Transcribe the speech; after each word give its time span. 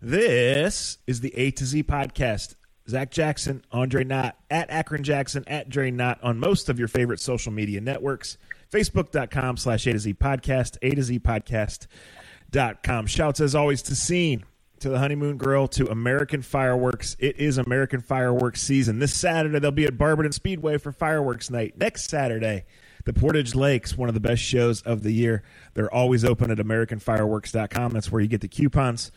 This 0.00 0.98
is 1.06 1.20
the 1.20 1.34
A 1.36 1.50
to 1.52 1.64
Z 1.64 1.82
podcast. 1.84 2.54
Zach 2.88 3.10
Jackson, 3.10 3.64
Andre 3.72 4.04
Knott, 4.04 4.36
at 4.50 4.70
Akron 4.70 5.02
Jackson, 5.02 5.42
at 5.46 5.68
Dre 5.68 5.90
Knott 5.90 6.20
on 6.22 6.38
most 6.38 6.68
of 6.68 6.78
your 6.78 6.86
favorite 6.88 7.18
social 7.18 7.50
media 7.50 7.80
networks. 7.80 8.38
Facebook.com 8.70 9.56
slash 9.56 9.86
A 9.86 9.92
to 9.92 9.98
Z 9.98 10.14
podcast, 10.14 10.76
A 10.82 10.90
to 10.90 11.02
Z 11.02 11.18
podcast.com. 11.20 13.06
Shouts 13.06 13.40
as 13.40 13.54
always 13.54 13.82
to 13.82 13.96
Scene, 13.96 14.44
to 14.80 14.88
the 14.88 14.98
Honeymoon 14.98 15.36
Grill, 15.38 15.66
to 15.68 15.90
American 15.90 16.42
Fireworks. 16.42 17.16
It 17.18 17.38
is 17.38 17.58
American 17.58 18.00
Fireworks 18.00 18.60
season. 18.62 18.98
This 18.98 19.14
Saturday, 19.14 19.58
they'll 19.58 19.70
be 19.70 19.86
at 19.86 19.98
Barberton 19.98 20.32
Speedway 20.32 20.78
for 20.78 20.92
Fireworks 20.92 21.50
Night. 21.50 21.78
Next 21.78 22.10
Saturday, 22.10 22.66
the 23.04 23.14
Portage 23.14 23.54
Lakes, 23.54 23.96
one 23.96 24.08
of 24.08 24.14
the 24.14 24.20
best 24.20 24.42
shows 24.42 24.82
of 24.82 25.02
the 25.02 25.12
year. 25.12 25.42
They're 25.74 25.92
always 25.92 26.24
open 26.24 26.50
at 26.50 26.58
AmericanFireworks.com. 26.58 27.92
That's 27.92 28.12
where 28.12 28.20
you 28.20 28.28
get 28.28 28.42
the 28.42 28.48
coupons 28.48 29.10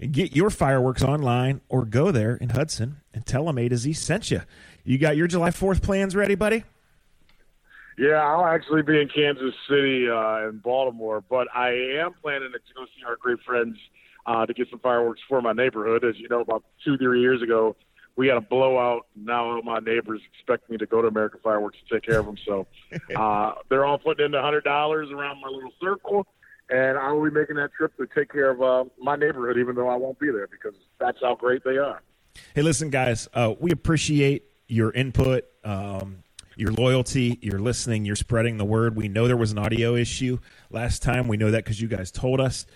and 0.00 0.12
get 0.12 0.34
your 0.34 0.50
fireworks 0.50 1.02
online 1.02 1.60
or 1.68 1.84
go 1.84 2.10
there 2.10 2.36
in 2.36 2.50
Hudson 2.50 3.00
and 3.12 3.24
tell 3.26 3.44
them 3.46 3.58
A 3.58 3.68
to 3.68 3.76
Z 3.76 3.92
sent 3.94 4.30
you. 4.30 4.42
You 4.84 4.98
got 4.98 5.16
your 5.16 5.26
July 5.26 5.50
4th 5.50 5.82
plans 5.82 6.14
ready, 6.14 6.34
buddy? 6.34 6.64
Yeah, 7.96 8.16
I'll 8.16 8.44
actually 8.44 8.82
be 8.82 9.00
in 9.00 9.08
Kansas 9.08 9.54
City 9.68 10.08
uh, 10.08 10.48
and 10.48 10.62
Baltimore, 10.62 11.22
but 11.28 11.46
I 11.54 11.70
am 12.00 12.12
planning 12.20 12.50
to 12.52 12.58
go 12.74 12.84
see 12.86 13.04
our 13.06 13.16
great 13.16 13.40
friends 13.46 13.76
uh, 14.26 14.46
to 14.46 14.52
get 14.52 14.68
some 14.70 14.80
fireworks 14.80 15.20
for 15.28 15.40
my 15.40 15.52
neighborhood. 15.52 16.04
As 16.04 16.18
you 16.18 16.28
know, 16.28 16.40
about 16.40 16.64
two, 16.84 16.98
three 16.98 17.20
years 17.20 17.40
ago, 17.40 17.76
we 18.16 18.26
had 18.28 18.36
a 18.36 18.40
blowout. 18.40 19.06
Now 19.16 19.44
all 19.44 19.62
my 19.62 19.78
neighbors 19.78 20.20
expect 20.32 20.70
me 20.70 20.76
to 20.78 20.86
go 20.86 21.02
to 21.02 21.08
American 21.08 21.40
Fireworks 21.42 21.78
to 21.86 21.94
take 21.94 22.04
care 22.04 22.18
of 22.18 22.26
them. 22.26 22.36
So 22.44 22.66
uh, 23.16 23.52
they're 23.68 23.84
all 23.84 23.98
putting 23.98 24.26
in 24.26 24.32
the 24.32 24.42
hundred 24.42 24.64
dollars 24.64 25.10
around 25.10 25.40
my 25.40 25.48
little 25.48 25.72
circle, 25.80 26.26
and 26.70 26.98
I 26.98 27.12
will 27.12 27.24
be 27.24 27.30
making 27.30 27.56
that 27.56 27.72
trip 27.72 27.96
to 27.96 28.06
take 28.14 28.32
care 28.32 28.50
of 28.50 28.62
uh, 28.62 28.84
my 28.98 29.16
neighborhood, 29.16 29.58
even 29.58 29.74
though 29.74 29.88
I 29.88 29.96
won't 29.96 30.18
be 30.18 30.30
there 30.30 30.46
because 30.46 30.74
that's 30.98 31.18
how 31.20 31.34
great 31.34 31.62
they 31.64 31.76
are. 31.76 32.02
Hey, 32.54 32.62
listen, 32.62 32.90
guys, 32.90 33.28
uh, 33.34 33.54
we 33.58 33.70
appreciate 33.70 34.44
your 34.66 34.92
input. 34.92 35.44
Um, 35.62 36.24
your 36.56 36.72
loyalty, 36.72 37.38
your 37.42 37.58
listening, 37.58 38.04
you're 38.04 38.16
spreading 38.16 38.58
the 38.58 38.64
word. 38.64 38.94
We 38.94 39.08
know 39.08 39.26
there 39.26 39.36
was 39.36 39.50
an 39.50 39.58
audio 39.58 39.96
issue 39.96 40.38
last 40.70 41.02
time. 41.02 41.26
We 41.26 41.36
know 41.36 41.50
that 41.50 41.64
because 41.64 41.80
you 41.80 41.88
guys 41.88 42.12
told 42.12 42.40
us. 42.40 42.66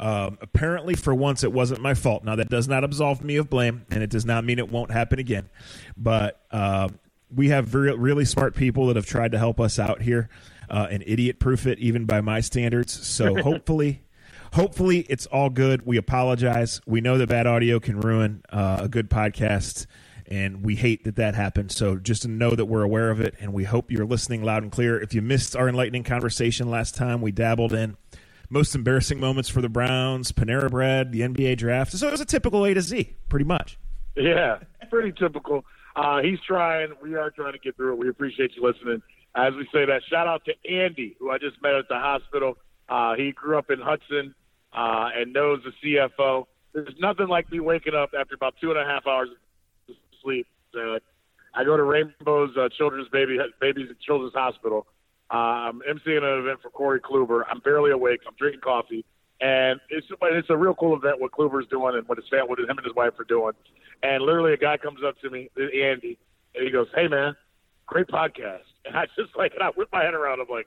Um, 0.00 0.38
apparently, 0.40 0.94
for 0.94 1.14
once, 1.14 1.42
it 1.42 1.52
wasn't 1.52 1.80
my 1.80 1.94
fault. 1.94 2.24
Now, 2.24 2.36
that 2.36 2.48
does 2.48 2.68
not 2.68 2.84
absolve 2.84 3.22
me 3.22 3.36
of 3.36 3.50
blame, 3.50 3.84
and 3.90 4.02
it 4.02 4.10
does 4.10 4.24
not 4.24 4.44
mean 4.44 4.58
it 4.58 4.70
won't 4.70 4.90
happen 4.90 5.18
again. 5.18 5.48
But 5.96 6.40
uh, 6.50 6.88
we 7.34 7.48
have 7.48 7.66
very, 7.66 7.94
really 7.96 8.24
smart 8.24 8.54
people 8.54 8.86
that 8.86 8.96
have 8.96 9.06
tried 9.06 9.32
to 9.32 9.38
help 9.38 9.60
us 9.60 9.78
out 9.78 10.02
here 10.02 10.28
uh, 10.70 10.88
and 10.90 11.02
idiot 11.06 11.38
proof 11.38 11.66
it, 11.66 11.78
even 11.78 12.04
by 12.04 12.20
my 12.20 12.40
standards. 12.40 13.06
So 13.06 13.34
hopefully. 13.42 14.02
Hopefully 14.54 15.00
it's 15.10 15.26
all 15.26 15.50
good. 15.50 15.84
We 15.84 15.98
apologize. 15.98 16.80
We 16.86 17.02
know 17.02 17.18
that 17.18 17.28
bad 17.28 17.46
audio 17.46 17.80
can 17.80 18.00
ruin 18.00 18.42
uh, 18.50 18.78
a 18.80 18.88
good 18.88 19.10
podcast 19.10 19.84
and 20.28 20.64
we 20.64 20.76
hate 20.76 21.04
that 21.04 21.16
that 21.16 21.34
happened. 21.34 21.72
So 21.72 21.96
just 21.96 22.22
to 22.22 22.28
know 22.28 22.50
that 22.50 22.66
we're 22.66 22.82
aware 22.82 23.10
of 23.10 23.20
it, 23.20 23.34
and 23.40 23.52
we 23.52 23.64
hope 23.64 23.90
you're 23.90 24.06
listening 24.06 24.42
loud 24.42 24.62
and 24.62 24.70
clear. 24.70 25.00
If 25.00 25.14
you 25.14 25.22
missed 25.22 25.56
our 25.56 25.68
enlightening 25.68 26.04
conversation 26.04 26.70
last 26.70 26.94
time, 26.94 27.22
we 27.22 27.32
dabbled 27.32 27.72
in 27.72 27.96
most 28.50 28.74
embarrassing 28.74 29.20
moments 29.20 29.48
for 29.48 29.60
the 29.60 29.68
Browns, 29.68 30.32
Panera 30.32 30.70
Bread, 30.70 31.12
the 31.12 31.20
NBA 31.20 31.56
draft. 31.56 31.92
So 31.92 32.06
it 32.06 32.10
was 32.10 32.20
a 32.20 32.26
typical 32.26 32.64
A 32.64 32.74
to 32.74 32.80
Z, 32.80 33.16
pretty 33.28 33.44
much. 33.44 33.78
Yeah, 34.16 34.58
pretty 34.90 35.12
typical. 35.12 35.64
Uh, 35.98 36.22
he's 36.22 36.38
trying. 36.46 36.92
We 37.02 37.14
are 37.16 37.30
trying 37.30 37.54
to 37.54 37.58
get 37.58 37.76
through 37.76 37.94
it. 37.94 37.98
We 37.98 38.08
appreciate 38.08 38.52
you 38.54 38.62
listening. 38.62 39.02
As 39.34 39.52
we 39.54 39.64
say 39.72 39.84
that, 39.84 40.02
shout 40.08 40.28
out 40.28 40.42
to 40.44 40.52
Andy, 40.70 41.16
who 41.18 41.30
I 41.30 41.38
just 41.38 41.60
met 41.60 41.74
at 41.74 41.88
the 41.88 41.98
hospital. 41.98 42.56
Uh, 42.88 43.14
he 43.16 43.32
grew 43.32 43.58
up 43.58 43.70
in 43.70 43.80
Hudson 43.80 44.34
uh, 44.72 45.10
and 45.14 45.32
knows 45.32 45.60
the 45.64 45.72
CFO. 45.82 46.46
There's 46.72 46.94
nothing 47.00 47.26
like 47.26 47.50
me 47.50 47.60
waking 47.60 47.94
up 47.94 48.10
after 48.18 48.34
about 48.34 48.54
two 48.60 48.70
and 48.70 48.78
a 48.78 48.84
half 48.84 49.06
hours 49.06 49.28
of 49.88 49.94
sleep. 50.22 50.46
Uh, 50.74 50.98
I 51.54 51.64
go 51.64 51.76
to 51.76 51.82
Rainbow's 51.82 52.56
uh, 52.56 52.68
Children's 52.76 53.08
Baby 53.08 53.38
Babies 53.60 53.86
and 53.88 53.98
Children's 53.98 54.34
Hospital. 54.34 54.86
Uh, 55.32 55.36
I'm 55.36 55.80
emceeing 55.80 56.22
an 56.22 56.44
event 56.44 56.60
for 56.62 56.70
Corey 56.70 57.00
Kluber. 57.00 57.42
I'm 57.50 57.60
barely 57.60 57.90
awake. 57.90 58.20
I'm 58.26 58.34
drinking 58.38 58.60
coffee, 58.60 59.04
and 59.40 59.80
it's 59.88 60.06
it's 60.22 60.50
a 60.50 60.56
real 60.56 60.74
cool 60.74 60.96
event 60.96 61.20
what 61.20 61.32
Kluber's 61.32 61.66
doing 61.68 61.94
and 61.96 62.06
what 62.08 62.18
his 62.18 62.28
family, 62.28 62.48
what 62.48 62.58
him 62.58 62.70
and 62.70 62.84
his 62.84 62.94
wife 62.94 63.18
are 63.18 63.24
doing. 63.24 63.52
And 64.02 64.22
literally, 64.22 64.52
a 64.52 64.56
guy 64.56 64.76
comes 64.76 65.00
up 65.06 65.18
to 65.20 65.30
me, 65.30 65.50
Andy, 65.56 66.18
and 66.54 66.64
he 66.64 66.70
goes, 66.70 66.88
"Hey, 66.94 67.08
man, 67.08 67.36
great 67.86 68.08
podcast." 68.08 68.62
And 68.84 68.96
I 68.96 69.06
just 69.16 69.36
like, 69.36 69.52
and 69.54 69.62
I 69.62 69.68
whip 69.68 69.88
my 69.92 70.02
head 70.02 70.14
around. 70.14 70.40
I'm 70.40 70.48
like, 70.48 70.66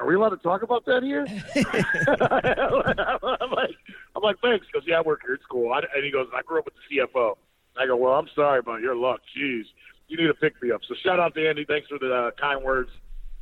"Are 0.00 0.06
we 0.06 0.14
allowed 0.14 0.30
to 0.30 0.36
talk 0.38 0.62
about 0.62 0.84
that 0.86 1.02
here?" 1.02 1.26
I'm 3.40 3.50
like, 3.50 3.70
"I'm 4.16 4.22
like, 4.22 4.38
thanks." 4.40 4.66
He 4.66 4.78
goes, 4.78 4.86
"Yeah, 4.86 4.98
I 4.98 5.02
work 5.02 5.20
here. 5.24 5.34
It's 5.34 5.44
cool." 5.50 5.72
I, 5.72 5.80
and 5.94 6.04
he 6.04 6.10
goes, 6.10 6.26
"I 6.34 6.42
grew 6.42 6.58
up 6.58 6.64
with 6.64 6.74
the 6.74 6.98
CFO." 6.98 7.36
I 7.76 7.86
go, 7.86 7.96
"Well, 7.96 8.14
I'm 8.14 8.28
sorry 8.34 8.58
about 8.58 8.80
your 8.80 8.96
luck. 8.96 9.20
Jeez, 9.36 9.62
you 10.08 10.16
need 10.16 10.26
to 10.26 10.34
pick 10.34 10.60
me 10.62 10.72
up." 10.72 10.80
So 10.88 10.94
shout 11.04 11.20
out 11.20 11.34
to 11.34 11.48
Andy. 11.48 11.64
Thanks 11.64 11.88
for 11.88 11.98
the 11.98 12.12
uh, 12.12 12.30
kind 12.40 12.64
words 12.64 12.90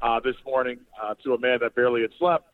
uh, 0.02 0.20
this 0.20 0.36
morning 0.44 0.78
uh, 1.02 1.14
to 1.24 1.34
a 1.34 1.38
man 1.38 1.58
that 1.62 1.74
barely 1.74 2.02
had 2.02 2.10
slept. 2.18 2.46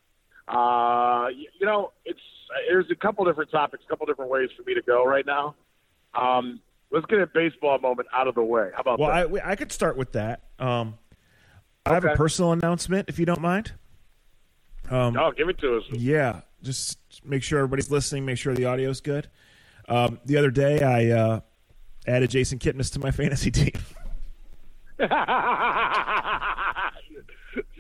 Uh, 0.49 1.29
you, 1.35 1.47
you 1.59 1.67
know, 1.67 1.93
it's 2.05 2.21
there's 2.69 2.91
a 2.91 2.95
couple 2.95 3.25
different 3.25 3.51
topics, 3.51 3.83
a 3.87 3.89
couple 3.89 4.07
different 4.07 4.31
ways 4.31 4.51
for 4.57 4.63
me 4.65 4.75
to 4.75 4.83
go 4.83 5.05
right 5.05 5.27
now. 5.27 5.55
Um, 6.15 6.61
let's 6.91 7.07
get 7.07 7.21
a 7.21 7.27
baseball 7.27 7.79
moment 7.79 8.09
out 8.15 8.29
of 8.29 8.35
the 8.35 8.43
way. 8.43 8.71
How 8.75 8.81
about 8.81 8.99
well, 8.99 9.11
that? 9.11 9.31
Well, 9.31 9.43
I, 9.45 9.53
I 9.53 9.57
could 9.57 9.73
start 9.73 9.97
with 9.97 10.13
that. 10.13 10.43
Um, 10.59 10.99
I 11.85 11.95
have 11.95 12.05
a 12.05 12.15
personal 12.15 12.53
announcement, 12.53 13.09
if 13.09 13.19
you 13.19 13.27
don't 13.27 13.41
mind. 13.41 13.73
Um, 14.91 15.17
oh, 15.17 15.33
give 15.33 15.49
it 15.49 15.59
to 15.59 15.79
us. 15.79 15.85
Yeah, 15.91 16.43
just 16.63 16.99
make 17.25 17.43
sure 17.43 17.59
everybody's 17.59 17.91
listening. 17.91 18.25
Make 18.25 18.39
sure 18.39 18.55
the 18.55 18.67
audio's 18.67 19.01
good. 19.01 19.29
Um, 19.89 20.21
the 20.25 20.37
other 20.37 20.51
day, 20.51 20.81
I 20.83 21.11
uh, 21.11 21.41
added 22.07 22.31
Jason 22.31 22.59
Kipnis 22.59 22.93
to 22.93 22.99
my 22.99 23.11
fantasy 23.11 23.51
team. 23.53 23.73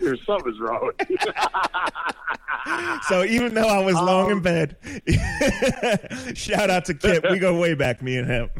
Your 0.02 0.16
something's 0.26 0.58
wrong. 0.58 0.90
so 3.08 3.24
even 3.24 3.54
though 3.54 3.68
I 3.68 3.84
was 3.84 3.94
um, 3.94 4.06
long 4.06 4.30
in 4.30 4.38
um, 4.38 4.42
bed, 4.42 4.76
shout 6.36 6.70
out 6.70 6.86
to 6.86 6.94
Kip. 6.94 7.24
We 7.30 7.38
go 7.38 7.56
way 7.58 7.74
back, 7.74 8.02
me 8.02 8.18
and 8.18 8.26
him. 8.26 8.50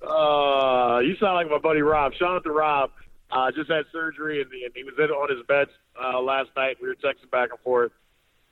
Uh, 0.00 1.00
you 1.00 1.14
sound 1.16 1.34
like 1.34 1.50
my 1.50 1.58
buddy 1.58 1.82
Rob. 1.82 2.14
Shout 2.14 2.36
out 2.36 2.44
to 2.44 2.50
Rob. 2.50 2.90
Uh, 3.30 3.50
just 3.52 3.70
had 3.70 3.84
surgery 3.92 4.42
and, 4.42 4.50
and 4.52 4.72
he 4.74 4.82
was 4.82 4.94
in 4.98 5.10
on 5.10 5.34
his 5.34 5.44
bed 5.46 5.68
uh, 6.02 6.20
last 6.20 6.50
night. 6.56 6.76
We 6.80 6.88
were 6.88 6.94
texting 6.94 7.30
back 7.30 7.50
and 7.50 7.60
forth. 7.60 7.92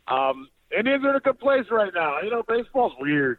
Um, 0.09 0.49
Indians 0.77 1.05
are 1.05 1.11
in 1.11 1.17
a 1.17 1.21
good 1.21 1.39
place 1.39 1.67
right 1.71 1.93
now. 1.95 2.21
You 2.23 2.31
know, 2.31 2.43
baseball's 2.47 2.93
weird. 2.99 3.39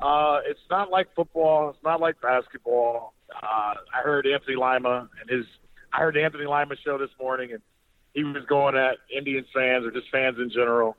Uh, 0.00 0.40
it's 0.46 0.60
not 0.70 0.90
like 0.90 1.14
football. 1.14 1.70
It's 1.70 1.82
not 1.84 2.00
like 2.00 2.20
basketball. 2.20 3.14
Uh, 3.34 3.74
I 3.94 4.02
heard 4.02 4.26
Anthony 4.26 4.56
Lima 4.56 5.08
and 5.20 5.30
his. 5.30 5.46
I 5.92 6.00
heard 6.00 6.16
Anthony 6.16 6.46
Lima 6.46 6.74
show 6.84 6.98
this 6.98 7.10
morning, 7.20 7.52
and 7.52 7.62
he 8.14 8.24
was 8.24 8.44
going 8.48 8.76
at 8.76 8.96
Indians 9.14 9.46
fans 9.54 9.84
or 9.84 9.90
just 9.90 10.10
fans 10.10 10.38
in 10.38 10.50
general. 10.50 10.96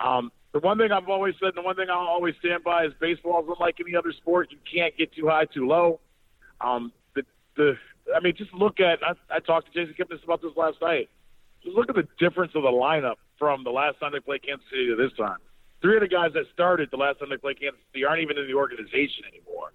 Um, 0.00 0.30
the 0.52 0.58
one 0.60 0.78
thing 0.78 0.92
I've 0.92 1.08
always 1.08 1.34
said, 1.40 1.48
and 1.48 1.58
the 1.58 1.62
one 1.62 1.76
thing 1.76 1.86
I'll 1.90 2.06
always 2.06 2.34
stand 2.40 2.64
by 2.64 2.84
is 2.86 2.92
baseball 3.00 3.42
is 3.42 3.48
unlike 3.48 3.76
any 3.80 3.96
other 3.96 4.12
sport. 4.12 4.48
You 4.50 4.58
can't 4.70 4.96
get 4.96 5.14
too 5.14 5.28
high, 5.28 5.44
too 5.44 5.66
low. 5.66 6.00
Um, 6.60 6.92
the 7.14 7.22
the 7.56 7.74
I 8.14 8.20
mean, 8.20 8.34
just 8.36 8.52
look 8.52 8.80
at. 8.80 8.98
I, 9.02 9.12
I 9.34 9.40
talked 9.40 9.72
to 9.72 9.72
Jason 9.72 9.94
Kipnis 9.98 10.22
about 10.24 10.42
this 10.42 10.52
last 10.56 10.78
night. 10.82 11.08
Just 11.62 11.76
look 11.76 11.88
at 11.88 11.94
the 11.94 12.08
difference 12.18 12.52
of 12.54 12.62
the 12.62 12.68
lineup 12.68 13.16
from 13.38 13.64
the 13.64 13.70
last 13.70 14.00
time 14.00 14.12
they 14.12 14.20
played 14.20 14.44
Kansas 14.44 14.66
City 14.70 14.86
to 14.88 14.96
this 14.96 15.12
time. 15.16 15.38
Three 15.82 15.96
of 15.96 16.02
the 16.02 16.08
guys 16.08 16.32
that 16.34 16.44
started 16.52 16.88
the 16.90 16.96
last 16.96 17.18
time 17.18 17.28
they 17.30 17.36
played 17.36 17.60
Kansas 17.60 17.80
City 17.92 18.04
aren't 18.04 18.22
even 18.22 18.38
in 18.38 18.46
the 18.46 18.54
organization 18.54 19.24
anymore. 19.28 19.72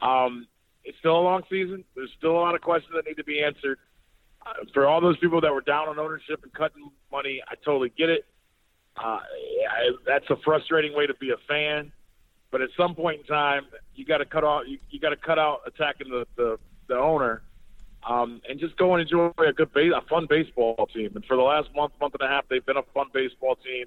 Um, 0.00 0.46
it's 0.84 0.98
still 0.98 1.18
a 1.18 1.24
long 1.24 1.42
season. 1.50 1.84
There's 1.94 2.10
still 2.16 2.32
a 2.32 2.42
lot 2.42 2.54
of 2.54 2.60
questions 2.60 2.92
that 2.94 3.06
need 3.06 3.16
to 3.16 3.24
be 3.24 3.42
answered. 3.42 3.78
Uh, 4.44 4.64
for 4.74 4.86
all 4.86 5.00
those 5.00 5.16
people 5.18 5.40
that 5.40 5.52
were 5.52 5.60
down 5.60 5.88
on 5.88 5.98
ownership 5.98 6.42
and 6.42 6.52
cutting 6.52 6.90
money, 7.10 7.40
I 7.48 7.54
totally 7.64 7.92
get 7.96 8.10
it. 8.10 8.24
Uh, 8.96 9.20
I, 9.20 9.90
that's 10.06 10.28
a 10.30 10.36
frustrating 10.44 10.94
way 10.94 11.06
to 11.06 11.14
be 11.14 11.30
a 11.30 11.36
fan. 11.48 11.92
But 12.50 12.60
at 12.60 12.68
some 12.76 12.94
point 12.94 13.20
in 13.20 13.26
time, 13.26 13.62
you 13.94 14.04
got 14.04 14.18
to 14.18 14.26
cut 14.26 14.44
off. 14.44 14.64
You, 14.66 14.78
you 14.90 15.00
got 15.00 15.10
to 15.10 15.16
cut 15.16 15.38
out 15.38 15.60
attacking 15.66 16.10
the 16.10 16.26
the, 16.36 16.58
the 16.86 16.96
owner, 16.96 17.42
um, 18.06 18.42
and 18.46 18.60
just 18.60 18.76
go 18.76 18.94
and 18.94 19.00
enjoy 19.00 19.30
a 19.38 19.52
good, 19.52 19.72
base, 19.72 19.92
a 19.96 20.06
fun 20.06 20.26
baseball 20.28 20.88
team. 20.94 21.12
And 21.14 21.24
for 21.24 21.36
the 21.36 21.42
last 21.42 21.70
month, 21.74 21.92
month 21.98 22.14
and 22.20 22.28
a 22.28 22.30
half, 22.30 22.46
they've 22.48 22.64
been 22.64 22.76
a 22.76 22.82
fun 22.92 23.06
baseball 23.14 23.56
team. 23.56 23.86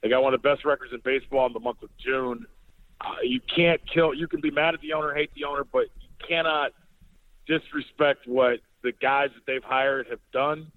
They 0.00 0.08
got 0.08 0.22
one 0.22 0.32
of 0.32 0.40
the 0.40 0.48
best 0.48 0.64
records 0.64 0.92
in 0.92 1.00
baseball 1.04 1.46
in 1.46 1.52
the 1.52 1.60
month 1.60 1.82
of 1.82 1.88
June. 1.98 2.46
Uh, 3.00 3.16
you 3.24 3.40
can't 3.40 3.80
kill. 3.92 4.14
You 4.14 4.28
can 4.28 4.40
be 4.40 4.52
mad 4.52 4.74
at 4.74 4.80
the 4.80 4.92
owner, 4.92 5.12
hate 5.12 5.30
the 5.34 5.44
owner, 5.44 5.64
but 5.64 5.86
you 6.00 6.26
cannot 6.28 6.70
disrespect 7.46 8.28
what 8.28 8.60
the 8.84 8.92
guys 8.92 9.30
that 9.34 9.44
they've 9.46 9.64
hired 9.64 10.06
have 10.08 10.20
done. 10.32 10.70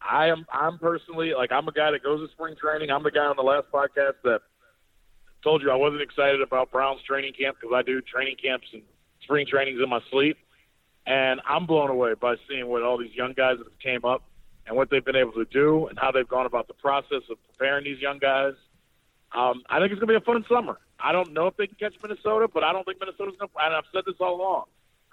I 0.00 0.28
am. 0.28 0.46
I'm 0.50 0.78
personally 0.78 1.34
like 1.36 1.52
I'm 1.52 1.66
a 1.68 1.72
guy 1.72 1.90
that 1.90 2.02
goes 2.02 2.26
to 2.26 2.32
spring 2.32 2.54
training. 2.56 2.90
I'm 2.90 3.02
the 3.02 3.10
guy 3.10 3.26
on 3.26 3.36
the 3.36 3.42
last 3.42 3.66
podcast 3.72 4.14
that 4.24 4.40
told 5.42 5.60
you 5.60 5.70
I 5.70 5.74
wasn't 5.74 6.02
excited 6.02 6.40
about 6.40 6.70
Browns 6.70 7.00
training 7.02 7.32
camp 7.38 7.56
because 7.60 7.74
I 7.74 7.82
do 7.82 8.00
training 8.00 8.36
camps 8.42 8.68
and 8.72 8.82
spring 9.22 9.46
trainings 9.50 9.80
in 9.82 9.88
my 9.90 10.00
sleep, 10.10 10.38
and 11.04 11.40
I'm 11.46 11.66
blown 11.66 11.90
away 11.90 12.14
by 12.14 12.36
seeing 12.48 12.68
what 12.68 12.82
all 12.82 12.96
these 12.96 13.14
young 13.14 13.32
guys 13.32 13.58
that 13.58 13.66
have 13.66 13.78
came 13.80 14.04
up 14.04 14.22
and 14.66 14.76
what 14.76 14.88
they've 14.88 15.04
been 15.04 15.16
able 15.16 15.32
to 15.32 15.46
do 15.46 15.88
and 15.88 15.98
how 15.98 16.12
they've 16.12 16.28
gone 16.28 16.46
about 16.46 16.68
the 16.68 16.74
process 16.74 17.22
of 17.28 17.38
preparing 17.50 17.84
these 17.84 18.00
young 18.00 18.18
guys. 18.18 18.54
Um, 19.34 19.62
I 19.68 19.80
think 19.80 19.92
it's 19.92 20.00
going 20.00 20.14
to 20.14 20.20
be 20.20 20.22
a 20.22 20.32
fun 20.32 20.44
summer. 20.48 20.78
I 21.00 21.12
don't 21.12 21.32
know 21.32 21.48
if 21.48 21.56
they 21.56 21.66
can 21.66 21.76
catch 21.76 21.94
Minnesota, 22.02 22.46
but 22.52 22.62
I 22.62 22.72
don't 22.72 22.84
think 22.84 23.00
Minnesota's 23.00 23.34
going 23.38 23.50
to. 23.50 23.64
And 23.64 23.74
I've 23.74 23.84
said 23.92 24.04
this 24.06 24.16
all 24.20 24.36
along. 24.40 24.64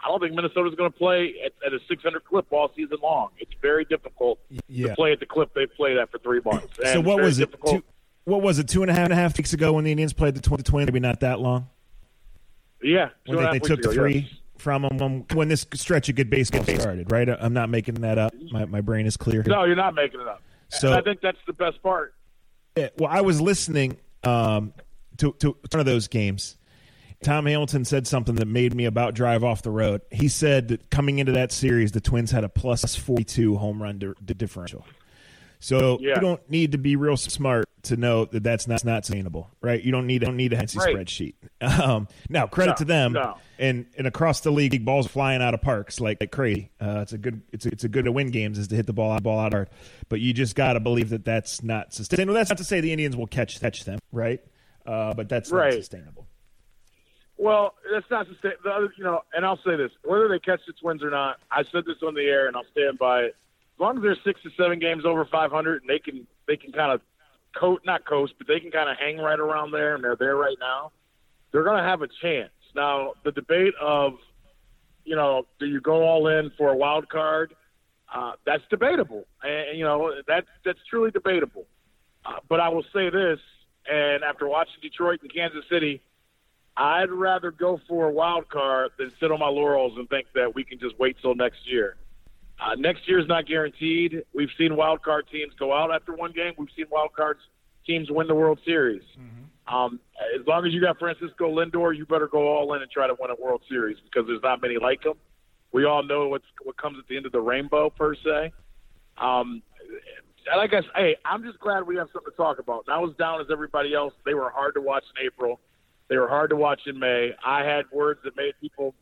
I 0.04 0.08
don't 0.10 0.20
think 0.20 0.34
Minnesota's 0.36 0.76
going 0.76 0.92
to 0.92 0.98
play 0.98 1.36
at, 1.46 1.54
at 1.66 1.74
a 1.74 1.80
600 1.88 2.24
clip 2.26 2.46
all 2.52 2.72
season 2.76 2.98
long. 3.02 3.30
It's 3.40 3.52
very 3.62 3.86
difficult 3.86 4.40
Yeah. 4.68 4.88
to 4.90 4.96
play 4.96 5.12
at 5.14 5.20
the 5.20 5.26
clip 5.26 5.54
they've 5.56 5.74
played 5.76 5.98
at 5.98 6.12
for 6.12 6.20
three 6.20 6.42
months. 6.46 6.68
So 6.84 7.02
what 7.02 7.22
was 7.22 7.40
it? 7.40 7.54
Two, 7.66 7.84
what 8.26 8.42
was 8.42 8.60
it? 8.60 8.68
Two 8.68 8.82
and 8.84 8.92
a 8.92 8.94
half 8.94 9.06
and 9.06 9.14
a 9.14 9.16
half 9.16 9.38
weeks 9.38 9.54
ago 9.54 9.74
when 9.74 9.84
the 9.84 9.92
Indians 9.92 10.14
played 10.14 10.36
the, 10.36 10.42
tw- 10.42 10.58
the 10.58 10.64
Twins. 10.64 10.88
Maybe 10.88 11.00
not 11.00 11.22
that 11.22 11.40
long. 11.40 11.70
Yeah, 12.84 13.10
When 13.26 13.38
they, 13.44 13.52
they 13.54 13.60
took 13.60 13.82
the 13.82 13.90
ago, 13.90 13.94
three 14.02 14.18
yes. 14.30 14.40
from 14.58 14.84
them 14.84 14.98
when, 14.98 15.26
when 15.34 15.48
this 15.48 15.66
stretch 15.74 16.08
of 16.10 16.16
good 16.16 16.30
baseball 16.30 16.64
started. 16.64 17.12
Right? 17.12 17.28
I'm 17.28 17.54
not 17.54 17.70
making 17.70 17.96
that 17.96 18.18
up. 18.20 18.34
My 18.52 18.66
my 18.66 18.82
brain 18.82 19.08
is 19.08 19.18
clear. 19.18 19.44
No, 19.48 19.64
you're 19.64 19.76
not 19.76 19.96
making 19.96 20.20
it 20.22 20.28
up. 20.28 20.42
So- 20.70 20.90
and 20.90 20.98
I 20.98 21.02
think 21.02 21.22
that's 21.22 21.38
the 21.48 21.54
best 21.54 21.82
part. 21.82 22.14
Yeah, 22.78 22.90
well, 22.98 23.10
I 23.10 23.22
was 23.22 23.40
listening 23.40 23.98
um, 24.26 24.74
to, 25.18 25.32
to 25.40 25.56
one 25.72 25.80
of 25.80 25.86
those 25.86 26.10
games. 26.10 26.58
Tom 27.24 27.46
Hamilton 27.46 27.86
said 27.86 28.06
something 28.08 28.36
that 28.36 28.48
made 28.48 28.76
me 28.76 28.86
about 28.86 29.14
drive 29.16 29.44
off 29.44 29.62
the 29.62 29.72
road. 29.72 30.02
He 30.12 30.28
said 30.28 30.68
that 30.70 30.90
coming 30.90 31.20
into 31.20 31.32
that 31.34 31.52
series, 31.52 31.92
the 31.92 32.02
Twins 32.02 32.32
had 32.32 32.44
a 32.44 32.50
plus 32.50 32.96
42 32.96 33.58
home 33.58 33.82
run 33.82 33.98
di- 34.00 34.14
di- 34.24 34.34
differential. 34.34 34.86
So 35.60 35.98
Yeah. 36.02 36.16
you 36.16 36.22
don't 36.22 36.48
need 36.50 36.74
to 36.74 36.78
be 36.78 36.96
real 36.96 37.18
smart 37.18 37.66
to 37.84 37.96
know 37.98 38.26
that 38.26 38.44
that's 38.44 38.68
not, 38.68 38.84
not 38.84 39.06
sustainable, 39.06 39.50
right? 39.62 39.82
You 39.82 39.92
don't 39.92 40.06
need 40.06 40.22
don't 40.22 40.36
need 40.38 40.54
a 40.54 40.58
fancy 40.58 40.78
Right. 40.78 40.96
spreadsheet. 40.96 41.34
Um, 41.82 42.08
now, 42.30 42.46
credit 42.46 42.72
No, 42.72 42.76
to 42.78 42.86
them, 42.86 43.14
no. 43.14 43.38
and 43.58 43.86
and 43.98 44.06
across 44.06 44.42
the 44.42 44.52
league, 44.52 44.84
balls 44.86 45.08
flying 45.08 45.42
out 45.42 45.54
of 45.56 45.62
parks 45.62 46.00
like, 46.00 46.20
like 46.20 46.32
crazy. 46.32 46.70
Uh, 46.80 47.00
it's 47.02 47.14
a 47.14 47.18
good 47.18 47.42
it's 47.52 47.66
a, 47.66 47.70
it's 47.70 47.84
a 47.84 47.90
good 47.90 48.06
to 48.06 48.12
win 48.12 48.30
games 48.30 48.60
is 48.60 48.68
to 48.68 48.76
hit 48.76 48.86
the 48.86 48.94
ball 48.94 49.18
ball 49.22 49.40
out 49.40 49.54
hard, 49.54 49.70
but 50.10 50.20
you 50.20 50.34
just 50.34 50.56
got 50.56 50.74
to 50.74 50.80
believe 50.80 51.10
that 51.10 51.26
that's 51.26 51.64
not 51.64 51.94
sustainable. 51.94 52.34
That's 52.36 52.50
not 52.50 52.58
to 52.60 52.64
say 52.64 52.82
the 52.82 52.92
Indians 52.92 53.16
will 53.16 53.26
catch 53.28 53.60
catch 53.60 53.86
them, 53.86 54.00
right? 54.12 54.42
Uh, 54.86 55.14
but 55.16 55.30
that's 55.30 55.52
not 55.52 55.74
sustainable. 55.74 56.28
Well, 57.38 57.76
that's 57.92 58.10
not 58.10 58.28
to 58.28 58.34
say 58.42 58.54
the 58.64 58.70
other, 58.70 58.94
you 58.98 59.04
know. 59.04 59.22
And 59.34 59.46
I'll 59.46 59.60
say 59.66 59.76
this: 59.76 59.92
whether 60.04 60.28
they 60.28 60.40
catch 60.40 60.62
the 60.66 60.74
Twins 60.74 61.04
or 61.04 61.10
not, 61.10 61.38
I 61.52 61.64
said 61.72 61.86
this 61.86 61.98
on 62.06 62.14
the 62.14 62.22
air, 62.22 62.48
and 62.48 62.56
I'll 62.56 62.66
stand 62.72 62.98
by 62.98 63.22
it. 63.22 63.36
As 63.76 63.80
long 63.80 63.98
as 63.98 64.04
they're 64.04 64.18
six 64.24 64.42
to 64.44 64.50
seven 64.58 64.80
games 64.80 65.04
over 65.06 65.26
500, 65.26 65.82
and 65.82 65.90
they 65.90 66.00
can 66.00 66.26
they 66.48 66.56
can 66.56 66.72
kind 66.72 66.92
of 66.92 67.02
coat 67.56 67.82
not 67.86 68.06
coast, 68.06 68.34
but 68.38 68.48
they 68.48 68.60
can 68.60 68.72
kind 68.72 68.90
of 68.90 68.98
hang 68.98 69.18
right 69.18 69.40
around 69.40 69.72
there, 69.72 69.96
and 69.96 70.04
they're 70.04 70.16
there 70.16 70.36
right 70.36 70.58
now. 70.60 70.92
They're 71.52 71.64
going 71.64 71.78
to 71.78 71.84
have 71.84 72.02
a 72.02 72.08
chance. 72.22 72.52
Now, 72.76 73.14
the 73.24 73.32
debate 73.32 73.74
of, 73.82 74.14
you 75.06 75.16
know, 75.16 75.46
do 75.60 75.66
you 75.66 75.80
go 75.80 76.04
all 76.04 76.28
in 76.28 76.52
for 76.58 76.70
a 76.70 76.76
wild 76.76 77.10
card? 77.10 77.54
Uh, 78.14 78.34
that's 78.46 78.64
debatable, 78.70 79.26
and 79.44 79.78
you 79.78 79.84
know 79.84 80.14
that's 80.28 80.48
that's 80.64 80.80
truly 80.90 81.12
debatable. 81.12 81.66
Uh, 82.26 82.36
but 82.48 82.60
I 82.60 82.70
will 82.70 82.86
say 82.94 83.10
this, 83.10 83.40
and 83.90 84.24
after 84.24 84.48
watching 84.48 84.76
Detroit 84.82 85.20
and 85.22 85.34
Kansas 85.34 85.66
City, 85.70 86.02
I'd 86.78 87.10
rather 87.10 87.52
go 87.52 87.80
for 87.88 88.08
a 88.08 88.12
wild 88.12 88.50
card 88.50 88.92
than 88.98 89.12
sit 89.20 89.32
on 89.32 89.40
my 89.40 89.48
laurels 89.48 89.94
and 89.98 90.10
think 90.10 90.28
that 90.36 90.54
we 90.54 90.64
can 90.64 90.78
just 90.80 90.98
wait 91.00 91.16
till 91.22 91.36
next 91.36 91.60
year. 91.66 91.96
Uh, 92.60 92.76
next 92.76 93.08
year's 93.08 93.28
not 93.28 93.48
guaranteed. 93.48 94.24
We've 94.34 94.50
seen 94.58 94.76
wild 94.76 95.02
card 95.02 95.26
teams 95.32 95.54
go 95.58 95.74
out 95.74 95.94
after 95.94 96.14
one 96.14 96.32
game. 96.32 96.54
We've 96.58 96.70
seen 96.76 96.86
wild 96.90 97.14
cards 97.14 97.40
teams 97.86 98.10
win 98.10 98.28
the 98.28 98.36
World 98.36 98.60
Series. 98.66 99.04
Um, 99.68 100.00
as 100.40 100.46
long 100.46 100.66
as 100.66 100.74
you 100.74 100.82
got 100.82 101.00
Francisco 101.00 101.50
Lindor, 101.50 101.96
you 101.96 102.06
better 102.06 102.28
go 102.28 102.48
all 102.48 102.74
in 102.74 102.82
and 102.82 102.92
try 102.92 103.08
to 103.08 103.16
win 103.20 103.32
a 103.32 103.42
World 103.42 103.62
Series 103.68 103.98
because 104.04 104.28
there's 104.28 104.42
not 104.44 104.62
many 104.62 104.78
like 104.78 105.04
him. 105.06 105.14
We 105.72 105.86
all 105.86 106.04
know 106.04 106.28
what's 106.28 106.46
what 106.64 106.78
comes 106.78 106.98
at 107.00 107.08
the 107.08 107.18
end 107.18 107.26
of 107.26 107.32
the 107.32 107.42
rainbow 107.42 107.90
per 107.90 108.16
se. 108.16 108.54
Um, 109.18 109.62
and 110.52 110.62
I 110.62 110.68
guess, 110.68 110.84
hey, 110.96 111.18
I'm 111.26 111.44
just 111.44 111.60
glad 111.60 111.84
we 111.84 111.96
have 111.98 112.08
something 112.14 112.32
to 112.32 112.38
talk 112.38 112.60
about. 112.60 112.86
Not 112.88 113.04
as 113.10 113.16
down 113.18 113.42
as 113.42 113.48
everybody 113.52 113.94
else. 113.94 114.14
They 114.26 114.34
were 114.36 114.50
hard 114.50 114.76
to 114.76 114.82
watch 114.82 115.04
in 115.18 115.26
April. 115.26 115.60
They 116.08 116.18
were 116.18 116.28
hard 116.28 116.52
to 116.52 116.56
watch 116.56 116.82
in 116.86 117.00
May. 117.00 117.32
I 117.44 117.64
had 117.64 117.86
words 117.92 118.20
that 118.24 118.36
made 118.38 118.54
people 118.62 118.94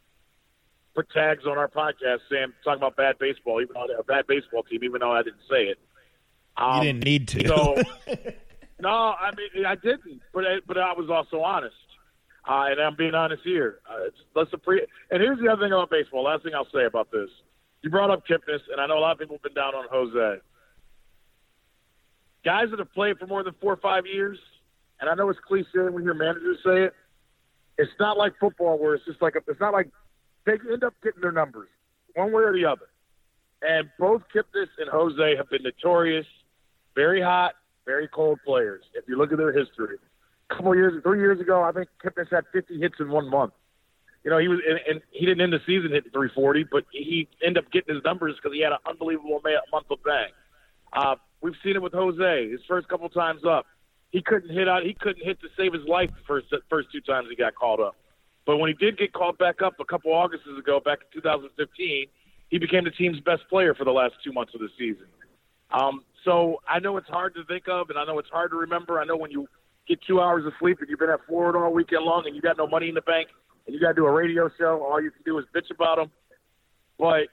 put 0.95 1.09
tags 1.09 1.43
on 1.45 1.57
our 1.57 1.67
podcast 1.67 2.19
saying 2.31 2.53
talking 2.63 2.77
about 2.81 2.95
bad 2.95 3.17
baseball, 3.19 3.61
even 3.61 3.73
though 3.73 3.87
a 3.99 4.03
bad 4.03 4.25
baseball 4.27 4.63
team, 4.63 4.83
even 4.83 5.01
though 5.01 5.11
I 5.11 5.23
didn't 5.23 5.41
say 5.49 5.63
it. 5.65 5.79
Um, 6.55 6.77
You 6.77 6.83
didn't 6.93 7.03
need 7.03 7.27
to. 7.29 7.47
So, 7.47 7.75
no, 8.79 8.89
I 8.89 9.31
mean 9.35 9.65
I 9.65 9.75
didn't, 9.75 10.21
but 10.33 10.45
I, 10.45 10.57
but 10.67 10.77
I 10.77 10.93
was 10.93 11.09
also 11.09 11.41
honest, 11.43 11.75
uh, 12.47 12.65
and 12.69 12.79
I'm 12.79 12.95
being 12.95 13.15
honest 13.15 13.41
here. 13.43 13.79
Uh, 13.89 14.09
let's 14.35 14.51
appre- 14.51 14.85
And 15.09 15.21
here's 15.21 15.39
the 15.39 15.49
other 15.51 15.63
thing 15.65 15.73
about 15.73 15.89
baseball. 15.89 16.23
Last 16.23 16.43
thing 16.43 16.53
I'll 16.55 16.69
say 16.73 16.85
about 16.85 17.11
this: 17.11 17.29
you 17.81 17.89
brought 17.89 18.11
up 18.11 18.25
Kipnis, 18.27 18.59
and 18.71 18.79
I 18.79 18.85
know 18.87 18.97
a 18.97 19.01
lot 19.01 19.13
of 19.13 19.19
people 19.19 19.35
have 19.37 19.43
been 19.43 19.55
down 19.55 19.73
on 19.75 19.85
Jose. 19.91 20.41
Guys 22.45 22.69
that 22.71 22.79
have 22.79 22.93
played 22.93 23.17
for 23.17 23.25
more 23.25 23.43
than 23.43 23.55
four 23.61 23.73
or 23.73 23.77
five 23.77 24.05
years, 24.05 24.37
and 25.03 25.09
I 25.09 25.15
know 25.15 25.29
it's 25.29 25.39
cliche 25.45 25.89
when 25.89 26.05
your 26.05 26.13
managers 26.13 26.59
say 26.65 26.83
it. 26.83 26.93
It's 27.77 27.91
not 27.99 28.17
like 28.17 28.31
football 28.39 28.79
where 28.79 28.95
it's 28.95 29.03
just 29.03 29.21
like 29.21 29.35
a, 29.35 29.39
it's 29.49 29.59
not 29.59 29.73
like 29.73 29.89
they 30.45 30.53
end 30.71 30.85
up 30.85 30.93
getting 31.03 31.19
their 31.19 31.33
numbers 31.33 31.67
one 32.15 32.31
way 32.31 32.43
or 32.43 32.53
the 32.53 32.63
other. 32.63 32.87
And 33.61 33.89
both 33.99 34.21
Kipnis 34.33 34.69
and 34.77 34.87
Jose 34.89 35.35
have 35.35 35.49
been 35.49 35.63
notorious, 35.63 36.25
very 36.95 37.21
hot, 37.21 37.55
very 37.85 38.07
cold 38.07 38.39
players. 38.45 38.81
If 38.93 39.03
you 39.09 39.17
look 39.17 39.33
at 39.33 39.37
their 39.37 39.51
history, 39.51 39.97
a 40.49 40.55
couple 40.55 40.73
years, 40.73 41.03
three 41.03 41.19
years 41.19 41.41
ago, 41.41 41.61
I 41.63 41.73
think 41.73 41.89
Kipnis 42.01 42.31
had 42.31 42.45
50 42.53 42.79
hits 42.79 42.95
in 43.01 43.09
one 43.09 43.29
month. 43.29 43.51
You 44.23 44.31
know, 44.31 44.37
he 44.37 44.47
was, 44.47 44.59
and, 44.65 44.79
and 44.87 45.01
he 45.11 45.25
didn't 45.25 45.41
end 45.41 45.51
the 45.51 45.59
season 45.65 45.91
hitting 45.91 46.11
340, 46.11 46.63
but 46.71 46.85
he 46.93 47.27
ended 47.45 47.65
up 47.65 47.69
getting 47.73 47.93
his 47.93 48.05
numbers 48.05 48.35
because 48.41 48.55
he 48.55 48.61
had 48.61 48.71
an 48.71 48.79
unbelievable 48.87 49.41
month 49.69 49.87
of 49.91 50.01
bang. 50.05 50.29
Uh, 50.93 51.15
we've 51.41 51.55
seen 51.61 51.75
it 51.75 51.81
with 51.81 51.91
Jose. 51.91 52.49
His 52.49 52.61
first 52.69 52.87
couple 52.87 53.09
times 53.09 53.41
up, 53.43 53.65
he 54.13 54.21
couldn't 54.21 54.55
hit 54.55 54.69
out. 54.69 54.83
He 54.83 54.93
couldn't 54.93 55.25
hit 55.25 55.41
to 55.41 55.47
save 55.57 55.73
his 55.73 55.83
life 55.87 56.09
the 56.15 56.23
first 56.25 56.45
first 56.69 56.87
two 56.91 57.01
times 57.01 57.27
he 57.29 57.35
got 57.35 57.55
called 57.55 57.81
up. 57.81 57.95
But 58.45 58.57
when 58.57 58.69
he 58.69 58.75
did 58.75 58.97
get 58.97 59.11
called 59.11 59.37
back 59.39 59.61
up 59.61 59.73
a 59.79 59.85
couple 59.85 60.13
Augusts 60.13 60.45
ago, 60.57 60.79
back 60.79 60.99
in 61.01 61.21
2015, 61.21 62.05
he 62.49 62.59
became 62.59 62.83
the 62.83 62.91
team's 62.91 63.19
best 63.21 63.41
player 63.49 63.73
for 63.73 63.85
the 63.85 63.91
last 63.91 64.13
two 64.23 64.31
months 64.31 64.53
of 64.53 64.61
the 64.61 64.69
season. 64.77 65.07
Um, 65.71 66.03
so 66.23 66.57
I 66.69 66.79
know 66.79 66.97
it's 66.97 67.07
hard 67.07 67.33
to 67.35 67.43
think 67.45 67.67
of, 67.67 67.89
and 67.89 67.97
I 67.97 68.05
know 68.05 68.19
it's 68.19 68.29
hard 68.29 68.51
to 68.51 68.57
remember. 68.57 69.01
I 69.01 69.05
know 69.05 69.17
when 69.17 69.31
you 69.31 69.47
get 69.87 69.99
two 70.05 70.21
hours 70.21 70.45
of 70.45 70.53
sleep 70.59 70.77
and 70.79 70.89
you've 70.89 70.99
been 70.99 71.09
at 71.09 71.25
Florida 71.27 71.57
all 71.57 71.73
weekend 71.73 72.05
long, 72.05 72.27
and 72.27 72.35
you 72.35 72.41
got 72.41 72.57
no 72.57 72.67
money 72.67 72.89
in 72.89 72.95
the 72.95 73.01
bank, 73.01 73.29
and 73.65 73.73
you 73.73 73.81
got 73.81 73.89
to 73.89 73.95
do 73.95 74.05
a 74.05 74.11
radio 74.11 74.47
show, 74.59 74.83
all 74.83 75.01
you 75.01 75.09
can 75.09 75.23
do 75.25 75.39
is 75.39 75.45
bitch 75.55 75.71
about 75.73 75.97
them. 75.97 76.11
But 76.99 77.29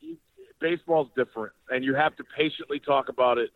you, 0.00 0.16
baseball's 0.60 1.08
different, 1.14 1.52
and 1.70 1.84
you 1.84 1.94
have 1.94 2.16
to 2.16 2.24
patiently 2.36 2.80
talk 2.80 3.08
about 3.08 3.38
it 3.38 3.50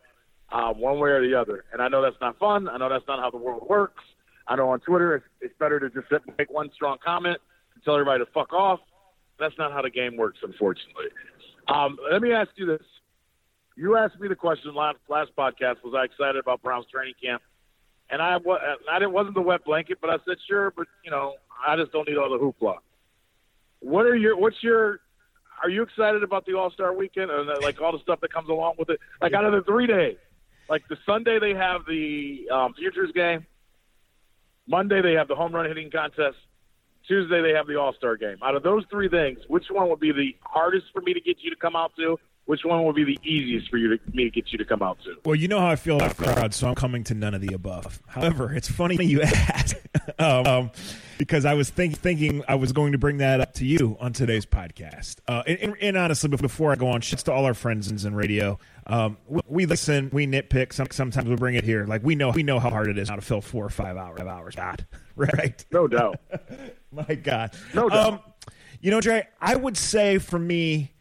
uh, 0.51 0.73
one 0.73 0.99
way 0.99 1.09
or 1.09 1.21
the 1.27 1.35
other. 1.35 1.65
And 1.71 1.81
I 1.81 1.87
know 1.87 2.01
that's 2.01 2.19
not 2.21 2.37
fun. 2.39 2.67
I 2.67 2.77
know 2.77 2.89
that's 2.89 3.07
not 3.07 3.19
how 3.19 3.29
the 3.29 3.37
world 3.37 3.67
works. 3.69 4.03
I 4.47 4.55
know 4.55 4.69
on 4.69 4.79
Twitter 4.81 5.15
it's, 5.15 5.25
it's 5.39 5.53
better 5.59 5.79
to 5.79 5.89
just 5.89 6.07
make 6.37 6.51
one 6.51 6.69
strong 6.73 6.97
comment 7.03 7.37
and 7.73 7.83
tell 7.83 7.95
everybody 7.95 8.23
to 8.23 8.31
fuck 8.31 8.53
off. 8.53 8.79
That's 9.39 9.57
not 9.57 9.71
how 9.71 9.81
the 9.81 9.89
game 9.89 10.17
works, 10.17 10.39
unfortunately. 10.43 11.05
Um, 11.67 11.97
let 12.11 12.21
me 12.21 12.33
ask 12.33 12.49
you 12.55 12.65
this. 12.65 12.85
You 13.77 13.95
asked 13.95 14.19
me 14.19 14.27
the 14.27 14.35
question 14.35 14.75
last, 14.75 14.97
last 15.09 15.31
podcast, 15.37 15.77
was 15.83 15.93
I 15.97 16.03
excited 16.03 16.35
about 16.35 16.61
Brown's 16.61 16.85
training 16.91 17.13
camp? 17.23 17.41
And 18.09 18.21
I, 18.21 18.35
I 18.91 18.99
didn't, 18.99 19.13
wasn't 19.13 19.35
the 19.35 19.41
wet 19.41 19.63
blanket, 19.63 19.99
but 20.01 20.09
I 20.09 20.17
said, 20.27 20.35
sure, 20.47 20.73
but, 20.75 20.87
you 21.05 21.11
know, 21.11 21.35
I 21.65 21.77
just 21.77 21.93
don't 21.93 22.07
need 22.07 22.17
all 22.17 22.29
the 22.29 22.37
hoopla. 22.37 22.75
What 23.79 24.05
are 24.05 24.15
your, 24.15 24.37
what's 24.37 24.61
your, 24.61 24.99
are 25.63 25.69
you 25.69 25.81
excited 25.81 26.21
about 26.21 26.45
the 26.45 26.55
All 26.55 26.69
Star 26.71 26.93
weekend 26.93 27.31
and 27.31 27.49
uh, 27.49 27.55
like 27.61 27.79
all 27.79 27.93
the 27.93 27.99
stuff 27.99 28.19
that 28.21 28.33
comes 28.33 28.49
along 28.49 28.75
with 28.77 28.89
it? 28.89 28.99
Like 29.21 29.33
out 29.33 29.45
of 29.45 29.53
the 29.53 29.61
three 29.61 29.87
days, 29.87 30.17
like 30.71 30.87
the 30.87 30.95
Sunday 31.05 31.37
they 31.37 31.53
have 31.53 31.81
the 31.85 32.47
um, 32.49 32.73
futures 32.73 33.11
game, 33.13 33.45
Monday 34.67 35.01
they 35.01 35.11
have 35.11 35.27
the 35.27 35.35
home 35.35 35.53
run 35.53 35.67
hitting 35.67 35.91
contest, 35.91 36.37
Tuesday 37.05 37.41
they 37.41 37.51
have 37.51 37.67
the 37.67 37.75
All 37.75 37.93
Star 37.93 38.15
game. 38.15 38.37
Out 38.41 38.55
of 38.55 38.63
those 38.63 38.85
three 38.89 39.09
things, 39.09 39.39
which 39.49 39.65
one 39.69 39.89
would 39.89 39.99
be 39.99 40.13
the 40.13 40.33
hardest 40.39 40.85
for 40.93 41.01
me 41.01 41.13
to 41.13 41.19
get 41.19 41.37
you 41.41 41.49
to 41.49 41.57
come 41.57 41.75
out 41.75 41.91
to? 41.97 42.17
Which 42.45 42.65
one 42.65 42.83
would 42.83 42.95
be 42.95 43.03
the 43.03 43.19
easiest 43.23 43.69
for 43.69 43.77
you 43.77 43.95
to 43.95 43.99
me 44.13 44.25
to 44.25 44.29
get 44.29 44.51
you 44.51 44.57
to 44.57 44.65
come 44.65 44.81
out 44.81 44.97
to? 45.03 45.15
Well, 45.23 45.35
you 45.35 45.47
know 45.47 45.59
how 45.59 45.67
I 45.67 45.75
feel 45.75 45.97
about 45.97 46.17
crowds, 46.17 46.57
so 46.57 46.67
I'm 46.67 46.75
coming 46.75 47.03
to 47.05 47.13
none 47.13 47.33
of 47.33 47.41
the 47.41 47.53
above. 47.53 48.01
However, 48.07 48.53
it's 48.53 48.69
funny 48.69 49.03
you 49.05 49.21
ask 49.23 49.77
um, 50.19 50.45
um, 50.45 50.71
because 51.17 51.45
I 51.45 51.53
was 51.53 51.69
think, 51.69 51.97
thinking 51.97 52.43
I 52.47 52.55
was 52.55 52.73
going 52.73 52.93
to 52.93 52.97
bring 52.97 53.17
that 53.17 53.39
up 53.41 53.53
to 53.55 53.65
you 53.65 53.95
on 53.99 54.11
today's 54.11 54.45
podcast. 54.45 55.17
Uh, 55.27 55.43
and, 55.45 55.59
and, 55.59 55.75
and 55.81 55.97
honestly, 55.97 56.29
before 56.29 56.71
I 56.71 56.75
go 56.75 56.89
on, 56.89 57.01
shits 57.01 57.23
to 57.23 57.31
all 57.31 57.45
our 57.45 57.53
friends 57.53 57.91
in 58.03 58.15
radio. 58.15 58.57
Um, 58.87 59.17
we, 59.27 59.41
we 59.47 59.65
listen, 59.65 60.09
we 60.11 60.25
nitpick. 60.25 60.73
Some, 60.73 60.87
sometimes 60.91 61.29
we 61.29 61.35
bring 61.35 61.55
it 61.55 61.63
here. 61.63 61.85
Like 61.85 62.03
we 62.03 62.15
know, 62.15 62.31
we 62.31 62.43
know 62.43 62.59
how 62.59 62.69
hard 62.69 62.87
it 62.87 62.97
is 62.97 63.07
how 63.07 63.15
to 63.15 63.21
fill 63.21 63.41
four 63.41 63.65
or 63.65 63.69
five 63.69 63.97
hours. 63.97 64.17
Five 64.17 64.27
hours, 64.27 64.55
God, 64.55 64.85
right? 65.15 65.63
No 65.71 65.87
doubt. 65.87 66.19
My 66.91 67.15
God. 67.15 67.51
No 67.73 67.87
doubt. 67.87 68.13
Um, 68.13 68.19
you 68.81 68.89
know, 68.91 68.99
Dre, 68.99 69.27
I 69.39 69.55
would 69.55 69.77
say 69.77 70.17
for 70.17 70.39
me, 70.39 70.91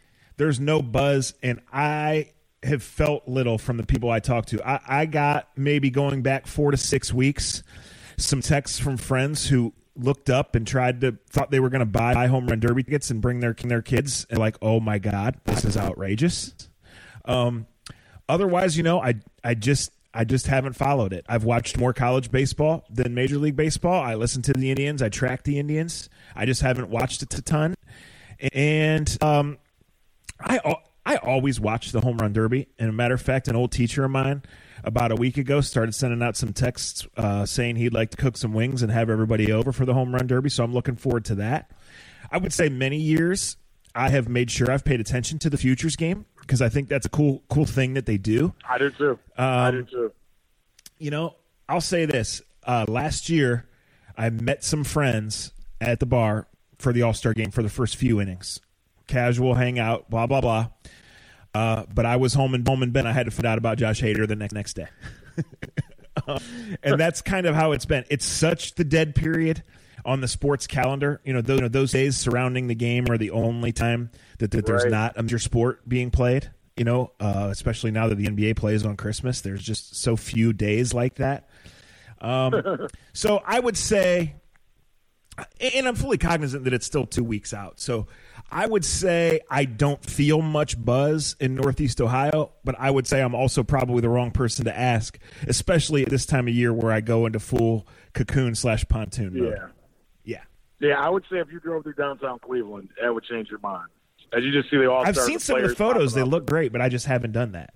there's 0.40 0.58
no 0.58 0.80
buzz, 0.80 1.34
and 1.42 1.60
I 1.70 2.30
have 2.62 2.82
felt 2.82 3.28
little 3.28 3.58
from 3.58 3.76
the 3.76 3.84
people 3.84 4.10
I 4.10 4.20
talk 4.20 4.46
to. 4.46 4.66
I, 4.66 5.02
I 5.02 5.04
got 5.04 5.50
maybe 5.54 5.90
going 5.90 6.22
back 6.22 6.46
four 6.46 6.70
to 6.70 6.78
six 6.78 7.12
weeks, 7.12 7.62
some 8.16 8.40
texts 8.40 8.78
from 8.78 8.96
friends 8.96 9.46
who 9.48 9.74
looked 9.94 10.30
up 10.30 10.54
and 10.54 10.66
tried 10.66 11.02
to 11.02 11.18
thought 11.28 11.50
they 11.50 11.60
were 11.60 11.68
going 11.68 11.80
to 11.80 11.84
buy 11.84 12.26
home 12.26 12.46
run 12.46 12.58
derby 12.58 12.82
tickets 12.82 13.10
and 13.10 13.20
bring 13.20 13.40
their 13.40 13.52
their 13.52 13.82
kids, 13.82 14.26
and 14.30 14.38
like, 14.38 14.56
oh 14.62 14.80
my 14.80 14.98
God, 14.98 15.38
this 15.44 15.62
is 15.66 15.76
outrageous. 15.76 16.54
Um, 17.26 17.66
otherwise, 18.26 18.78
you 18.78 18.82
know, 18.82 18.98
I 18.98 19.16
I 19.44 19.52
just 19.52 19.92
I 20.14 20.24
just 20.24 20.46
haven't 20.46 20.72
followed 20.72 21.12
it. 21.12 21.26
I've 21.28 21.44
watched 21.44 21.76
more 21.76 21.92
college 21.92 22.30
baseball 22.30 22.86
than 22.88 23.12
Major 23.12 23.36
League 23.36 23.56
Baseball. 23.56 24.02
I 24.02 24.14
listen 24.14 24.40
to 24.40 24.54
the 24.54 24.70
Indians. 24.70 25.02
I 25.02 25.10
track 25.10 25.42
the 25.42 25.58
Indians. 25.58 26.08
I 26.34 26.46
just 26.46 26.62
haven't 26.62 26.88
watched 26.88 27.22
it 27.22 27.34
a 27.34 27.42
ton. 27.42 27.74
And 28.54 29.18
um, 29.20 29.58
I 30.42 30.76
I 31.04 31.16
always 31.16 31.58
watch 31.58 31.92
the 31.92 32.00
home 32.00 32.18
run 32.18 32.32
derby. 32.32 32.68
And 32.78 32.88
a 32.88 32.92
matter 32.92 33.14
of 33.14 33.22
fact, 33.22 33.48
an 33.48 33.56
old 33.56 33.72
teacher 33.72 34.04
of 34.04 34.10
mine 34.10 34.42
about 34.84 35.12
a 35.12 35.16
week 35.16 35.36
ago 35.36 35.60
started 35.60 35.94
sending 35.94 36.22
out 36.22 36.36
some 36.36 36.52
texts 36.52 37.06
uh, 37.16 37.44
saying 37.44 37.76
he'd 37.76 37.92
like 37.92 38.10
to 38.10 38.16
cook 38.16 38.36
some 38.36 38.52
wings 38.52 38.82
and 38.82 38.90
have 38.90 39.10
everybody 39.10 39.52
over 39.52 39.72
for 39.72 39.84
the 39.84 39.94
home 39.94 40.14
run 40.14 40.26
derby. 40.26 40.50
So 40.50 40.64
I'm 40.64 40.72
looking 40.72 40.96
forward 40.96 41.24
to 41.26 41.34
that. 41.36 41.70
I 42.30 42.38
would 42.38 42.52
say 42.52 42.68
many 42.68 42.96
years 42.96 43.56
I 43.94 44.10
have 44.10 44.28
made 44.28 44.50
sure 44.50 44.70
I've 44.70 44.84
paid 44.84 45.00
attention 45.00 45.38
to 45.40 45.50
the 45.50 45.56
futures 45.56 45.96
game 45.96 46.26
because 46.40 46.62
I 46.62 46.68
think 46.68 46.88
that's 46.88 47.06
a 47.06 47.10
cool 47.10 47.42
cool 47.48 47.66
thing 47.66 47.94
that 47.94 48.06
they 48.06 48.18
do. 48.18 48.54
I 48.68 48.78
do 48.78 48.90
too. 48.90 49.18
Um, 49.36 49.46
I 49.46 49.70
do 49.70 49.82
too. 49.84 50.12
You 50.98 51.10
know, 51.10 51.36
I'll 51.68 51.80
say 51.80 52.04
this: 52.04 52.42
uh, 52.64 52.84
last 52.88 53.28
year, 53.28 53.66
I 54.16 54.30
met 54.30 54.62
some 54.64 54.84
friends 54.84 55.52
at 55.80 55.98
the 55.98 56.06
bar 56.06 56.46
for 56.78 56.92
the 56.92 57.02
All 57.02 57.14
Star 57.14 57.34
game 57.34 57.50
for 57.50 57.62
the 57.62 57.68
first 57.68 57.96
few 57.96 58.20
innings, 58.20 58.60
casual 59.10 59.54
hangout, 59.54 60.08
blah 60.08 60.26
blah 60.26 60.40
blah. 60.40 60.68
Uh, 61.54 61.84
but 61.92 62.06
I 62.06 62.16
was 62.16 62.32
home 62.32 62.54
in 62.54 62.64
home 62.64 62.82
in 62.82 62.92
bed. 62.92 63.06
I 63.06 63.12
had 63.12 63.26
to 63.26 63.32
find 63.32 63.46
out 63.46 63.58
about 63.58 63.76
Josh 63.76 64.00
Hader 64.00 64.26
the 64.26 64.36
next 64.36 64.54
next 64.54 64.74
day, 64.74 64.88
and 66.82 66.98
that's 66.98 67.20
kind 67.22 67.46
of 67.46 67.54
how 67.54 67.72
it's 67.72 67.84
been. 67.84 68.04
It's 68.08 68.24
such 68.24 68.76
the 68.76 68.84
dead 68.84 69.14
period 69.14 69.62
on 70.04 70.20
the 70.20 70.28
sports 70.28 70.66
calendar. 70.66 71.20
You 71.24 71.32
know, 71.32 71.40
those, 71.40 71.58
you 71.58 71.62
know, 71.62 71.68
those 71.68 71.92
days 71.92 72.16
surrounding 72.16 72.68
the 72.68 72.74
game 72.74 73.10
are 73.10 73.18
the 73.18 73.30
only 73.30 73.72
time 73.72 74.10
that, 74.38 74.50
that 74.52 74.66
there's 74.66 74.84
right. 74.84 74.92
not 74.92 75.18
a 75.18 75.22
major 75.22 75.38
sport 75.38 75.88
being 75.88 76.10
played. 76.10 76.50
You 76.76 76.84
know, 76.84 77.12
uh, 77.20 77.48
especially 77.50 77.90
now 77.90 78.08
that 78.08 78.14
the 78.14 78.26
NBA 78.26 78.56
plays 78.56 78.86
on 78.86 78.96
Christmas, 78.96 79.42
there's 79.42 79.62
just 79.62 79.96
so 79.96 80.16
few 80.16 80.52
days 80.52 80.94
like 80.94 81.16
that. 81.16 81.48
Um, 82.20 82.88
so 83.12 83.42
I 83.44 83.60
would 83.60 83.76
say, 83.76 84.36
and 85.60 85.86
I'm 85.86 85.94
fully 85.94 86.18
cognizant 86.18 86.64
that 86.64 86.72
it's 86.72 86.86
still 86.86 87.06
two 87.06 87.24
weeks 87.24 87.52
out. 87.52 87.80
So 87.80 88.06
I 88.50 88.66
would 88.66 88.84
say 88.84 89.40
I 89.50 89.64
don't 89.64 90.04
feel 90.04 90.42
much 90.42 90.82
buzz 90.82 91.36
in 91.40 91.54
Northeast 91.54 92.00
Ohio, 92.00 92.52
but 92.64 92.74
I 92.78 92.90
would 92.90 93.06
say 93.06 93.22
I'm 93.22 93.34
also 93.34 93.62
probably 93.62 94.00
the 94.00 94.08
wrong 94.08 94.30
person 94.30 94.64
to 94.64 94.76
ask, 94.76 95.18
especially 95.46 96.02
at 96.02 96.10
this 96.10 96.26
time 96.26 96.48
of 96.48 96.54
year 96.54 96.72
where 96.72 96.92
I 96.92 97.00
go 97.00 97.26
into 97.26 97.40
full 97.40 97.86
cocoon 98.14 98.54
slash 98.54 98.84
pontoon 98.88 99.38
mode. 99.38 99.54
Yeah. 99.54 99.68
Yeah, 100.80 100.98
I 100.98 101.10
would 101.10 101.24
say 101.30 101.38
if 101.38 101.52
you 101.52 101.60
drove 101.60 101.82
through 101.82 101.94
downtown 101.94 102.38
Cleveland, 102.38 102.88
that 103.00 103.14
would 103.14 103.24
change 103.24 103.48
your 103.50 103.60
mind. 103.60 103.88
As 104.32 104.42
you 104.42 104.50
just 104.50 104.70
see 104.70 104.78
the 104.78 104.90
all 104.90 105.04
I've 105.04 105.16
seen 105.16 105.38
some 105.38 105.62
of 105.62 105.68
the 105.68 105.74
photos; 105.74 106.14
they 106.14 106.22
look 106.22 106.46
great, 106.46 106.72
but 106.72 106.80
I 106.80 106.88
just 106.88 107.06
haven't 107.06 107.32
done 107.32 107.52
that. 107.52 107.74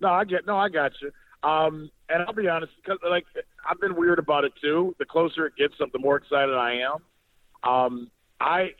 No, 0.00 0.08
I 0.08 0.24
get 0.24 0.46
no, 0.46 0.56
I 0.56 0.68
got 0.68 0.92
you. 1.02 1.10
Um, 1.42 1.90
and 2.08 2.22
I'll 2.22 2.34
be 2.34 2.48
honest, 2.48 2.72
because 2.82 2.98
like 3.08 3.24
I've 3.68 3.80
been 3.80 3.96
weird 3.96 4.18
about 4.18 4.44
it 4.44 4.52
too. 4.60 4.94
The 4.98 5.04
closer 5.04 5.46
it 5.46 5.54
gets, 5.56 5.74
the 5.78 5.98
more 5.98 6.16
excited 6.16 6.54
I 6.54 6.80
am. 6.82 7.70
Um, 7.70 8.10
I, 8.40 8.70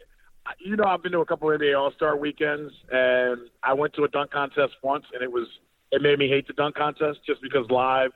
you 0.58 0.76
know, 0.76 0.84
I've 0.84 1.02
been 1.02 1.12
to 1.12 1.20
a 1.20 1.26
couple 1.26 1.48
NBA 1.48 1.78
All 1.78 1.92
Star 1.92 2.16
weekends, 2.16 2.72
and 2.90 3.48
I 3.62 3.72
went 3.72 3.94
to 3.94 4.04
a 4.04 4.08
dunk 4.08 4.30
contest 4.30 4.74
once, 4.82 5.04
and 5.14 5.22
it 5.22 5.30
was 5.30 5.46
it 5.92 6.02
made 6.02 6.18
me 6.18 6.28
hate 6.28 6.46
the 6.46 6.52
dunk 6.52 6.76
contest 6.76 7.20
just 7.26 7.42
because 7.42 7.66
live, 7.70 8.10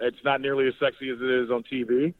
it's 0.00 0.16
not 0.24 0.40
nearly 0.40 0.68
as 0.68 0.74
sexy 0.80 1.10
as 1.10 1.18
it 1.20 1.30
is 1.30 1.50
on 1.50 1.64
TV 1.70 2.14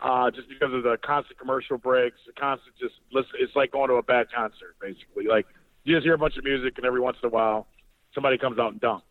uh, 0.00 0.30
just 0.30 0.48
because 0.48 0.72
of 0.72 0.82
the 0.82 0.96
constant 1.04 1.38
commercial 1.38 1.76
breaks, 1.76 2.16
the 2.26 2.32
constant 2.32 2.74
just 2.78 2.94
listen. 3.12 3.32
It's 3.40 3.54
like 3.56 3.72
going 3.72 3.88
to 3.88 3.94
a 3.94 4.02
bad 4.02 4.26
concert, 4.34 4.76
basically. 4.80 5.26
Like 5.28 5.46
you 5.84 5.96
just 5.96 6.04
hear 6.04 6.14
a 6.14 6.18
bunch 6.18 6.36
of 6.36 6.44
music, 6.44 6.74
and 6.76 6.86
every 6.86 7.00
once 7.00 7.16
in 7.22 7.28
a 7.28 7.32
while, 7.32 7.66
somebody 8.14 8.38
comes 8.38 8.58
out 8.58 8.72
and 8.72 8.80
dunks. 8.80 9.02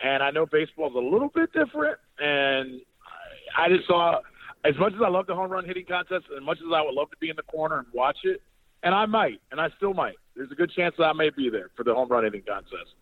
And 0.00 0.22
I 0.22 0.30
know 0.30 0.46
baseball's 0.46 0.94
a 0.94 0.98
little 0.98 1.28
bit 1.28 1.52
different, 1.52 1.98
and 2.18 2.80
I 3.56 3.68
just 3.68 3.86
saw 3.86 4.20
as 4.64 4.76
much 4.78 4.92
as 4.94 5.00
I 5.04 5.08
love 5.08 5.26
the 5.26 5.34
home 5.34 5.50
run 5.50 5.64
hitting 5.64 5.86
contest, 5.86 6.26
as 6.36 6.42
much 6.42 6.58
as 6.58 6.72
I 6.74 6.82
would 6.82 6.94
love 6.94 7.10
to 7.10 7.16
be 7.18 7.30
in 7.30 7.36
the 7.36 7.42
corner 7.42 7.78
and 7.78 7.86
watch 7.92 8.18
it, 8.24 8.42
and 8.82 8.94
I 8.94 9.06
might, 9.06 9.40
and 9.50 9.60
I 9.60 9.68
still 9.76 9.94
might. 9.94 10.16
There's 10.36 10.52
a 10.52 10.54
good 10.54 10.70
chance 10.70 10.94
that 10.98 11.04
I 11.04 11.12
may 11.12 11.30
be 11.30 11.50
there 11.50 11.70
for 11.76 11.84
the 11.84 11.94
home 11.94 12.08
run 12.08 12.24
hitting 12.24 12.42
contest. 12.42 12.94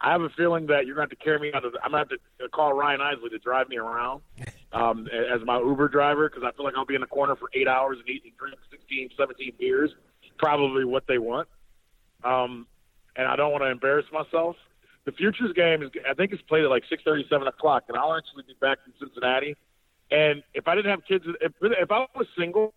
I 0.00 0.12
have 0.12 0.20
a 0.20 0.28
feeling 0.30 0.66
that 0.66 0.86
you're 0.86 0.94
going 0.96 1.08
to 1.08 1.12
have 1.12 1.18
to 1.18 1.24
carry 1.24 1.38
me 1.38 1.52
out 1.54 1.64
of. 1.64 1.72
The, 1.72 1.80
I'm 1.82 1.92
going 1.92 2.04
to 2.04 2.10
have 2.10 2.20
to 2.40 2.48
call 2.50 2.72
Ryan 2.74 3.00
Isley 3.00 3.30
to 3.30 3.38
drive 3.38 3.68
me 3.68 3.78
around 3.78 4.20
um, 4.72 5.08
as 5.08 5.40
my 5.44 5.58
Uber 5.58 5.88
driver 5.88 6.28
because 6.28 6.44
I 6.44 6.54
feel 6.54 6.64
like 6.64 6.74
I'll 6.76 6.84
be 6.84 6.94
in 6.94 7.00
the 7.00 7.06
corner 7.06 7.36
for 7.36 7.48
eight 7.54 7.66
hours 7.66 7.98
and 7.98 8.08
eat 8.08 8.22
and 8.24 8.36
drink 8.36 8.56
16, 8.70 9.10
17 9.16 9.52
beers, 9.58 9.90
probably 10.38 10.84
what 10.84 11.04
they 11.08 11.18
want. 11.18 11.48
Um, 12.22 12.66
and 13.16 13.26
I 13.26 13.36
don't 13.36 13.52
want 13.52 13.62
to 13.62 13.70
embarrass 13.70 14.06
myself. 14.12 14.56
The 15.06 15.12
futures 15.12 15.52
game 15.54 15.82
is, 15.82 15.90
I 16.08 16.14
think, 16.14 16.32
it's 16.32 16.42
played 16.42 16.64
at 16.64 16.70
like 16.70 16.84
six 16.88 17.02
thirty, 17.02 17.26
seven 17.28 17.46
o'clock, 17.46 17.84
and 17.88 17.96
I'll 17.96 18.16
actually 18.16 18.44
be 18.46 18.54
back 18.60 18.78
in 18.86 18.92
Cincinnati. 18.98 19.56
And 20.10 20.42
if 20.54 20.66
I 20.68 20.74
didn't 20.74 20.90
have 20.90 21.04
kids, 21.06 21.24
if, 21.40 21.52
if 21.60 21.90
I 21.90 22.06
was 22.14 22.26
single, 22.38 22.74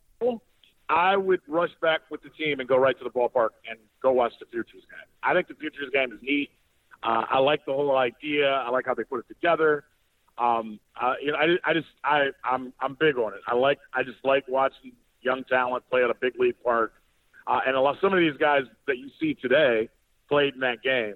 I 0.89 1.15
would 1.17 1.41
rush 1.47 1.71
back 1.81 2.01
with 2.09 2.21
the 2.23 2.29
team 2.29 2.59
and 2.59 2.67
go 2.67 2.77
right 2.77 2.97
to 2.97 3.03
the 3.03 3.09
ballpark 3.09 3.49
and 3.69 3.77
go 4.01 4.11
watch 4.11 4.33
the 4.39 4.45
futures 4.45 4.83
game. 4.89 5.07
I 5.23 5.33
think 5.33 5.47
the 5.47 5.55
futures 5.55 5.89
game 5.93 6.11
is 6.11 6.19
neat. 6.21 6.49
Uh, 7.03 7.23
I 7.29 7.39
like 7.39 7.65
the 7.65 7.73
whole 7.73 7.95
idea. 7.95 8.49
I 8.49 8.69
like 8.69 8.85
how 8.85 8.93
they 8.93 9.03
put 9.03 9.19
it 9.19 9.27
together. 9.27 9.83
Um, 10.37 10.79
uh, 10.99 11.13
you 11.21 11.31
know, 11.31 11.37
I, 11.37 11.55
I 11.69 11.73
just 11.73 11.87
I 12.03 12.27
I'm 12.43 12.73
I'm 12.79 12.95
big 12.99 13.17
on 13.17 13.33
it. 13.33 13.41
I 13.47 13.55
like 13.55 13.79
I 13.93 14.03
just 14.03 14.19
like 14.23 14.47
watching 14.47 14.93
young 15.21 15.43
talent 15.45 15.83
play 15.89 16.03
at 16.03 16.09
a 16.09 16.15
big 16.15 16.33
league 16.39 16.55
park, 16.63 16.93
uh, 17.47 17.59
and 17.65 17.75
a 17.75 17.81
lot 17.81 17.97
some 18.01 18.13
of 18.13 18.19
these 18.19 18.37
guys 18.39 18.61
that 18.85 18.97
you 18.97 19.09
see 19.19 19.33
today 19.33 19.89
played 20.29 20.53
in 20.53 20.59
that 20.61 20.81
game. 20.83 21.15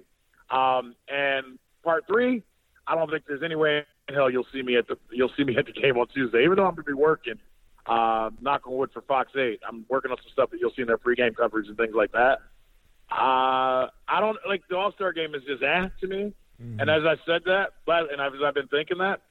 Um, 0.52 0.94
and 1.08 1.58
part 1.82 2.06
three, 2.06 2.42
I 2.86 2.94
don't 2.94 3.10
think 3.10 3.24
there's 3.26 3.42
any 3.42 3.56
way 3.56 3.84
in 4.08 4.14
hell 4.14 4.30
you'll 4.30 4.46
see 4.52 4.62
me 4.62 4.76
at 4.76 4.86
the 4.86 4.96
you'll 5.10 5.32
see 5.36 5.44
me 5.44 5.56
at 5.56 5.66
the 5.66 5.72
game 5.72 5.96
on 5.96 6.06
Tuesday, 6.08 6.44
even 6.44 6.56
though 6.56 6.66
I'm 6.66 6.74
going 6.74 6.84
to 6.84 6.90
be 6.90 6.92
working. 6.92 7.38
Uh, 7.86 8.30
knock 8.40 8.66
on 8.66 8.76
wood 8.76 8.90
for 8.92 9.00
Fox 9.02 9.32
Eight. 9.36 9.60
I'm 9.66 9.84
working 9.88 10.10
on 10.10 10.16
some 10.18 10.30
stuff 10.32 10.50
that 10.50 10.60
you'll 10.60 10.72
see 10.76 10.82
in 10.82 10.88
their 10.88 10.98
pregame 10.98 11.34
coverage 11.34 11.66
and 11.66 11.76
things 11.76 11.94
like 11.94 12.12
that. 12.12 12.38
Uh, 13.10 13.88
I 14.08 14.20
don't 14.20 14.38
like 14.46 14.62
the 14.68 14.76
All 14.76 14.92
Star 14.92 15.12
game 15.12 15.34
is 15.34 15.42
just 15.44 15.62
ah 15.62 15.88
to 16.00 16.06
me. 16.06 16.32
Mm-hmm. 16.62 16.80
And 16.80 16.90
as 16.90 17.02
I 17.04 17.16
said 17.26 17.42
that, 17.46 17.70
and 17.86 18.20
as 18.20 18.32
I've 18.44 18.54
been 18.54 18.68
thinking 18.68 18.98
that, 18.98 19.22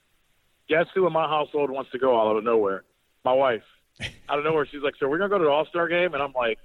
guess 0.68 0.86
who 0.94 1.06
in 1.06 1.12
my 1.12 1.26
household 1.26 1.70
wants 1.70 1.90
to 1.92 1.98
go 1.98 2.20
out 2.20 2.36
of 2.36 2.44
nowhere? 2.44 2.84
My 3.24 3.32
wife. 3.32 3.62
out 4.28 4.38
of 4.38 4.44
nowhere, 4.44 4.66
she's 4.70 4.82
like, 4.82 4.94
"So 4.98 5.08
we're 5.08 5.18
gonna 5.18 5.30
go 5.30 5.38
to 5.38 5.44
the 5.44 5.50
All 5.50 5.66
Star 5.66 5.88
game?" 5.88 6.14
And 6.14 6.22
I'm 6.22 6.32
like, 6.32 6.58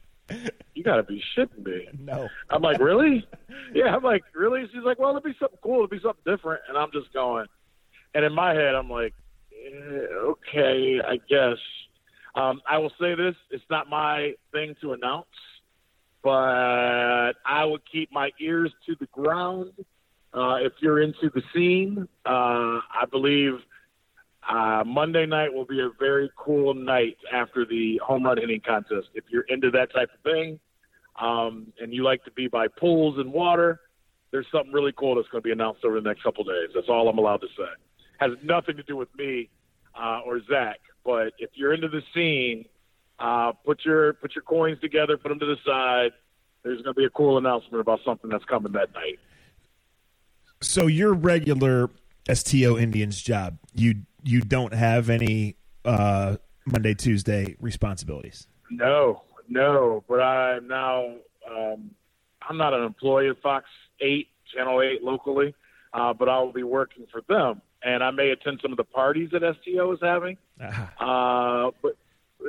"You 0.73 0.83
gotta 0.83 1.03
be 1.03 1.23
shitting 1.35 1.65
me." 1.65 1.87
No. 1.99 2.27
I'm 2.49 2.61
like, 2.61 2.79
"Really?" 2.79 3.27
yeah. 3.73 3.95
I'm 3.95 4.03
like, 4.03 4.23
"Really?" 4.33 4.67
She's 4.73 4.83
like, 4.83 4.99
"Well, 4.99 5.09
it'll 5.09 5.21
be 5.21 5.35
something 5.39 5.59
cool. 5.61 5.75
It'll 5.75 5.87
be 5.87 5.99
something 5.99 6.23
different." 6.25 6.61
And 6.67 6.77
I'm 6.77 6.91
just 6.91 7.11
going, 7.13 7.47
and 8.13 8.25
in 8.25 8.33
my 8.33 8.53
head, 8.53 8.75
I'm 8.75 8.89
like, 8.89 9.13
eh, 9.53 10.05
"Okay, 10.13 10.99
I 11.05 11.17
guess." 11.29 11.57
Um, 12.35 12.61
I 12.69 12.77
will 12.77 12.93
say 12.99 13.15
this: 13.15 13.35
it's 13.49 13.65
not 13.69 13.89
my 13.89 14.33
thing 14.51 14.75
to 14.81 14.93
announce, 14.93 15.25
but 16.23 17.33
I 17.45 17.65
would 17.65 17.81
keep 17.91 18.11
my 18.11 18.31
ears 18.39 18.71
to 18.85 18.95
the 18.99 19.07
ground 19.07 19.73
uh, 20.33 20.57
if 20.61 20.73
you're 20.81 21.01
into 21.01 21.31
the 21.33 21.41
scene, 21.53 22.07
uh, 22.25 22.29
I 22.29 23.05
believe 23.09 23.53
uh, 24.47 24.83
Monday 24.85 25.25
night 25.25 25.53
will 25.53 25.65
be 25.65 25.81
a 25.81 25.89
very 25.99 26.31
cool 26.37 26.73
night 26.73 27.17
after 27.33 27.65
the 27.65 27.99
home 28.03 28.23
run 28.23 28.37
hitting 28.37 28.61
contest. 28.65 29.07
If 29.13 29.25
you're 29.29 29.43
into 29.43 29.71
that 29.71 29.93
type 29.93 30.09
of 30.13 30.21
thing 30.23 30.59
um, 31.19 31.73
and 31.81 31.93
you 31.93 32.03
like 32.03 32.23
to 32.25 32.31
be 32.31 32.47
by 32.47 32.67
pools 32.67 33.17
and 33.17 33.33
water, 33.33 33.81
there's 34.31 34.47
something 34.51 34.71
really 34.71 34.93
cool 34.95 35.15
that's 35.15 35.27
going 35.29 35.41
to 35.41 35.45
be 35.45 35.51
announced 35.51 35.83
over 35.83 35.99
the 35.99 36.07
next 36.07 36.23
couple 36.23 36.43
days. 36.43 36.69
That's 36.73 36.87
all 36.87 37.09
I'm 37.09 37.17
allowed 37.17 37.41
to 37.41 37.47
say. 37.57 37.69
Has 38.19 38.31
nothing 38.43 38.77
to 38.77 38.83
do 38.83 38.95
with 38.95 39.13
me 39.17 39.49
uh, 39.99 40.21
or 40.25 40.41
Zach, 40.49 40.79
but 41.03 41.33
if 41.39 41.51
you're 41.53 41.73
into 41.73 41.89
the 41.89 42.01
scene, 42.13 42.65
uh, 43.19 43.51
put 43.65 43.83
your 43.83 44.13
put 44.13 44.35
your 44.35 44.43
coins 44.43 44.79
together, 44.79 45.17
put 45.17 45.29
them 45.29 45.39
to 45.39 45.45
the 45.45 45.57
side. 45.65 46.11
There's 46.63 46.81
going 46.81 46.93
to 46.93 46.99
be 46.99 47.05
a 47.05 47.09
cool 47.09 47.37
announcement 47.37 47.81
about 47.81 47.99
something 48.05 48.29
that's 48.29 48.45
coming 48.45 48.71
that 48.73 48.93
night. 48.93 49.19
So 50.61 50.87
your 50.87 51.13
regular 51.13 51.89
STO 52.31 52.77
Indians 52.77 53.21
job, 53.21 53.57
you 53.73 54.03
you 54.23 54.41
don't 54.41 54.73
have 54.73 55.09
any 55.09 55.55
uh, 55.85 56.37
Monday 56.65 56.93
Tuesday 56.93 57.55
responsibilities. 57.59 58.47
No, 58.69 59.23
no. 59.47 60.03
But 60.07 60.21
I'm 60.21 60.67
now 60.67 61.15
um, 61.49 61.91
I'm 62.47 62.57
not 62.57 62.73
an 62.73 62.83
employee 62.83 63.29
of 63.29 63.37
Fox 63.39 63.65
Eight, 64.01 64.27
Channel 64.53 64.81
Eight 64.81 65.03
locally, 65.03 65.53
uh, 65.93 66.13
but 66.13 66.29
I 66.29 66.39
will 66.39 66.53
be 66.53 66.63
working 66.63 67.05
for 67.11 67.21
them, 67.27 67.61
and 67.83 68.03
I 68.03 68.11
may 68.11 68.29
attend 68.29 68.59
some 68.61 68.71
of 68.71 68.77
the 68.77 68.83
parties 68.83 69.29
that 69.31 69.41
STO 69.41 69.93
is 69.93 69.99
having. 70.01 70.37
Uh-huh. 70.59 71.05
Uh, 71.05 71.71
but 71.81 71.95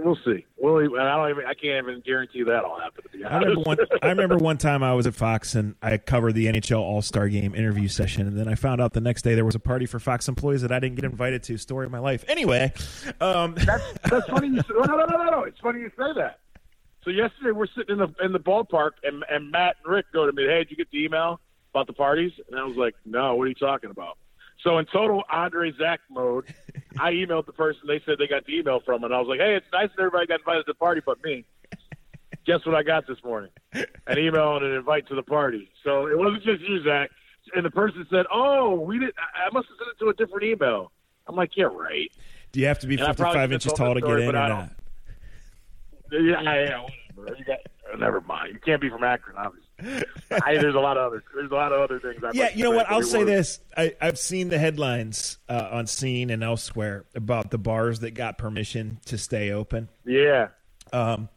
we'll 0.04 0.18
see. 0.24 0.44
We'll, 0.56 0.78
and 0.78 1.00
I 1.00 1.16
don't 1.16 1.30
even. 1.30 1.44
I 1.46 1.54
can't 1.54 1.86
even 1.86 2.00
guarantee 2.04 2.42
that'll 2.42 2.78
happen. 2.78 3.04
To 3.04 3.08
be 3.18 3.24
honest. 3.24 3.34
I 3.34 3.38
remember 3.38 3.60
one. 3.62 3.78
I 4.02 4.08
remember 4.08 4.36
one 4.38 4.58
time 4.58 4.82
I 4.82 4.94
was 4.94 5.06
at 5.06 5.14
Fox 5.14 5.54
and 5.54 5.74
I 5.82 5.98
covered 5.98 6.34
the 6.34 6.46
NHL 6.46 6.80
All 6.80 7.02
Star 7.02 7.28
Game 7.28 7.54
interview 7.54 7.88
session, 7.88 8.26
and 8.26 8.38
then 8.38 8.48
I 8.48 8.54
found 8.54 8.80
out 8.80 8.92
the 8.92 9.00
next 9.00 9.22
day 9.22 9.34
there 9.34 9.44
was 9.44 9.54
a 9.54 9.60
party 9.60 9.86
for 9.86 9.98
Fox 9.98 10.28
employees 10.28 10.62
that 10.62 10.72
I 10.72 10.78
didn't 10.78 10.96
get 10.96 11.04
invited 11.04 11.42
to. 11.44 11.58
Story 11.58 11.86
of 11.86 11.92
my 11.92 11.98
life. 11.98 12.24
Anyway, 12.28 12.72
um, 13.20 13.54
that's 13.54 13.84
that's 14.10 14.28
funny. 14.28 14.48
You 14.48 14.60
say, 14.62 14.74
no, 14.74 14.96
no, 14.96 15.04
no, 15.04 15.24
no, 15.24 15.30
no. 15.30 15.42
It's 15.44 15.60
funny 15.60 15.80
you 15.80 15.90
say 15.90 16.12
that. 16.16 16.40
So 17.04 17.10
yesterday 17.10 17.52
we're 17.52 17.66
sitting 17.66 17.98
in 17.98 17.98
the 17.98 18.24
in 18.24 18.32
the 18.32 18.40
ballpark, 18.40 18.92
and 19.02 19.24
and 19.30 19.50
Matt 19.50 19.76
and 19.84 19.92
Rick 19.92 20.06
go 20.12 20.26
to 20.26 20.32
me. 20.32 20.44
Hey, 20.44 20.58
did 20.58 20.70
you 20.70 20.76
get 20.76 20.90
the 20.90 21.04
email 21.04 21.40
about 21.72 21.86
the 21.86 21.92
parties? 21.92 22.32
And 22.50 22.58
I 22.58 22.64
was 22.64 22.76
like, 22.76 22.94
No. 23.04 23.34
What 23.34 23.44
are 23.44 23.48
you 23.48 23.54
talking 23.54 23.90
about? 23.90 24.18
So 24.62 24.78
in 24.78 24.86
total 24.86 25.22
Andre 25.30 25.72
Zach 25.78 26.00
mode, 26.10 26.52
I 26.98 27.12
emailed 27.12 27.46
the 27.46 27.52
person. 27.52 27.82
They 27.86 28.00
said 28.04 28.16
they 28.18 28.26
got 28.26 28.44
the 28.44 28.56
email 28.56 28.80
from, 28.80 29.04
and 29.04 29.14
I 29.14 29.18
was 29.18 29.28
like, 29.28 29.40
"Hey, 29.40 29.54
it's 29.54 29.66
nice 29.72 29.88
that 29.96 30.02
everybody 30.02 30.26
got 30.26 30.40
invited 30.40 30.66
to 30.66 30.72
the 30.72 30.74
party, 30.74 31.00
but 31.04 31.22
me." 31.22 31.44
Guess 32.46 32.64
what 32.64 32.74
I 32.74 32.82
got 32.82 33.06
this 33.06 33.22
morning? 33.22 33.50
An 33.74 34.18
email 34.18 34.56
and 34.56 34.64
an 34.64 34.72
invite 34.72 35.06
to 35.08 35.14
the 35.14 35.22
party. 35.22 35.70
So 35.84 36.06
it 36.06 36.16
wasn't 36.16 36.42
just 36.44 36.62
you, 36.62 36.82
Zach. 36.82 37.10
And 37.54 37.64
the 37.64 37.70
person 37.70 38.06
said, 38.10 38.26
"Oh, 38.32 38.74
we 38.74 38.98
did. 38.98 39.12
I 39.18 39.52
must 39.52 39.68
have 39.68 39.76
sent 39.78 39.90
it 39.90 40.04
to 40.04 40.08
a 40.10 40.14
different 40.14 40.44
email." 40.44 40.90
I'm 41.26 41.36
like, 41.36 41.56
"Yeah, 41.56 41.66
right." 41.66 42.10
Do 42.52 42.60
you 42.60 42.66
have 42.66 42.78
to 42.80 42.86
be 42.86 42.96
And 42.96 43.06
55 43.06 43.52
inches 43.52 43.72
tall 43.74 43.94
to 43.94 44.00
story, 44.00 44.22
get 44.22 44.28
in 44.30 44.36
or 44.36 44.48
not? 44.48 44.70
Yeah, 46.10 46.40
yeah, 46.42 46.86
whatever. 47.14 47.38
You 47.38 47.44
got, 47.44 47.58
never 47.98 48.20
mind. 48.22 48.54
You 48.54 48.60
can't 48.60 48.80
be 48.80 48.88
from 48.88 49.04
Akron, 49.04 49.36
obviously. 49.36 49.67
I, 50.30 50.56
there's 50.56 50.74
a 50.74 50.80
lot 50.80 50.96
of 50.96 51.06
other. 51.06 51.22
There's 51.34 51.50
a 51.50 51.54
lot 51.54 51.72
of 51.72 51.80
other 51.80 52.00
things. 52.00 52.22
I'd 52.24 52.34
Yeah, 52.34 52.44
like 52.44 52.56
you 52.56 52.64
know 52.64 52.72
what? 52.72 52.90
I'll 52.90 53.02
say 53.02 53.24
this. 53.24 53.60
I, 53.76 53.94
I've 54.00 54.18
seen 54.18 54.48
the 54.48 54.58
headlines 54.58 55.38
uh, 55.48 55.68
on 55.70 55.86
Scene 55.86 56.30
and 56.30 56.42
elsewhere 56.42 57.04
about 57.14 57.50
the 57.50 57.58
bars 57.58 58.00
that 58.00 58.12
got 58.12 58.38
permission 58.38 58.98
to 59.06 59.16
stay 59.18 59.52
open. 59.52 59.88
Yeah, 60.04 60.48
Um, 60.92 61.28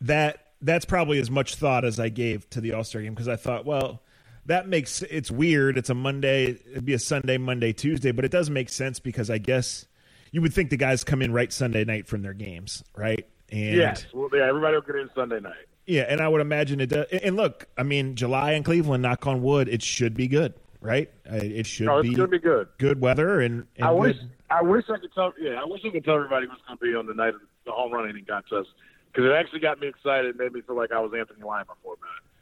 that 0.00 0.46
that's 0.62 0.84
probably 0.84 1.18
as 1.18 1.30
much 1.30 1.56
thought 1.56 1.84
as 1.84 2.00
I 2.00 2.08
gave 2.08 2.48
to 2.50 2.60
the 2.60 2.72
All 2.72 2.84
Star 2.84 3.02
game 3.02 3.14
because 3.14 3.28
I 3.28 3.36
thought, 3.36 3.66
well, 3.66 4.02
that 4.46 4.66
makes 4.66 5.02
it's 5.02 5.30
weird. 5.30 5.76
It's 5.76 5.90
a 5.90 5.94
Monday. 5.94 6.58
It'd 6.70 6.84
be 6.84 6.94
a 6.94 6.98
Sunday, 6.98 7.36
Monday, 7.38 7.72
Tuesday, 7.72 8.12
but 8.12 8.24
it 8.24 8.30
does 8.30 8.48
make 8.48 8.70
sense 8.70 8.98
because 9.00 9.28
I 9.30 9.38
guess 9.38 9.86
you 10.32 10.40
would 10.40 10.54
think 10.54 10.70
the 10.70 10.76
guys 10.76 11.04
come 11.04 11.20
in 11.22 11.32
right 11.32 11.52
Sunday 11.52 11.84
night 11.84 12.06
from 12.06 12.22
their 12.22 12.34
games, 12.34 12.82
right? 12.96 13.26
And 13.50 13.76
yes. 13.76 14.06
Well, 14.14 14.30
yeah. 14.32 14.48
Everybody 14.48 14.76
will 14.76 14.82
get 14.82 14.96
in 14.96 15.10
Sunday 15.14 15.40
night. 15.40 15.66
Yeah, 15.90 16.02
and 16.08 16.20
I 16.20 16.28
would 16.28 16.40
imagine 16.40 16.80
it 16.80 16.86
does. 16.86 17.06
And 17.22 17.36
look, 17.36 17.66
I 17.76 17.82
mean, 17.82 18.14
July 18.14 18.52
in 18.52 18.62
Cleveland, 18.62 19.02
knock 19.02 19.26
on 19.26 19.42
wood, 19.42 19.68
it 19.68 19.82
should 19.82 20.14
be 20.14 20.28
good, 20.28 20.54
right? 20.80 21.10
It 21.24 21.66
should 21.66 21.88
it's 21.88 22.08
be, 22.16 22.26
be 22.26 22.38
good. 22.38 22.68
good 22.78 23.00
weather 23.00 23.40
and, 23.40 23.66
and 23.76 23.86
I 23.86 23.90
wish. 23.90 24.16
good- 24.16 24.30
I 24.52 24.62
wish 24.62 24.84
I 24.88 24.98
could 24.98 25.14
tell. 25.14 25.32
Yeah, 25.40 25.60
I 25.60 25.64
wish 25.64 25.80
I 25.84 25.90
could 25.90 26.04
tell 26.04 26.16
everybody 26.16 26.48
what's 26.48 26.60
going 26.66 26.76
to 26.78 26.84
be 26.84 26.94
on 26.96 27.06
the 27.06 27.14
night 27.14 27.34
of 27.34 27.40
the 27.64 27.70
home 27.70 27.92
run 27.92 28.06
hitting 28.08 28.24
contest 28.24 28.68
because 29.12 29.24
it 29.24 29.32
actually 29.32 29.60
got 29.60 29.78
me 29.78 29.86
excited. 29.86 30.26
It 30.34 30.38
made 30.38 30.52
me 30.52 30.60
feel 30.62 30.76
like 30.76 30.90
I 30.90 30.98
was 30.98 31.12
Anthony 31.16 31.44
Lyon 31.44 31.66
before 31.66 31.94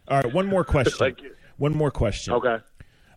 that. 0.07 0.15
All 0.15 0.21
right, 0.23 0.33
one 0.33 0.47
more 0.47 0.65
question. 0.77 0.97
Like- 1.01 1.21
one 1.59 1.75
more 1.77 1.91
question. 1.91 2.33
Okay. 2.35 2.59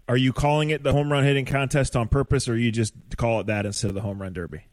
Are 0.10 0.18
you 0.18 0.34
calling 0.34 0.72
it 0.72 0.84
the 0.84 0.92
home 0.92 1.10
run 1.12 1.24
hitting 1.24 1.46
contest 1.46 1.96
on 1.96 2.10
purpose, 2.10 2.50
or 2.50 2.58
you 2.58 2.70
just 2.72 2.94
call 3.16 3.40
it 3.40 3.48
that 3.48 3.66
instead 3.66 3.88
of 3.90 3.96
the 3.96 4.02
home 4.02 4.22
run 4.22 4.34
derby? 4.34 4.66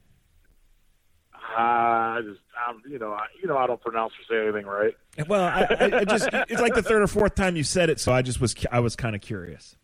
I 1.57 2.21
just, 2.25 2.40
I'm, 2.69 2.83
you 2.90 2.99
know, 2.99 3.12
I, 3.12 3.26
you 3.40 3.49
know, 3.49 3.57
I 3.57 3.67
don't 3.67 3.81
pronounce 3.81 4.12
or 4.12 4.25
say 4.35 4.43
anything 4.43 4.67
right. 4.67 4.95
Well, 5.28 5.43
I, 5.43 5.67
I, 5.81 5.99
I 6.00 6.05
just 6.05 6.28
it's 6.49 6.61
like 6.61 6.75
the 6.75 6.83
third 6.83 7.02
or 7.02 7.07
fourth 7.07 7.35
time 7.35 7.57
you 7.57 7.64
said 7.64 7.90
it, 7.90 7.99
so 8.00 8.12
I 8.12 8.23
just 8.23 8.40
was 8.40 8.55
I 8.71 8.81
was 8.81 8.95
kind 8.97 9.14
of 9.17 9.23
curious. 9.23 9.76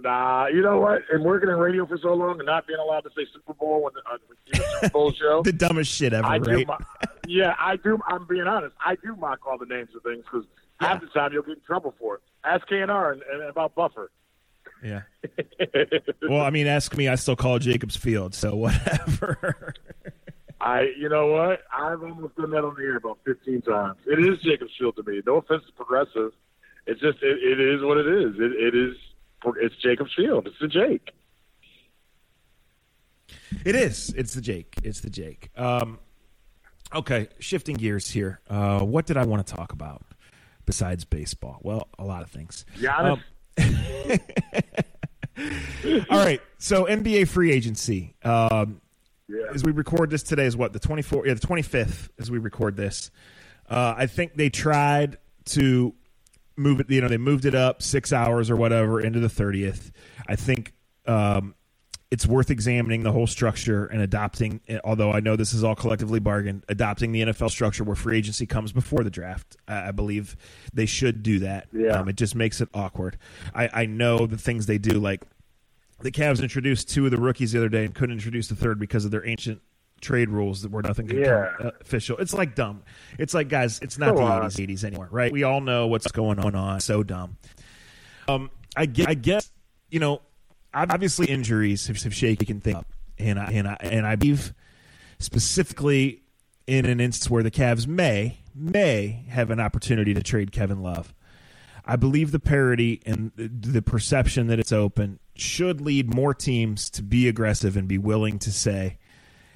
Nah, 0.00 0.46
you 0.48 0.60
know 0.60 0.80
what? 0.80 1.02
And 1.10 1.24
working 1.24 1.48
in 1.48 1.56
radio 1.56 1.86
for 1.86 1.96
so 1.98 2.12
long 2.14 2.38
and 2.38 2.46
not 2.46 2.66
being 2.66 2.78
allowed 2.78 3.00
to 3.02 3.10
say 3.16 3.26
Super 3.32 3.54
Bowl 3.54 3.84
when 3.84 3.92
the, 3.94 4.00
uh, 4.10 4.18
do 4.18 4.34
the 4.52 4.58
Super 4.80 4.88
Bowl 4.90 5.12
show, 5.18 5.42
The 5.42 5.52
dumbest 5.52 5.90
shit 5.92 6.12
ever, 6.12 6.26
I 6.26 6.38
do. 6.38 6.50
right? 6.56 6.66
Mo- 6.66 6.78
yeah, 7.26 7.54
I 7.58 7.76
do. 7.76 7.98
I'm 8.06 8.26
being 8.26 8.46
honest. 8.46 8.74
I 8.84 8.96
do 8.96 9.16
mock 9.16 9.46
all 9.46 9.56
the 9.56 9.64
names 9.66 9.90
of 9.96 10.02
things 10.02 10.24
because 10.30 10.44
half 10.80 11.00
the 11.00 11.06
time 11.06 11.32
you'll 11.32 11.42
get 11.42 11.56
in 11.56 11.62
trouble 11.64 11.94
for 11.98 12.16
it. 12.16 12.20
Ask 12.44 12.66
K 12.68 12.80
and 12.82 12.90
and 12.90 13.42
about 13.48 13.74
Buffer. 13.74 14.10
yeah. 14.82 15.02
Well, 16.28 16.40
I 16.42 16.50
mean, 16.50 16.66
ask 16.66 16.94
me. 16.96 17.08
I 17.08 17.14
still 17.16 17.36
call 17.36 17.58
Jacobs 17.58 17.96
Field, 17.96 18.34
so 18.34 18.56
whatever. 18.56 19.74
I, 20.64 20.86
you 20.98 21.10
know 21.10 21.26
what? 21.26 21.60
I've 21.70 22.02
almost 22.02 22.36
done 22.36 22.50
that 22.52 22.64
on 22.64 22.74
the 22.74 22.82
air 22.82 22.96
about 22.96 23.18
15 23.26 23.60
times. 23.60 23.98
It 24.06 24.18
is 24.18 24.40
Jacobs 24.42 24.72
Field 24.78 24.96
to 24.96 25.02
me. 25.02 25.20
No 25.26 25.36
offense 25.36 25.62
to 25.66 25.72
progressive. 25.72 26.30
It's 26.86 27.02
just 27.02 27.18
it, 27.22 27.38
it 27.42 27.60
is 27.60 27.82
what 27.82 27.98
it 27.98 28.06
is. 28.06 28.34
It, 28.38 28.52
it 28.52 28.74
is. 28.74 28.96
It's 29.60 29.76
Jacobs 29.76 30.12
Field. 30.16 30.46
It's 30.46 30.58
the 30.58 30.68
Jake. 30.68 31.10
It 33.66 33.76
is. 33.76 34.14
It's 34.16 34.32
the 34.32 34.40
Jake. 34.40 34.74
It's 34.82 35.00
the 35.00 35.10
Jake. 35.10 35.50
Um, 35.54 35.98
okay, 36.94 37.28
shifting 37.40 37.76
gears 37.76 38.10
here. 38.10 38.40
Uh, 38.48 38.80
what 38.80 39.04
did 39.04 39.18
I 39.18 39.26
want 39.26 39.46
to 39.46 39.54
talk 39.54 39.72
about 39.72 40.00
besides 40.64 41.04
baseball? 41.04 41.58
Well, 41.60 41.88
a 41.98 42.04
lot 42.04 42.22
of 42.22 42.30
things. 42.30 42.64
Giannis. 42.78 43.20
All 46.10 46.24
right. 46.24 46.40
So 46.56 46.86
NBA 46.86 47.28
free 47.28 47.52
agency. 47.52 48.14
Um, 48.24 48.80
yeah. 49.28 49.44
as 49.54 49.64
we 49.64 49.72
record 49.72 50.10
this 50.10 50.22
today 50.22 50.46
is 50.46 50.56
what 50.56 50.72
the 50.72 50.80
24th 50.80 51.26
yeah 51.26 51.34
the 51.34 51.40
25th 51.40 52.08
as 52.18 52.30
we 52.30 52.38
record 52.38 52.76
this. 52.76 53.10
Uh, 53.68 53.94
i 53.96 54.06
think 54.06 54.34
they 54.34 54.50
tried 54.50 55.16
to 55.44 55.94
move 56.56 56.80
it 56.80 56.90
you 56.90 57.00
know 57.00 57.08
they 57.08 57.16
moved 57.16 57.44
it 57.44 57.54
up 57.54 57.82
six 57.82 58.12
hours 58.12 58.50
or 58.50 58.56
whatever 58.56 59.00
into 59.00 59.20
the 59.20 59.28
30th 59.28 59.90
i 60.28 60.36
think 60.36 60.72
um, 61.06 61.54
it's 62.10 62.26
worth 62.26 62.50
examining 62.50 63.02
the 63.02 63.10
whole 63.10 63.26
structure 63.26 63.86
and 63.86 64.00
adopting 64.00 64.60
although 64.84 65.10
i 65.12 65.20
know 65.20 65.34
this 65.34 65.52
is 65.52 65.64
all 65.64 65.74
collectively 65.74 66.20
bargained 66.20 66.62
adopting 66.68 67.12
the 67.12 67.22
nfl 67.22 67.50
structure 67.50 67.82
where 67.84 67.96
free 67.96 68.18
agency 68.18 68.46
comes 68.46 68.72
before 68.72 69.02
the 69.02 69.10
draft. 69.10 69.56
I, 69.66 69.88
I 69.88 69.90
believe 69.90 70.36
they 70.72 70.86
should 70.86 71.22
do 71.22 71.40
that. 71.40 71.66
Yeah. 71.72 71.92
um, 72.00 72.08
it 72.08 72.16
just 72.16 72.34
makes 72.34 72.60
it 72.60 72.68
awkward. 72.74 73.18
I, 73.54 73.68
I 73.72 73.86
know 73.86 74.26
the 74.26 74.38
things 74.38 74.66
they 74.66 74.78
do 74.78 75.00
like 75.00 75.22
the 76.00 76.10
Cavs 76.10 76.42
introduced 76.42 76.88
two 76.90 77.04
of 77.04 77.10
the 77.10 77.20
rookies 77.20 77.52
the 77.52 77.58
other 77.58 77.68
day 77.68 77.84
and 77.84 77.94
couldn't 77.94 78.14
introduce 78.14 78.48
the 78.48 78.56
third 78.56 78.78
because 78.78 79.04
of 79.04 79.10
their 79.10 79.26
ancient 79.26 79.60
trade 80.00 80.28
rules 80.28 80.62
that 80.62 80.70
where 80.70 80.82
nothing 80.82 81.08
Yeah. 81.08 81.52
come 81.56 81.66
uh, 81.68 81.70
official. 81.80 82.16
It's 82.18 82.34
like 82.34 82.54
dumb. 82.54 82.82
It's 83.18 83.32
like 83.32 83.48
guys, 83.48 83.78
it's 83.80 83.96
not 83.96 84.16
So 84.16 84.22
the 84.24 84.42
eighties, 84.42 84.60
eighties 84.60 84.84
anymore, 84.84 85.08
right? 85.10 85.32
We 85.32 85.44
all 85.44 85.60
know 85.60 85.86
what's 85.86 86.10
going 86.12 86.38
on. 86.38 86.80
So 86.80 87.02
dumb. 87.02 87.36
Um, 88.28 88.50
I 88.76 88.86
guess, 88.86 89.06
I 89.06 89.14
guess 89.14 89.50
you 89.90 90.00
know, 90.00 90.20
obviously 90.74 91.26
injuries 91.26 91.86
have, 91.86 92.02
have 92.02 92.14
shaken 92.14 92.60
things 92.60 92.76
up, 92.76 92.86
and 93.18 93.38
I 93.38 93.44
and 93.46 93.68
I 93.68 93.76
and 93.80 94.06
I 94.06 94.16
believe 94.16 94.52
specifically 95.18 96.22
in 96.66 96.86
an 96.86 97.00
instance 97.00 97.30
where 97.30 97.42
the 97.42 97.50
Cavs 97.50 97.86
may 97.86 98.38
may 98.54 99.24
have 99.28 99.50
an 99.50 99.60
opportunity 99.60 100.12
to 100.14 100.22
trade 100.22 100.52
Kevin 100.52 100.82
Love. 100.82 101.14
I 101.86 101.96
believe 101.96 102.30
the 102.32 102.40
parity 102.40 103.00
and 103.06 103.30
the 103.36 103.82
perception 103.82 104.46
that 104.48 104.58
it's 104.58 104.72
open 104.72 105.18
should 105.36 105.80
lead 105.80 106.14
more 106.14 106.34
teams 106.34 106.90
to 106.90 107.02
be 107.02 107.28
aggressive 107.28 107.76
and 107.76 107.88
be 107.88 107.98
willing 107.98 108.38
to 108.40 108.52
say, 108.52 108.98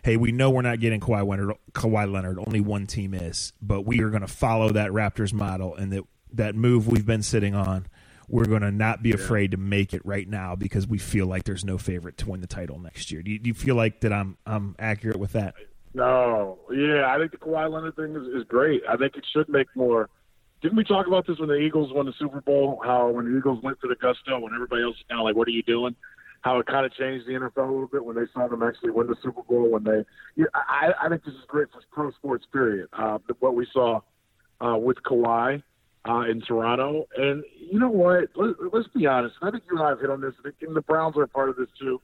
"Hey, 0.02 0.16
we 0.16 0.32
know 0.32 0.50
we're 0.50 0.62
not 0.62 0.80
getting 0.80 1.00
Kawhi 1.00 1.26
Leonard. 1.26 1.56
Kawhi 1.72 2.10
Leonard. 2.10 2.38
Only 2.38 2.60
one 2.60 2.86
team 2.86 3.14
is, 3.14 3.52
but 3.62 3.82
we 3.82 4.02
are 4.02 4.10
going 4.10 4.22
to 4.22 4.28
follow 4.28 4.70
that 4.70 4.90
Raptors 4.90 5.32
model 5.32 5.74
and 5.74 5.92
that 5.92 6.04
that 6.32 6.54
move 6.54 6.86
we've 6.88 7.06
been 7.06 7.22
sitting 7.22 7.54
on. 7.54 7.86
We're 8.28 8.44
going 8.44 8.60
to 8.60 8.70
not 8.70 9.02
be 9.02 9.12
afraid 9.12 9.52
to 9.52 9.56
make 9.56 9.94
it 9.94 10.04
right 10.04 10.28
now 10.28 10.54
because 10.54 10.86
we 10.86 10.98
feel 10.98 11.26
like 11.26 11.44
there's 11.44 11.64
no 11.64 11.78
favorite 11.78 12.18
to 12.18 12.28
win 12.28 12.42
the 12.42 12.46
title 12.46 12.78
next 12.78 13.10
year. 13.10 13.22
Do 13.22 13.30
you, 13.30 13.38
do 13.38 13.48
you 13.48 13.54
feel 13.54 13.74
like 13.74 14.00
that 14.02 14.12
I'm 14.12 14.36
I'm 14.44 14.76
accurate 14.78 15.18
with 15.18 15.32
that? 15.32 15.54
No, 15.94 16.58
yeah, 16.70 17.06
I 17.08 17.18
think 17.18 17.32
the 17.32 17.38
Kawhi 17.38 17.70
Leonard 17.72 17.96
thing 17.96 18.14
is, 18.14 18.42
is 18.42 18.44
great. 18.46 18.82
I 18.88 18.96
think 18.96 19.16
it 19.16 19.24
should 19.32 19.48
make 19.48 19.68
more. 19.74 20.10
Didn't 20.60 20.76
we 20.76 20.84
talk 20.84 21.06
about 21.06 21.26
this 21.26 21.38
when 21.38 21.48
the 21.48 21.56
Eagles 21.56 21.92
won 21.92 22.06
the 22.06 22.12
Super 22.18 22.40
Bowl? 22.40 22.80
How 22.84 23.08
when 23.10 23.30
the 23.30 23.38
Eagles 23.38 23.62
went 23.62 23.78
for 23.80 23.86
the 23.86 23.94
gusto, 23.94 24.38
when 24.40 24.52
everybody 24.54 24.82
else 24.82 24.96
was 24.96 25.04
kind 25.08 25.20
of 25.20 25.24
like, 25.24 25.36
"What 25.36 25.46
are 25.48 25.52
you 25.52 25.62
doing?" 25.62 25.94
How 26.42 26.58
it 26.58 26.66
kind 26.66 26.86
of 26.86 26.92
changed 26.94 27.26
the 27.26 27.32
NFL 27.32 27.68
a 27.68 27.70
little 27.72 27.86
bit 27.88 28.04
when 28.04 28.14
they 28.16 28.26
saw 28.32 28.46
them 28.48 28.62
actually 28.62 28.90
win 28.92 29.06
the 29.08 29.16
Super 29.22 29.42
Bowl. 29.42 29.70
When 29.70 29.84
they, 29.84 30.04
yeah, 30.36 30.46
I, 30.54 30.92
I 31.00 31.08
think 31.08 31.24
this 31.24 31.34
is 31.34 31.40
great 31.46 31.68
for 31.72 31.80
pro 31.92 32.10
sports. 32.12 32.44
Period. 32.52 32.88
Uh, 32.92 33.18
what 33.40 33.54
we 33.54 33.66
saw 33.72 34.00
uh, 34.60 34.76
with 34.76 34.96
Kawhi 35.04 35.62
uh, 36.08 36.20
in 36.30 36.40
Toronto, 36.40 37.06
and 37.16 37.44
you 37.58 37.78
know 37.78 37.90
what? 37.90 38.28
Let, 38.34 38.54
let's 38.72 38.88
be 38.88 39.06
honest. 39.06 39.36
I 39.42 39.50
think 39.50 39.64
you 39.70 39.76
and 39.78 39.86
I 39.86 39.90
have 39.90 40.00
hit 40.00 40.10
on 40.10 40.20
this, 40.20 40.34
and 40.62 40.76
the 40.76 40.80
Browns 40.82 41.16
are 41.16 41.22
a 41.22 41.28
part 41.28 41.48
of 41.50 41.56
this 41.56 41.68
too 41.78 42.00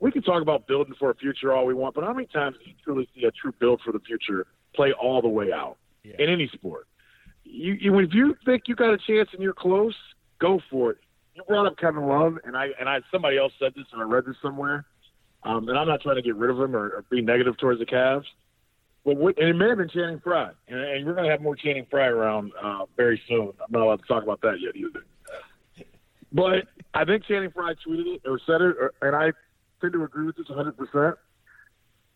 we 0.00 0.10
can 0.10 0.22
talk 0.22 0.40
about 0.40 0.66
building 0.66 0.94
for 0.98 1.10
a 1.10 1.14
future 1.14 1.52
all 1.52 1.66
we 1.66 1.74
want, 1.74 1.94
but 1.94 2.02
how 2.02 2.12
many 2.14 2.26
times 2.26 2.56
do 2.64 2.70
you 2.70 2.74
truly 2.82 3.06
see 3.14 3.24
a 3.26 3.30
true 3.32 3.52
build 3.60 3.82
for 3.84 3.92
the 3.92 3.98
future 4.00 4.46
play 4.74 4.92
all 4.92 5.20
the 5.20 5.28
way 5.28 5.52
out 5.52 5.76
Yeah. 6.02 6.14
in 6.18 6.30
any 6.30 6.48
sport? 6.48 6.86
You, 7.52 7.74
you, 7.74 7.98
if 7.98 8.14
you 8.14 8.36
think 8.44 8.64
you 8.66 8.76
got 8.76 8.92
a 8.92 8.98
chance 8.98 9.28
and 9.32 9.42
you're 9.42 9.52
close, 9.52 9.94
go 10.38 10.60
for 10.70 10.92
it. 10.92 10.98
You 11.34 11.42
brought 11.46 11.66
up 11.66 11.76
Kevin 11.78 12.06
Love, 12.06 12.38
and 12.44 12.56
I 12.56 12.68
and 12.78 12.88
I 12.88 13.00
somebody 13.10 13.38
else 13.38 13.52
said 13.58 13.72
this, 13.74 13.86
and 13.92 14.00
I 14.00 14.04
read 14.04 14.24
this 14.26 14.36
somewhere. 14.42 14.84
Um, 15.42 15.68
and 15.68 15.78
I'm 15.78 15.88
not 15.88 16.02
trying 16.02 16.16
to 16.16 16.22
get 16.22 16.36
rid 16.36 16.50
of 16.50 16.60
him 16.60 16.76
or, 16.76 16.88
or 16.88 17.04
be 17.10 17.22
negative 17.22 17.56
towards 17.56 17.80
the 17.80 17.86
Cavs, 17.86 18.24
but 19.04 19.16
what, 19.16 19.38
and 19.38 19.48
it 19.48 19.54
may 19.54 19.68
have 19.68 19.78
been 19.78 19.88
Channing 19.88 20.20
Frye, 20.20 20.50
and, 20.68 20.78
and 20.78 21.06
we're 21.06 21.14
going 21.14 21.24
to 21.24 21.30
have 21.30 21.40
more 21.40 21.56
Channing 21.56 21.86
Frye 21.90 22.08
around 22.08 22.52
uh, 22.62 22.84
very 22.96 23.20
soon. 23.26 23.52
I'm 23.60 23.70
not 23.70 23.82
allowed 23.82 24.00
to 24.02 24.06
talk 24.06 24.22
about 24.22 24.42
that 24.42 24.56
yet 24.60 24.76
either. 24.76 25.04
But 26.32 26.68
I 26.92 27.04
think 27.04 27.24
Channing 27.24 27.50
Frye 27.50 27.74
tweeted 27.86 28.16
it 28.16 28.22
or 28.26 28.38
said 28.46 28.60
it, 28.60 28.76
or, 28.78 28.92
and 29.00 29.16
I 29.16 29.32
tend 29.80 29.94
to 29.94 30.04
agree 30.04 30.26
with 30.26 30.36
this 30.36 30.48
100. 30.48 30.76
percent 30.76 31.16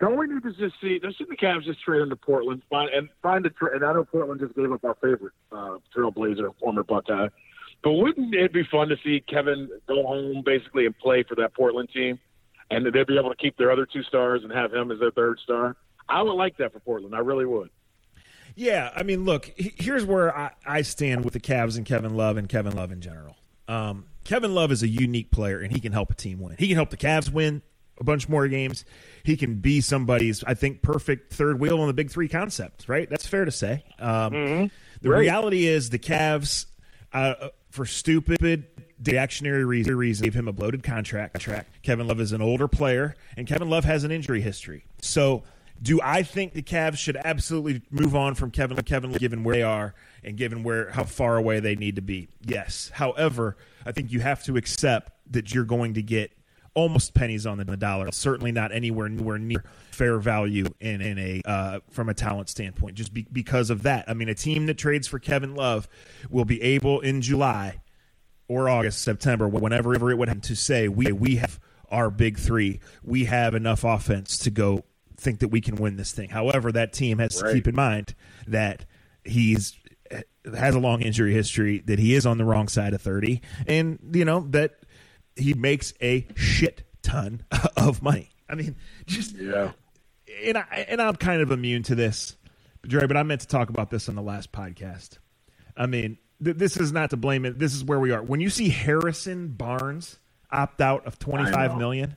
Don't 0.04 0.18
we 0.18 0.26
need 0.26 0.42
to 0.42 0.52
just 0.52 0.78
see? 0.82 0.98
Don't 0.98 1.16
see 1.16 1.24
the 1.26 1.34
Cavs 1.34 1.64
just 1.64 1.82
trade 1.82 2.02
into 2.02 2.14
Portland 2.14 2.60
find, 2.68 2.90
and 2.90 3.08
find 3.22 3.46
a 3.46 3.48
trade? 3.48 3.76
And 3.76 3.84
I 3.86 3.94
know 3.94 4.04
Portland 4.04 4.38
just 4.38 4.54
gave 4.54 4.70
up 4.70 4.84
our 4.84 4.96
favorite 4.96 5.32
uh, 5.50 5.78
Trailblazer, 5.96 6.54
former 6.60 6.82
Buckeye. 6.82 7.28
But 7.82 7.92
wouldn't 7.92 8.34
it 8.34 8.52
be 8.52 8.64
fun 8.70 8.88
to 8.88 8.96
see 9.02 9.24
Kevin 9.26 9.70
go 9.88 10.06
home 10.06 10.42
basically 10.44 10.84
and 10.84 10.98
play 10.98 11.22
for 11.26 11.36
that 11.36 11.54
Portland 11.54 11.88
team, 11.88 12.18
and 12.70 12.84
they'd 12.84 13.06
be 13.06 13.18
able 13.18 13.30
to 13.30 13.36
keep 13.36 13.56
their 13.56 13.72
other 13.72 13.86
two 13.90 14.02
stars 14.02 14.42
and 14.42 14.52
have 14.52 14.74
him 14.74 14.90
as 14.90 15.00
their 15.00 15.10
third 15.10 15.38
star? 15.42 15.74
I 16.06 16.20
would 16.20 16.34
like 16.34 16.58
that 16.58 16.74
for 16.74 16.80
Portland. 16.80 17.14
I 17.14 17.20
really 17.20 17.46
would. 17.46 17.70
Yeah, 18.54 18.90
I 18.94 19.04
mean, 19.04 19.24
look, 19.24 19.50
here's 19.56 20.04
where 20.04 20.36
I, 20.36 20.50
I 20.66 20.82
stand 20.82 21.24
with 21.24 21.32
the 21.32 21.40
Cavs 21.40 21.78
and 21.78 21.86
Kevin 21.86 22.14
Love 22.14 22.36
and 22.36 22.46
Kevin 22.46 22.76
Love 22.76 22.92
in 22.92 23.00
general. 23.00 23.36
Um, 23.68 24.04
Kevin 24.22 24.54
Love 24.54 24.70
is 24.70 24.82
a 24.82 24.88
unique 24.88 25.30
player, 25.30 25.60
and 25.60 25.72
he 25.72 25.80
can 25.80 25.92
help 25.92 26.10
a 26.10 26.14
team 26.14 26.40
win. 26.40 26.56
He 26.58 26.68
can 26.68 26.76
help 26.76 26.90
the 26.90 26.98
Cavs 26.98 27.32
win 27.32 27.62
a 28.00 28.04
bunch 28.04 28.28
more 28.28 28.48
games. 28.48 28.84
He 29.22 29.36
can 29.36 29.56
be 29.56 29.80
somebody's, 29.80 30.42
I 30.44 30.54
think, 30.54 30.82
perfect 30.82 31.32
third 31.32 31.60
wheel 31.60 31.80
on 31.80 31.86
the 31.86 31.92
Big 31.94 32.10
Three 32.10 32.28
concept. 32.28 32.88
Right? 32.88 33.08
That's 33.08 33.26
fair 33.26 33.44
to 33.44 33.50
say. 33.50 33.84
Um, 33.98 34.32
Mm-hmm. 34.32 34.66
The 35.02 35.10
Right. 35.10 35.18
reality 35.18 35.66
is 35.66 35.90
the 35.90 35.98
Cavs, 35.98 36.64
uh, 37.12 37.48
for 37.70 37.84
stupid 37.84 38.66
reactionary 39.04 39.64
reason, 39.64 40.24
gave 40.24 40.32
him 40.34 40.48
a 40.48 40.52
bloated 40.52 40.82
contract. 40.82 41.34
contract. 41.34 41.82
Kevin 41.82 42.06
Love 42.06 42.20
is 42.20 42.32
an 42.32 42.40
older 42.40 42.68
player, 42.68 43.14
and 43.36 43.46
Kevin 43.46 43.68
Love 43.68 43.84
has 43.84 44.04
an 44.04 44.10
injury 44.10 44.40
history. 44.40 44.84
So, 45.02 45.42
do 45.82 46.00
I 46.02 46.22
think 46.22 46.54
the 46.54 46.62
Cavs 46.62 46.96
should 46.98 47.16
absolutely 47.16 47.82
move 47.90 48.14
on 48.16 48.34
from 48.34 48.50
Kevin 48.50 48.80
Kevin 48.82 49.12
given 49.12 49.44
where 49.44 49.56
they 49.56 49.62
are 49.62 49.94
and 50.22 50.36
given 50.38 50.62
where 50.62 50.90
how 50.90 51.04
far 51.04 51.36
away 51.36 51.60
they 51.60 51.74
need 51.74 51.96
to 51.96 52.02
be? 52.02 52.28
Yes. 52.40 52.90
However, 52.94 53.56
I 53.84 53.92
think 53.92 54.10
you 54.10 54.20
have 54.20 54.42
to 54.44 54.56
accept 54.56 55.12
that 55.32 55.52
you're 55.52 55.64
going 55.64 55.94
to 55.94 56.02
get 56.02 56.32
almost 56.74 57.14
pennies 57.14 57.46
on 57.46 57.58
the 57.58 57.76
dollar. 57.76 58.10
Certainly 58.12 58.52
not 58.52 58.72
anywhere 58.72 59.08
near 59.08 59.64
fair 59.90 60.18
value 60.18 60.66
in 60.80 61.00
in 61.00 61.18
a 61.18 61.42
uh, 61.44 61.80
from 61.90 62.08
a 62.08 62.14
talent 62.14 62.48
standpoint. 62.48 62.96
Just 62.96 63.14
be, 63.14 63.26
because 63.32 63.70
of 63.70 63.82
that, 63.84 64.04
I 64.08 64.14
mean, 64.14 64.28
a 64.28 64.34
team 64.34 64.66
that 64.66 64.78
trades 64.78 65.06
for 65.06 65.18
Kevin 65.18 65.54
Love 65.54 65.88
will 66.28 66.44
be 66.44 66.60
able 66.62 67.00
in 67.00 67.20
July 67.20 67.80
or 68.48 68.68
August, 68.68 69.02
September, 69.02 69.48
whenever 69.48 69.94
it 70.10 70.18
would 70.18 70.28
happen, 70.28 70.40
to 70.42 70.56
say 70.56 70.88
we 70.88 71.12
we 71.12 71.36
have 71.36 71.58
our 71.90 72.10
big 72.10 72.38
three. 72.38 72.80
We 73.02 73.24
have 73.24 73.54
enough 73.54 73.84
offense 73.84 74.38
to 74.38 74.50
go 74.50 74.84
think 75.16 75.40
that 75.40 75.48
we 75.48 75.60
can 75.60 75.76
win 75.76 75.96
this 75.96 76.12
thing. 76.12 76.28
However, 76.28 76.72
that 76.72 76.92
team 76.92 77.18
has 77.18 77.36
to 77.36 77.52
keep 77.52 77.66
in 77.66 77.74
mind 77.74 78.14
that 78.46 78.84
he's 79.24 79.74
has 80.54 80.74
a 80.74 80.78
long 80.78 81.00
injury 81.00 81.32
history, 81.32 81.78
that 81.86 81.98
he 81.98 82.14
is 82.14 82.26
on 82.26 82.38
the 82.38 82.44
wrong 82.44 82.68
side 82.68 82.92
of 82.92 83.00
thirty, 83.00 83.40
and 83.66 83.98
you 84.12 84.24
know 84.24 84.46
that 84.50 84.74
he 85.36 85.54
makes 85.54 85.94
a 86.02 86.26
shit 86.36 86.82
ton 87.02 87.44
of 87.76 88.02
money. 88.02 88.30
I 88.48 88.54
mean, 88.54 88.76
just 89.06 89.34
Yeah. 89.36 89.72
and 90.44 90.58
I 90.58 90.86
and 90.88 91.00
I'm 91.02 91.16
kind 91.16 91.40
of 91.42 91.50
immune 91.50 91.82
to 91.84 91.94
this, 91.94 92.36
Dre. 92.82 93.06
But 93.06 93.16
I 93.16 93.22
meant 93.22 93.40
to 93.42 93.48
talk 93.48 93.68
about 93.70 93.90
this 93.90 94.08
on 94.08 94.14
the 94.14 94.22
last 94.22 94.52
podcast. 94.52 95.18
I 95.76 95.86
mean, 95.86 96.18
th- 96.42 96.56
this 96.56 96.76
is 96.76 96.92
not 96.92 97.10
to 97.10 97.16
blame 97.16 97.44
it. 97.44 97.58
This 97.58 97.74
is 97.74 97.82
where 97.84 97.98
we 97.98 98.10
are. 98.12 98.22
When 98.22 98.40
you 98.40 98.50
see 98.50 98.68
Harrison 98.68 99.48
Barnes 99.48 100.18
opt 100.52 100.80
out 100.80 101.06
of 101.06 101.18
25 101.18 101.76
million. 101.78 102.16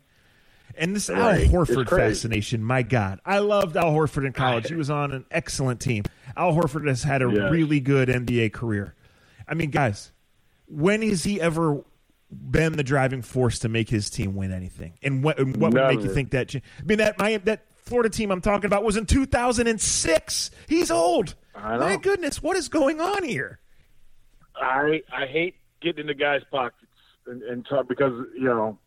and 0.77 0.95
this 0.95 1.09
Right. 1.09 1.45
Al 1.47 1.51
Horford 1.51 1.89
fascination, 1.89 2.63
my 2.63 2.83
God, 2.83 3.19
I 3.25 3.39
loved 3.39 3.75
Al 3.77 3.91
Horford 3.93 4.27
in 4.27 4.33
college. 4.33 4.67
He 4.69 4.75
was 4.75 4.91
on 4.91 5.11
an 5.11 5.25
excellent 5.31 5.79
team. 5.79 6.03
Al 6.35 6.53
Horford 6.53 6.87
has 6.87 7.01
had 7.01 7.23
a 7.23 7.27
really 7.27 7.79
good 7.79 8.09
NBA 8.09 8.53
career. 8.53 8.93
I 9.47 9.55
mean, 9.55 9.71
guys, 9.71 10.11
when 10.67 11.01
is 11.01 11.23
he 11.23 11.41
ever 11.41 11.83
been 12.31 12.73
the 12.73 12.83
driving 12.83 13.21
force 13.21 13.59
to 13.59 13.69
make 13.69 13.89
his 13.89 14.09
team 14.09 14.35
win 14.35 14.51
anything? 14.51 14.93
And 15.01 15.23
what, 15.23 15.39
and 15.39 15.55
what 15.57 15.73
would 15.73 15.87
make 15.87 16.01
you 16.01 16.13
think 16.13 16.31
that? 16.31 16.55
I 16.55 16.61
mean, 16.83 16.97
that 16.97 17.17
my 17.19 17.37
that 17.37 17.65
Florida 17.75 18.09
team 18.09 18.31
I'm 18.31 18.41
talking 18.41 18.65
about 18.65 18.83
was 18.83 18.97
in 18.97 19.05
2006. 19.05 20.51
He's 20.67 20.91
old. 20.91 21.35
My 21.55 21.97
goodness, 21.97 22.43
what 22.43 22.55
is 22.57 22.69
going 22.69 23.01
on 23.01 23.23
here? 23.23 23.59
I 24.55 25.01
I 25.11 25.25
hate 25.25 25.55
getting 25.81 26.01
into 26.01 26.13
guys' 26.13 26.41
pockets 26.51 26.85
and, 27.25 27.41
and 27.43 27.65
talk 27.65 27.87
because 27.87 28.13
you 28.35 28.43
know 28.43 28.77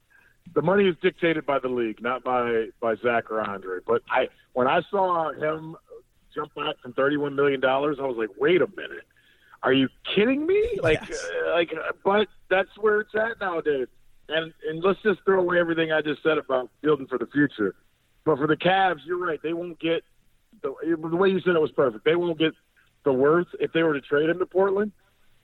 the 0.55 0.63
money 0.63 0.87
is 0.87 0.97
dictated 1.03 1.47
by 1.47 1.59
the 1.59 1.69
league, 1.69 2.03
not 2.03 2.25
by 2.25 2.67
by 2.81 2.95
Zach 2.97 3.31
or 3.31 3.41
Andre. 3.41 3.79
But 3.87 4.03
I 4.11 4.29
when 4.53 4.67
I 4.67 4.83
saw 4.91 5.33
him 5.33 5.77
jump 6.35 6.55
back 6.55 6.79
from 6.83 6.93
thirty 6.93 7.17
one 7.17 7.35
million 7.35 7.61
dollars, 7.61 7.99
I 8.01 8.05
was 8.05 8.17
like, 8.17 8.31
wait 8.39 8.63
a 8.63 8.69
minute, 8.77 9.07
are 9.63 9.73
you 9.73 9.89
kidding 10.15 10.47
me? 10.47 10.79
Like 10.83 11.01
Yes. 11.09 11.25
uh, 11.47 11.53
like, 11.53 11.73
but 12.05 12.29
that's 12.49 12.71
where 12.79 13.01
it's 13.01 13.15
at 13.15 13.41
nowadays. 13.41 13.89
And 14.29 14.53
and 14.69 14.83
let's 14.83 15.01
just 15.03 15.21
throw 15.25 15.41
away 15.41 15.59
everything 15.59 15.93
I 15.93 16.03
just 16.03 16.23
said 16.23 16.39
about 16.39 16.71
building 16.83 17.07
for 17.07 17.19
the 17.19 17.27
future. 17.27 17.75
But 18.25 18.39
for 18.39 18.47
the 18.47 18.57
Cavs, 18.57 19.01
you're 19.05 19.19
right; 19.19 19.41
they 19.43 19.53
won't 19.53 19.79
get 19.81 20.03
the, 20.63 20.75
the 20.87 21.17
way 21.17 21.31
you 21.31 21.41
said 21.41 21.57
it 21.57 21.61
was 21.61 21.73
perfect. 21.73 22.05
They 22.05 22.17
won't 22.17 22.39
get 22.39 22.53
the 23.05 23.13
worth 23.13 23.49
if 23.59 23.73
they 23.73 23.83
were 23.83 23.95
to 23.95 24.01
trade 24.01 24.29
him 24.29 24.39
to 24.39 24.47
Portland 24.47 24.93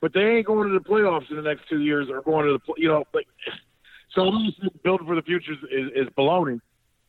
but 0.01 0.13
they 0.13 0.21
ain't 0.21 0.47
going 0.47 0.69
to 0.69 0.79
the 0.79 0.85
playoffs 0.85 1.31
in 1.31 1.37
the 1.37 1.43
next 1.43 1.69
two 1.69 1.81
years 1.81 2.09
or 2.11 2.23
going 2.23 2.47
to 2.47 2.59
the, 2.59 2.75
you 2.77 2.89
know, 2.89 3.05
like, 3.15 3.27
so 4.15 4.31
building 4.85 5.07
for 5.07 5.15
the 5.15 5.23
future 5.23 5.53
is, 5.53 5.59
is, 5.71 6.07
is 6.07 6.09
baloney. 6.17 6.61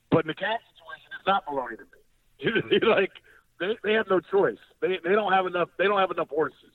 But 0.09 0.23
in 0.23 0.27
the 0.27 0.33
Cavs 0.33 0.63
situation, 0.71 1.09
it's 1.17 1.27
not 1.27 1.45
baloney 1.45 1.77
to 1.77 1.83
me. 1.83 2.87
like, 2.87 3.11
they, 3.59 3.77
they 3.83 3.93
have 3.93 4.07
no 4.09 4.19
choice. 4.19 4.57
They, 4.81 4.99
they 5.03 5.11
don't 5.11 5.33
have 5.33 5.45
enough, 5.45 5.69
they 5.77 5.85
don't 5.85 5.99
have 5.99 6.11
enough 6.11 6.29
horses. 6.29 6.71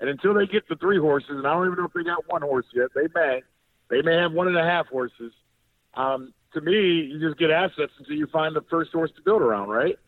And 0.00 0.08
until 0.08 0.34
they 0.34 0.46
get 0.46 0.68
the 0.68 0.76
three 0.76 0.98
horses, 0.98 1.30
and 1.30 1.46
I 1.46 1.54
don't 1.54 1.66
even 1.66 1.78
know 1.78 1.86
if 1.86 1.92
they 1.92 2.04
got 2.04 2.28
one 2.28 2.42
horse 2.42 2.66
yet, 2.72 2.88
they 2.94 3.08
may, 3.14 3.42
they 3.90 4.02
may 4.02 4.16
have 4.16 4.32
one 4.32 4.46
and 4.46 4.56
a 4.56 4.64
half 4.64 4.86
horses. 4.86 5.32
Um, 5.94 6.32
to 6.54 6.60
me, 6.60 6.72
you 6.72 7.20
just 7.20 7.38
get 7.38 7.50
assets 7.50 7.92
until 7.98 8.14
you 8.14 8.26
find 8.28 8.54
the 8.54 8.62
first 8.70 8.92
horse 8.92 9.10
to 9.16 9.22
build 9.22 9.42
around, 9.42 9.68
right? 9.68 9.98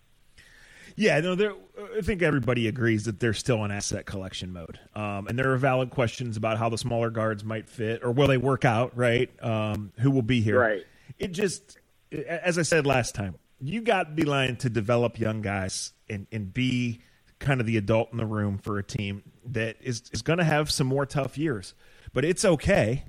Yeah, 0.97 1.21
no. 1.21 1.57
I 1.97 2.03
think 2.03 2.23
everybody 2.23 2.69
agrees 2.69 3.05
that 3.05 3.21
they're 3.21 3.33
still 3.33 3.65
in 3.65 3.71
asset 3.71 4.07
collection 4.07 4.53
mode, 4.53 4.79
um, 4.95 5.29
and 5.29 5.39
there 5.39 5.53
are 5.53 5.57
valid 5.57 5.91
questions 5.91 6.37
about 6.37 6.59
how 6.59 6.69
the 6.69 6.79
smaller 6.79 7.11
guards 7.11 7.45
might 7.45 7.69
fit 7.69 8.03
or 8.05 8.13
will 8.13 8.27
they 8.29 8.37
work 8.37 8.65
out. 8.65 8.97
Right? 8.97 9.31
Um, 9.43 9.93
who 10.01 10.11
will 10.11 10.23
be 10.23 10.41
here? 10.41 10.61
Right. 10.61 10.83
It 11.19 11.29
just, 11.29 11.79
as 12.13 12.59
I 12.59 12.63
said 12.63 12.87
last 12.87 13.15
time, 13.15 13.37
you 13.61 13.81
got 13.83 14.05
to 14.05 14.11
be 14.11 14.25
Beilein 14.25 14.59
to 14.59 14.69
develop 14.69 15.19
young 15.19 15.43
guys 15.43 15.93
and 16.09 16.27
and 16.33 16.53
be 16.53 17.01
kind 17.39 17.61
of 17.61 17.67
the 17.67 17.77
adult 17.77 18.13
in 18.13 18.19
the 18.19 18.27
room 18.27 18.59
for 18.59 18.79
a 18.79 18.83
team 18.83 19.23
that 19.47 19.77
is 19.81 20.03
is 20.13 20.23
going 20.23 20.39
to 20.39 20.45
have 20.45 20.71
some 20.71 20.87
more 20.87 21.07
tough 21.07 21.39
years, 21.39 21.75
but 22.13 22.25
it's 22.25 22.45
okay 22.45 23.05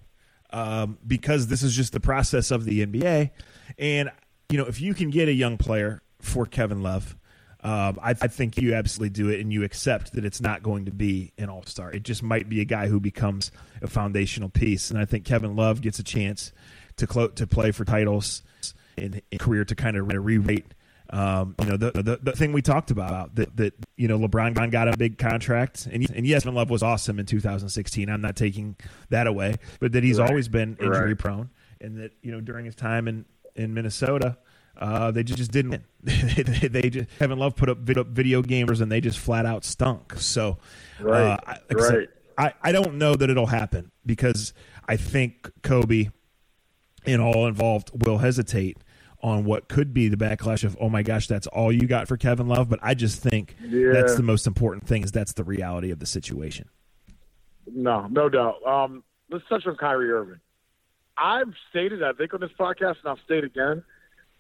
um, 0.52 0.98
because 1.06 1.48
this 1.48 1.63
is 1.63 1.76
just 1.76 1.94
the 1.94 2.00
process 2.00 2.52
of 2.52 2.65
the 2.65 2.86
NBA. 2.86 3.32
And 3.78 4.12
you 4.50 4.58
know, 4.58 4.65
if 4.65 4.82
you 4.82 4.94
can 4.94 5.10
get 5.10 5.28
a 5.30 5.34
young 5.34 5.58
player 5.58 6.02
for 6.20 6.46
Kevin 6.46 6.84
Love, 6.84 7.15
um, 7.63 8.00
I, 8.02 8.10
I 8.10 8.28
think 8.28 8.58
you 8.58 8.74
absolutely 8.74 9.12
do 9.12 9.30
it, 9.30 9.39
and 9.39 9.54
you 9.54 9.63
accept 9.63 10.13
that 10.13 10.26
it's 10.26 10.41
not 10.41 10.63
going 10.63 10.86
to 10.86 10.91
be 10.91 11.32
an 11.38 11.50
all 11.50 11.63
star. 11.65 11.91
It 11.91 12.04
just 12.04 12.24
might 12.24 12.50
be 12.50 12.60
a 12.60 12.65
guy 12.65 12.88
who 12.88 13.00
becomes 13.00 13.52
a 13.82 13.88
foundational 13.88 14.50
piece. 14.50 14.89
And 14.89 15.00
I 15.00 15.06
think 15.06 15.26
Kevin 15.26 15.56
Love 15.56 15.82
gets 15.82 16.00
a 16.00 16.04
chance 16.04 16.52
to 16.98 17.06
clo- 17.06 17.30
to 17.30 17.46
play 17.46 17.72
for 17.72 17.86
titles 17.86 18.41
in, 18.98 19.22
in 19.32 19.38
career 19.38 19.63
to 19.65 19.76
kind 19.76 19.96
of 19.96 20.08
re-rate. 20.08 20.74
Um, 21.12 21.56
you 21.62 21.65
know 21.67 21.76
the, 21.78 21.91
the 21.91 22.19
the 22.24 22.32
thing 22.32 22.54
we 22.54 22.62
talked 22.62 22.89
about 22.89 23.36
that 23.36 23.58
that 23.58 23.74
you 23.97 24.08
know 24.08 24.17
LeBron 24.17 24.71
got 24.71 24.88
a 24.88 24.95
big 24.95 25.17
contract 25.17 25.86
and 25.91 26.10
and 26.15 26.26
yes, 26.26 26.43
Kevin 26.43 26.56
Love 26.56 26.69
was 26.69 26.82
awesome 26.84 27.19
in 27.19 27.26
2016. 27.26 28.10
I'm 28.10 28.21
not 28.21 28.36
taking 28.38 28.78
that 29.10 29.28
away, 29.28 29.56
but 29.82 29.91
that 29.91 30.04
he's 30.04 30.19
Right. 30.19 30.30
always 30.30 30.47
been 30.47 30.78
injury 30.80 31.10
Right. 31.10 31.17
prone, 31.17 31.50
and 31.82 31.97
that 31.97 32.13
you 32.21 32.32
know 32.32 32.39
during 32.39 32.65
his 32.65 32.76
time 32.76 33.10
in 33.10 33.26
in 33.58 33.74
Minnesota, 33.74 34.38
uh, 34.78 35.12
they 35.12 35.24
just, 35.24 35.38
just 35.38 35.52
didn't 35.52 35.71
win. 35.71 35.84
they, 36.04 36.67
they 36.69 36.89
just 36.89 37.10
Kevin 37.19 37.38
Love 37.38 37.58
put 37.58 37.67
up 37.67 37.80
video, 37.80 38.06
video 38.06 38.41
gamers 38.41 38.80
and 38.80 38.89
they 38.89 39.02
just 39.02 39.19
flat 39.19 39.45
out 39.45 39.65
stunk. 39.65 40.13
So, 40.17 40.60
Right. 41.02 41.21
uh, 41.34 41.38
I, 41.45 41.52
like 41.69 41.82
I, 41.82 41.88
said, 41.88 41.97
Right. 41.97 42.10
I 42.38 42.69
I 42.69 42.71
don't 42.71 42.95
know 42.95 43.15
that 43.15 43.30
it'll 43.30 43.47
happen 43.47 43.91
because 44.06 44.54
I 44.88 44.95
think 44.95 45.52
Koby 45.62 46.12
and 47.06 47.21
all 47.21 47.47
involved 47.47 47.91
will 48.06 48.19
hesitate 48.19 48.78
on 49.23 49.45
what 49.45 49.67
could 49.69 49.93
be 49.93 50.07
the 50.10 50.17
backlash 50.17 50.63
of 50.63 50.75
oh 50.81 50.89
my 50.89 51.03
gosh 51.03 51.27
that's 51.27 51.47
all 51.47 51.71
you 51.71 51.88
got 51.88 52.07
for 52.07 52.17
Kevin 52.17 52.47
Love 52.47 52.69
but 52.69 52.79
I 52.81 52.93
just 52.93 53.21
think 53.21 53.55
Yeah. 53.63 53.91
that's 53.93 54.15
the 54.15 54.23
most 54.23 54.47
important 54.47 54.88
thing 54.88 55.03
is 55.03 55.12
that's 55.12 55.34
the 55.34 55.43
reality 55.43 55.91
of 55.91 55.99
the 55.99 56.05
situation. 56.05 56.67
No, 57.73 58.07
no 58.07 58.27
doubt. 58.29 58.55
Um, 58.65 59.03
let's 59.29 59.47
touch 59.47 59.65
on 59.67 59.75
Kyrie 59.77 60.12
Irving. 60.12 60.39
I've 61.17 61.53
stated, 61.69 62.01
I 62.03 62.13
think, 62.13 62.34
on 62.34 62.39
this 62.41 62.49
podcast, 62.60 62.95
and 63.03 63.07
I'll 63.07 63.19
state 63.25 63.43
again, 63.43 63.84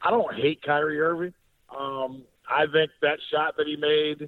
I 0.01 0.09
don't 0.09 0.33
hate 0.33 0.61
Kyrie 0.63 0.99
Irving. 0.99 1.33
Um, 1.69 2.23
I 2.49 2.65
think 2.65 2.89
that 3.01 3.19
shot 3.31 3.55
that 3.57 3.67
he 3.67 3.75
made, 3.75 4.27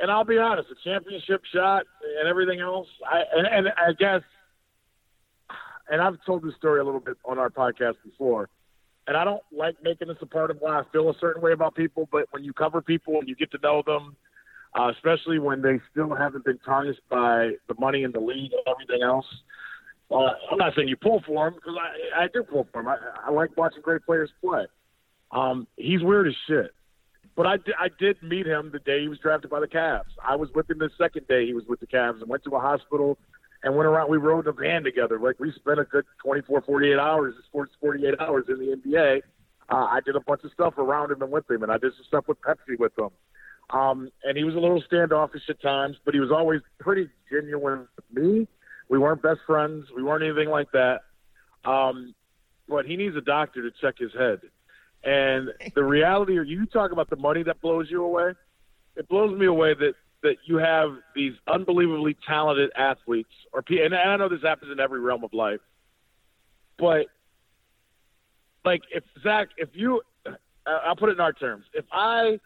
and 0.00 0.10
I'll 0.10 0.24
be 0.24 0.36
honest, 0.38 0.68
the 0.68 0.74
championship 0.82 1.42
shot 1.54 1.84
and 2.18 2.28
everything 2.28 2.60
else, 2.60 2.88
I 3.08 3.22
and, 3.34 3.46
and 3.46 3.68
I 3.68 3.92
guess, 3.92 4.22
and 5.88 6.02
I've 6.02 6.18
told 6.26 6.42
this 6.42 6.54
story 6.56 6.80
a 6.80 6.84
little 6.84 7.00
bit 7.00 7.16
on 7.24 7.38
our 7.38 7.48
podcast 7.50 7.94
before, 8.04 8.48
and 9.06 9.16
I 9.16 9.24
don't 9.24 9.42
like 9.52 9.76
making 9.82 10.08
this 10.08 10.16
a 10.22 10.26
part 10.26 10.50
of 10.50 10.58
why 10.60 10.80
I 10.80 10.82
feel 10.92 11.10
a 11.10 11.14
certain 11.20 11.42
way 11.42 11.52
about 11.52 11.74
people, 11.74 12.08
but 12.10 12.26
when 12.30 12.44
you 12.44 12.52
cover 12.52 12.80
people 12.80 13.18
and 13.18 13.28
you 13.28 13.36
get 13.36 13.50
to 13.52 13.58
know 13.62 13.82
them, 13.84 14.16
uh, 14.78 14.90
especially 14.90 15.38
when 15.38 15.62
they 15.62 15.80
still 15.90 16.14
haven't 16.14 16.44
been 16.44 16.58
tarnished 16.58 17.00
by 17.08 17.52
the 17.68 17.74
money 17.78 18.02
in 18.02 18.12
the 18.12 18.20
league 18.20 18.52
and 18.52 18.62
everything 18.66 19.02
else. 19.02 19.26
Uh, 20.10 20.30
I'm 20.50 20.58
not 20.58 20.74
saying 20.74 20.88
you 20.88 20.96
pull 20.96 21.22
for 21.26 21.48
him 21.48 21.54
because 21.54 21.76
I, 21.80 22.24
I 22.24 22.28
do 22.32 22.42
pull 22.42 22.66
for 22.72 22.80
him. 22.80 22.88
I, 22.88 22.96
I 23.26 23.30
like 23.30 23.56
watching 23.56 23.82
great 23.82 24.04
players 24.04 24.30
play. 24.42 24.66
Um, 25.30 25.66
he's 25.76 26.02
weird 26.02 26.28
as 26.28 26.34
shit. 26.46 26.72
But 27.36 27.46
I, 27.46 27.54
I 27.78 27.88
did 27.98 28.22
meet 28.22 28.46
him 28.46 28.70
the 28.72 28.78
day 28.78 29.02
he 29.02 29.08
was 29.08 29.18
drafted 29.18 29.50
by 29.50 29.60
the 29.60 29.66
Cavs. 29.66 30.12
I 30.22 30.36
was 30.36 30.50
with 30.54 30.70
him 30.70 30.78
the 30.78 30.90
second 30.96 31.26
day 31.26 31.46
he 31.46 31.54
was 31.54 31.64
with 31.66 31.80
the 31.80 31.86
Cavs 31.86 32.20
and 32.20 32.28
went 32.28 32.44
to 32.44 32.50
a 32.50 32.60
hospital 32.60 33.18
and 33.64 33.74
went 33.74 33.88
around. 33.88 34.10
We 34.10 34.18
rode 34.18 34.46
in 34.46 34.50
a 34.50 34.52
van 34.52 34.84
together. 34.84 35.18
Like 35.18 35.40
we 35.40 35.50
spent 35.52 35.80
a 35.80 35.84
good 35.84 36.04
24, 36.22 36.62
48 36.62 36.98
hours, 36.98 37.34
sports 37.46 37.72
48 37.80 38.20
hours 38.20 38.44
in 38.48 38.58
the 38.58 38.76
NBA. 38.76 39.22
Uh, 39.70 39.86
I 39.90 40.00
did 40.04 40.14
a 40.14 40.20
bunch 40.20 40.44
of 40.44 40.52
stuff 40.52 40.76
around 40.76 41.10
him 41.10 41.22
and 41.22 41.32
with 41.32 41.50
him, 41.50 41.62
and 41.62 41.72
I 41.72 41.78
did 41.78 41.92
some 41.96 42.04
stuff 42.06 42.28
with 42.28 42.38
Pepsi 42.42 42.78
with 42.78 42.92
him. 42.98 43.08
Um, 43.70 44.10
and 44.22 44.36
he 44.36 44.44
was 44.44 44.54
a 44.54 44.58
little 44.58 44.82
standoffish 44.86 45.42
at 45.48 45.60
times, 45.62 45.96
but 46.04 46.12
he 46.12 46.20
was 46.20 46.30
always 46.30 46.60
pretty 46.78 47.08
genuine 47.32 47.88
with 47.96 48.04
me. 48.12 48.46
We 48.90 48.98
weren't 48.98 49.22
best 49.22 49.40
friends. 49.46 49.86
We 49.96 50.02
weren't 50.02 50.22
anything 50.22 50.50
like 50.50 50.70
that. 50.72 51.00
Um, 51.64 52.14
but 52.68 52.84
he 52.84 52.96
needs 52.96 53.16
a 53.16 53.22
doctor 53.22 53.62
to 53.62 53.74
check 53.80 53.94
his 53.98 54.12
head. 54.12 54.40
And 55.02 55.48
the 55.74 55.82
reality, 55.82 56.36
or 56.36 56.42
you 56.42 56.66
talk 56.66 56.92
about 56.92 57.08
the 57.08 57.16
money 57.16 57.42
that 57.44 57.62
blows 57.62 57.90
you 57.90 58.04
away. 58.04 58.32
It 58.96 59.08
blows 59.08 59.36
me 59.38 59.46
away 59.46 59.72
that 59.74 59.94
that 60.24 60.36
you 60.46 60.56
have 60.56 60.90
these 61.14 61.34
unbelievably 61.46 62.16
talented 62.26 62.70
athletes, 62.76 63.30
or 63.52 63.62
and 63.68 63.94
I 63.94 64.16
know 64.16 64.28
this 64.28 64.42
happens 64.42 64.72
in 64.72 64.80
every 64.80 65.00
realm 65.00 65.22
of 65.22 65.32
life, 65.32 65.60
but 66.78 67.06
like 68.64 68.82
if 68.90 69.04
Zach, 69.22 69.48
if 69.56 69.68
you, 69.74 70.02
I'll 70.66 70.96
put 70.96 71.10
it 71.10 71.12
in 71.12 71.20
our 71.20 71.32
terms. 71.32 71.64
If 71.72 71.84
I 71.92 72.40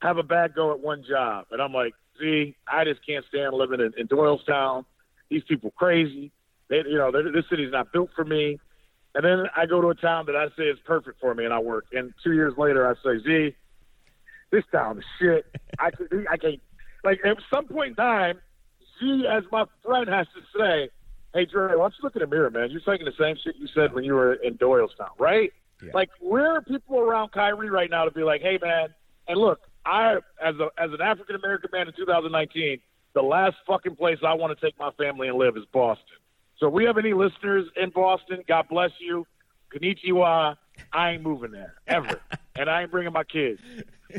have 0.00 0.18
a 0.18 0.22
bad 0.22 0.54
go 0.54 0.72
at 0.72 0.80
one 0.80 1.04
job, 1.08 1.46
and 1.50 1.60
I'm 1.60 1.72
like, 1.72 1.94
see, 2.20 2.54
I 2.70 2.84
just 2.84 3.00
can't 3.06 3.24
stand 3.28 3.54
living 3.54 3.80
in, 3.80 3.92
in 3.98 4.06
Doylestown. 4.06 4.84
These 5.30 5.42
people 5.48 5.72
crazy. 5.72 6.30
They, 6.68 6.82
you 6.86 6.98
know, 6.98 7.10
this 7.10 7.44
city's 7.48 7.72
not 7.72 7.92
built 7.92 8.10
for 8.14 8.24
me. 8.24 8.58
And 9.14 9.24
then 9.24 9.44
I 9.56 9.64
go 9.64 9.80
to 9.80 9.88
a 9.88 9.94
town 9.94 10.26
that 10.26 10.36
I 10.36 10.48
say 10.58 10.64
is 10.64 10.78
perfect 10.84 11.20
for 11.20 11.34
me, 11.34 11.44
and 11.46 11.54
I 11.54 11.58
work. 11.58 11.86
And 11.92 12.12
two 12.22 12.32
years 12.32 12.52
later, 12.58 12.86
I 12.86 12.94
say, 13.02 13.22
Z, 13.24 13.56
this 14.52 14.64
town 14.70 14.98
is 14.98 15.04
shit. 15.18 15.46
I 15.78 15.90
I 16.30 16.36
can't. 16.36 16.60
Like 17.06 17.20
at 17.24 17.36
some 17.54 17.68
point 17.68 17.90
in 17.90 17.94
time, 17.94 18.40
Z, 18.98 19.26
as 19.30 19.44
my 19.52 19.64
friend, 19.84 20.08
has 20.08 20.26
to 20.34 20.58
say, 20.58 20.90
"Hey, 21.32 21.44
Dre, 21.44 21.76
why 21.76 21.84
don't 21.84 21.94
you 21.96 22.02
look 22.02 22.16
in 22.16 22.20
the 22.20 22.26
mirror, 22.26 22.50
man? 22.50 22.68
You're 22.72 22.80
saying 22.84 23.04
the 23.04 23.12
same 23.16 23.36
shit 23.36 23.54
you 23.60 23.68
said 23.68 23.94
when 23.94 24.02
you 24.02 24.14
were 24.14 24.34
in 24.34 24.58
Doylestown, 24.58 25.10
right? 25.16 25.52
Yeah. 25.80 25.92
Like, 25.94 26.10
where 26.18 26.56
are 26.56 26.62
people 26.62 26.98
around 26.98 27.30
Kyrie 27.30 27.70
right 27.70 27.88
now 27.88 28.06
to 28.06 28.10
be 28.10 28.24
like, 28.24 28.40
"Hey, 28.42 28.58
man"? 28.60 28.88
And 29.28 29.38
look, 29.38 29.60
I, 29.84 30.16
as 30.42 30.56
a 30.56 30.68
as 30.76 30.90
an 30.92 31.00
African 31.00 31.36
American 31.36 31.70
man 31.72 31.86
in 31.86 31.94
2019, 31.94 32.80
the 33.14 33.22
last 33.22 33.54
fucking 33.68 33.94
place 33.94 34.18
I 34.26 34.34
want 34.34 34.58
to 34.58 34.66
take 34.66 34.76
my 34.76 34.90
family 34.98 35.28
and 35.28 35.38
live 35.38 35.56
is 35.56 35.64
Boston. 35.72 36.18
So 36.58 36.66
if 36.66 36.72
we 36.72 36.86
have 36.86 36.98
any 36.98 37.12
listeners 37.12 37.66
in 37.76 37.90
Boston, 37.90 38.42
God 38.48 38.66
bless 38.68 38.90
you. 38.98 39.28
Konnichiwa. 39.72 40.56
I 40.92 41.12
ain't 41.12 41.22
moving 41.22 41.52
there 41.52 41.74
ever, 41.86 42.20
and 42.56 42.68
I 42.68 42.82
ain't 42.82 42.90
bringing 42.90 43.12
my 43.12 43.24
kids. 43.24 43.60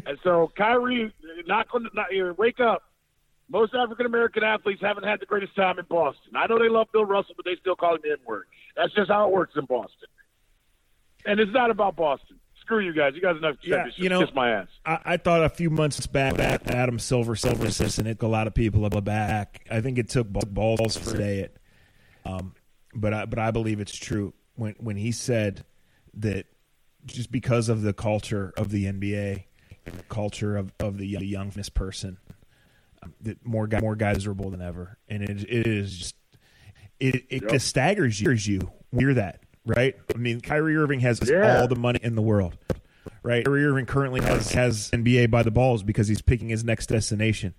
And 0.05 0.17
so 0.23 0.51
Kyrie, 0.57 1.13
not 1.45 1.69
going 1.69 1.85
to. 1.85 2.33
Wake 2.37 2.59
up. 2.59 2.83
Most 3.49 3.73
African 3.73 4.05
American 4.05 4.43
athletes 4.43 4.81
haven't 4.81 5.05
had 5.05 5.21
the 5.21 5.25
greatest 5.25 5.55
time 5.55 5.79
in 5.79 5.85
Boston. 5.89 6.35
I 6.35 6.47
know 6.47 6.59
they 6.59 6.69
love 6.69 6.87
Bill 6.91 7.05
Russell, 7.05 7.33
but 7.35 7.45
they 7.45 7.55
still 7.59 7.75
call 7.75 7.95
him 7.95 8.01
the 8.03 8.11
N 8.11 8.17
word. 8.25 8.45
That's 8.75 8.93
just 8.93 9.09
how 9.09 9.27
it 9.27 9.33
works 9.33 9.53
in 9.55 9.65
Boston. 9.65 10.09
And 11.25 11.39
it's 11.39 11.51
not 11.53 11.71
about 11.71 11.95
Boston. 11.95 12.39
Screw 12.61 12.79
you 12.79 12.93
guys. 12.93 13.13
You 13.15 13.21
guys 13.21 13.37
enough. 13.37 13.55
Yeah, 13.61 13.85
you 13.95 14.09
know, 14.09 14.19
kiss 14.25 14.35
my 14.35 14.51
ass. 14.51 14.67
I, 14.85 14.99
I, 15.05 15.17
thought 15.17 15.43
a 15.43 15.49
few 15.49 15.69
months 15.69 16.05
back, 16.05 16.37
Adam 16.67 16.99
Silver, 16.99 17.37
Silver 17.37 17.65
and 17.65 18.07
it 18.07 18.21
a 18.21 18.27
lot 18.27 18.47
of 18.47 18.53
people 18.53 18.83
up 18.83 18.91
the 18.91 19.01
back. 19.01 19.65
I 19.71 19.79
think 19.79 19.97
it 19.97 20.09
took 20.09 20.27
balls 20.29 20.95
to 20.95 21.05
say 21.05 21.39
it. 21.39 21.57
Um, 22.25 22.53
but 22.93 23.13
I, 23.13 23.25
but 23.25 23.39
I 23.39 23.51
believe 23.51 23.79
it's 23.79 23.95
true 23.95 24.33
when 24.55 24.75
when 24.79 24.97
he 24.97 25.13
said 25.13 25.63
that 26.15 26.47
just 27.05 27.31
because 27.31 27.69
of 27.69 27.81
the 27.81 27.93
culture 27.93 28.53
of 28.57 28.69
the 28.69 28.85
NBA, 28.85 29.45
culture 30.09 30.57
of, 30.57 30.71
of 30.79 30.97
the 30.97 31.07
youngness 31.07 31.69
person, 31.69 32.17
um, 33.03 33.13
that 33.21 33.45
more 33.45 33.67
guys 33.67 33.81
more 33.81 33.95
guys 33.95 34.25
are 34.25 34.33
than 34.33 34.61
ever, 34.61 34.97
and 35.07 35.23
it 35.23 35.43
it 35.49 35.67
is 35.67 35.97
just 35.97 36.15
it 36.99 37.15
it 37.29 37.41
yep. 37.43 37.51
just 37.51 37.67
staggers 37.67 38.19
you, 38.47 38.71
you're 38.91 39.13
that 39.13 39.41
right. 39.65 39.95
I 40.13 40.17
mean, 40.17 40.41
Kyrie 40.41 40.75
Irving 40.75 41.01
has 41.01 41.19
yeah. 41.27 41.59
all 41.59 41.67
the 41.67 41.75
money 41.75 41.99
in 42.01 42.15
the 42.15 42.21
world, 42.21 42.57
right? 43.23 43.45
Kyrie 43.45 43.65
Irving 43.65 43.85
currently 43.85 44.21
has 44.21 44.51
has 44.53 44.89
NBA 44.91 45.29
by 45.29 45.43
the 45.43 45.51
balls 45.51 45.83
because 45.83 46.07
he's 46.07 46.21
picking 46.21 46.49
his 46.49 46.63
next 46.63 46.87
destination. 46.87 47.53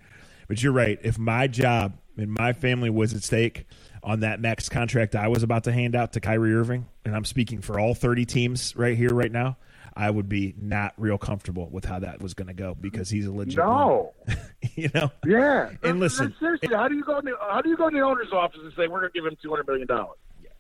But 0.49 0.63
you're 0.63 0.73
right. 0.73 0.99
If 1.03 1.19
my 1.19 1.47
job 1.47 1.99
and 2.17 2.33
my 2.33 2.53
family 2.53 2.91
was 2.91 3.13
at 3.13 3.23
stake 3.23 3.67
on 4.03 4.21
that 4.21 4.41
max 4.41 4.69
contract 4.69 5.15
I 5.15 5.29
was 5.29 5.43
about 5.43 5.65
to 5.65 5.73
hand 5.73 5.95
out 5.95 6.15
to 6.15 6.21
Kyrie 6.21 6.55
Irving, 6.55 6.87
and 7.05 7.15
I'm 7.15 7.25
speaking 7.25 7.61
for 7.61 7.79
all 7.79 7.95
30 7.95 8.25
teams 8.25 8.75
right 8.75 8.97
here, 8.97 9.11
right 9.11 9.31
now, 9.31 9.59
I 9.99 10.11
would 10.11 10.29
be 10.29 10.55
not 10.57 10.95
real 10.97 11.19
comfortable 11.19 11.69
with 11.73 11.85
how 11.85 11.99
that 11.99 12.23
was 12.23 12.33
going 12.33 12.47
to 12.47 12.55
go 12.55 12.77
because 12.81 13.11
he's 13.11 13.27
a 13.27 13.33
legit. 13.33 13.59
No, 13.59 14.13
you 14.77 14.89
know. 14.95 15.11
Yeah, 15.27 15.73
and 15.83 15.99
listen, 15.99 16.33
seriously, 16.39 16.69
how 16.73 16.87
do 16.87 16.95
you 16.95 17.03
go? 17.03 17.19
In 17.19 17.25
the, 17.25 17.33
how 17.41 17.61
do 17.61 17.69
you 17.69 17.77
go 17.77 17.89
in 17.89 17.95
the 17.95 18.01
owner's 18.01 18.33
office 18.33 18.61
and 18.63 18.73
say 18.77 18.87
we're 18.87 19.01
going 19.01 19.11
to 19.13 19.21
give 19.21 19.27
him 19.27 19.37
200 19.43 19.67
million 19.67 19.89
dollars? 19.89 20.17
Yeah, 20.41 20.51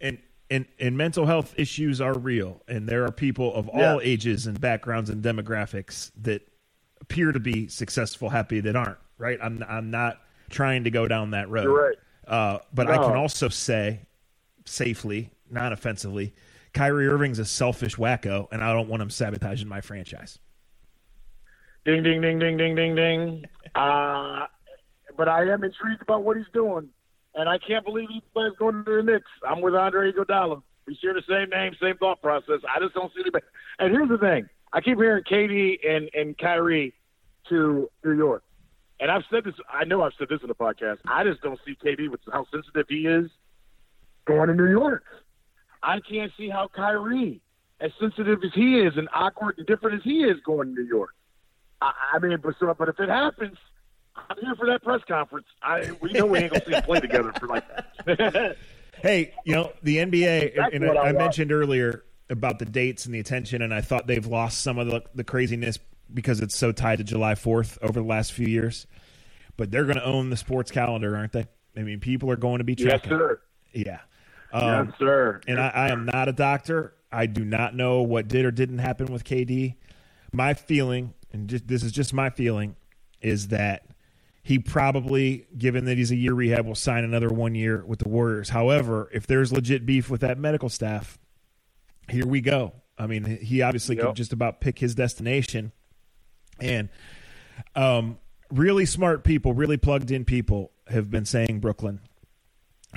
and 0.00 0.18
and 0.50 0.64
and 0.80 0.96
mental 0.96 1.26
health 1.26 1.54
issues 1.58 2.00
are 2.00 2.14
real, 2.14 2.62
and 2.68 2.88
there 2.88 3.04
are 3.04 3.12
people 3.12 3.54
of 3.54 3.68
all 3.68 4.00
ages 4.02 4.46
and 4.46 4.58
backgrounds 4.58 5.10
and 5.10 5.22
demographics 5.22 6.10
that 6.22 6.48
appear 7.02 7.32
to 7.32 7.40
be 7.40 7.68
successful, 7.68 8.30
happy 8.30 8.60
that 8.60 8.76
aren't. 8.76 8.98
Right? 9.18 9.38
I'm 9.42 9.62
I'm 9.68 9.90
not 9.90 10.22
trying 10.48 10.84
to 10.84 10.90
go 10.90 11.06
down 11.06 11.32
that 11.32 11.50
road. 11.50 11.64
You're 11.64 11.88
right. 11.88 11.96
Uh, 12.26 12.58
but 12.72 12.86
no. 12.86 12.94
I 12.94 12.96
can 12.96 13.16
also 13.16 13.50
say 13.50 14.00
safely, 14.64 15.30
non 15.50 15.74
offensively, 15.74 16.34
Kyrie 16.76 17.08
Irving's 17.08 17.38
a 17.38 17.46
selfish 17.46 17.96
wacko, 17.96 18.48
and 18.52 18.62
I 18.62 18.74
don't 18.74 18.86
want 18.90 19.02
him 19.02 19.08
sabotaging 19.08 19.66
my 19.66 19.80
franchise. 19.80 20.38
Ding, 21.86 22.02
ding, 22.02 22.20
ding, 22.20 22.38
ding, 22.38 22.58
ding, 22.58 22.74
ding, 22.74 22.94
ding. 22.94 23.44
Uh, 23.74 24.46
but 25.18 25.28
I 25.28 25.42
am 25.52 25.62
intrigued 25.62 26.00
about 26.00 26.22
what 26.22 26.38
he's 26.38 26.46
doing, 26.54 26.88
and 27.34 27.46
I 27.46 27.58
can't 27.58 27.84
believe 27.84 28.08
he 28.08 28.22
going 28.58 28.84
to 28.86 28.96
the 28.96 29.02
Knicks. 29.02 29.28
I'm 29.46 29.60
with 29.60 29.74
Andre 29.74 30.12
Iguodala. 30.12 30.62
We 30.86 30.94
share 30.94 31.12
the 31.12 31.22
same 31.28 31.50
name, 31.50 31.74
same 31.78 31.98
thought 31.98 32.22
process. 32.22 32.60
I 32.74 32.80
just 32.80 32.94
don't 32.94 33.12
see 33.12 33.20
anybody. 33.20 33.44
And 33.78 33.92
here's 33.92 34.08
the 34.08 34.16
thing: 34.16 34.48
I 34.72 34.80
keep 34.80 34.96
hearing 34.96 35.24
KD 35.24 35.86
and 35.86 36.08
and 36.14 36.38
Kyrie 36.38 36.94
to 37.50 37.90
New 38.02 38.12
York. 38.12 38.44
And 38.98 39.10
I've 39.10 39.24
said 39.30 39.44
this. 39.44 39.54
I 39.68 39.84
know 39.84 40.00
I've 40.02 40.14
said 40.18 40.28
this 40.30 40.40
in 40.40 40.48
the 40.48 40.54
podcast. 40.54 40.98
I 41.06 41.22
just 41.24 41.42
don't 41.42 41.60
see 41.66 41.76
KD 41.84 42.10
with 42.10 42.20
how 42.32 42.46
sensitive 42.50 42.86
he 42.88 43.06
is 43.06 43.30
going 44.24 44.48
to 44.48 44.54
New 44.54 44.70
York. 44.70 45.04
I 45.86 46.00
can't 46.00 46.32
see 46.36 46.48
how 46.48 46.68
Kyrie, 46.68 47.40
as 47.80 47.92
sensitive 48.00 48.40
as 48.44 48.50
he 48.54 48.80
is 48.80 48.96
and 48.96 49.08
awkward 49.14 49.54
and 49.56 49.66
different 49.66 49.98
as 49.98 50.02
he 50.02 50.24
is, 50.24 50.36
going 50.44 50.74
to 50.74 50.82
New 50.82 50.86
York. 50.86 51.14
I, 51.80 51.92
I 52.14 52.18
mean, 52.18 52.36
but, 52.42 52.56
so, 52.58 52.74
but 52.76 52.88
if 52.88 52.98
it 52.98 53.08
happens, 53.08 53.56
I'm 54.16 54.36
here 54.40 54.56
for 54.56 54.66
that 54.66 54.82
press 54.82 55.00
conference. 55.06 55.46
I 55.62 55.92
we 56.00 56.12
know 56.12 56.26
we 56.26 56.40
ain't 56.40 56.52
gonna 56.52 56.64
see 56.64 56.72
them 56.72 56.82
play 56.82 57.00
together 57.00 57.32
for 57.38 57.46
like. 57.46 57.64
hey, 59.02 59.32
you 59.44 59.54
know 59.54 59.72
the 59.82 59.98
NBA, 59.98 60.58
and, 60.58 60.84
and 60.84 60.98
I, 60.98 61.02
I 61.08 61.12
mentioned 61.12 61.52
earlier 61.52 62.02
about 62.28 62.58
the 62.58 62.64
dates 62.64 63.06
and 63.06 63.14
the 63.14 63.20
attention, 63.20 63.62
and 63.62 63.72
I 63.72 63.80
thought 63.80 64.06
they've 64.06 64.26
lost 64.26 64.62
some 64.62 64.78
of 64.78 64.88
the, 64.88 65.02
the 65.14 65.22
craziness 65.22 65.78
because 66.12 66.40
it's 66.40 66.56
so 66.56 66.72
tied 66.72 66.98
to 66.98 67.04
July 67.04 67.34
4th 67.34 67.78
over 67.82 68.00
the 68.00 68.06
last 68.06 68.32
few 68.32 68.46
years. 68.46 68.86
But 69.56 69.70
they're 69.70 69.84
going 69.84 69.96
to 69.96 70.04
own 70.04 70.30
the 70.30 70.36
sports 70.36 70.70
calendar, 70.70 71.16
aren't 71.16 71.32
they? 71.32 71.46
I 71.76 71.82
mean, 71.82 72.00
people 72.00 72.30
are 72.30 72.36
going 72.36 72.58
to 72.58 72.64
be 72.64 72.74
checking. 72.74 73.10
Yes, 73.10 73.20
sir. 73.20 73.40
Yeah. 73.72 74.00
Um, 74.52 74.88
yes, 74.88 74.98
sir. 74.98 75.40
And 75.46 75.60
I, 75.60 75.68
I, 75.68 75.88
am 75.90 76.04
not 76.04 76.28
a 76.28 76.32
doctor. 76.32 76.94
I 77.10 77.26
do 77.26 77.44
not 77.44 77.74
know 77.74 78.02
what 78.02 78.28
did 78.28 78.44
or 78.44 78.50
didn't 78.50 78.78
happen 78.78 79.12
with 79.12 79.24
KD. 79.24 79.76
My 80.32 80.54
feeling, 80.54 81.14
and 81.32 81.48
just, 81.48 81.66
this 81.66 81.82
is 81.82 81.92
just 81.92 82.12
my 82.12 82.30
feeling, 82.30 82.76
is 83.20 83.48
that 83.48 83.86
he 84.42 84.58
probably, 84.58 85.46
given 85.56 85.86
that 85.86 85.96
he's 85.96 86.10
a 86.10 86.16
year 86.16 86.32
rehab, 86.32 86.66
will 86.66 86.74
sign 86.74 87.04
another 87.04 87.28
one 87.28 87.54
year 87.54 87.84
with 87.84 87.98
the 87.98 88.08
Warriors. 88.08 88.50
However, 88.50 89.10
if 89.12 89.26
there's 89.26 89.52
legit 89.52 89.84
beef 89.84 90.08
with 90.08 90.20
that 90.20 90.38
medical 90.38 90.68
staff, 90.68 91.18
here 92.08 92.26
we 92.26 92.40
go. 92.40 92.72
I 92.98 93.06
mean, 93.06 93.24
he 93.42 93.62
obviously 93.62 93.96
yep. 93.96 94.06
could 94.06 94.16
just 94.16 94.32
about 94.32 94.60
pick 94.60 94.78
his 94.78 94.94
destination. 94.94 95.72
And 96.60 96.88
um, 97.74 98.18
really 98.50 98.86
smart 98.86 99.24
people, 99.24 99.52
really 99.52 99.76
plugged 99.76 100.10
in 100.10 100.24
people 100.24 100.70
have 100.88 101.10
been 101.10 101.24
saying 101.24 101.58
Brooklyn 101.60 102.00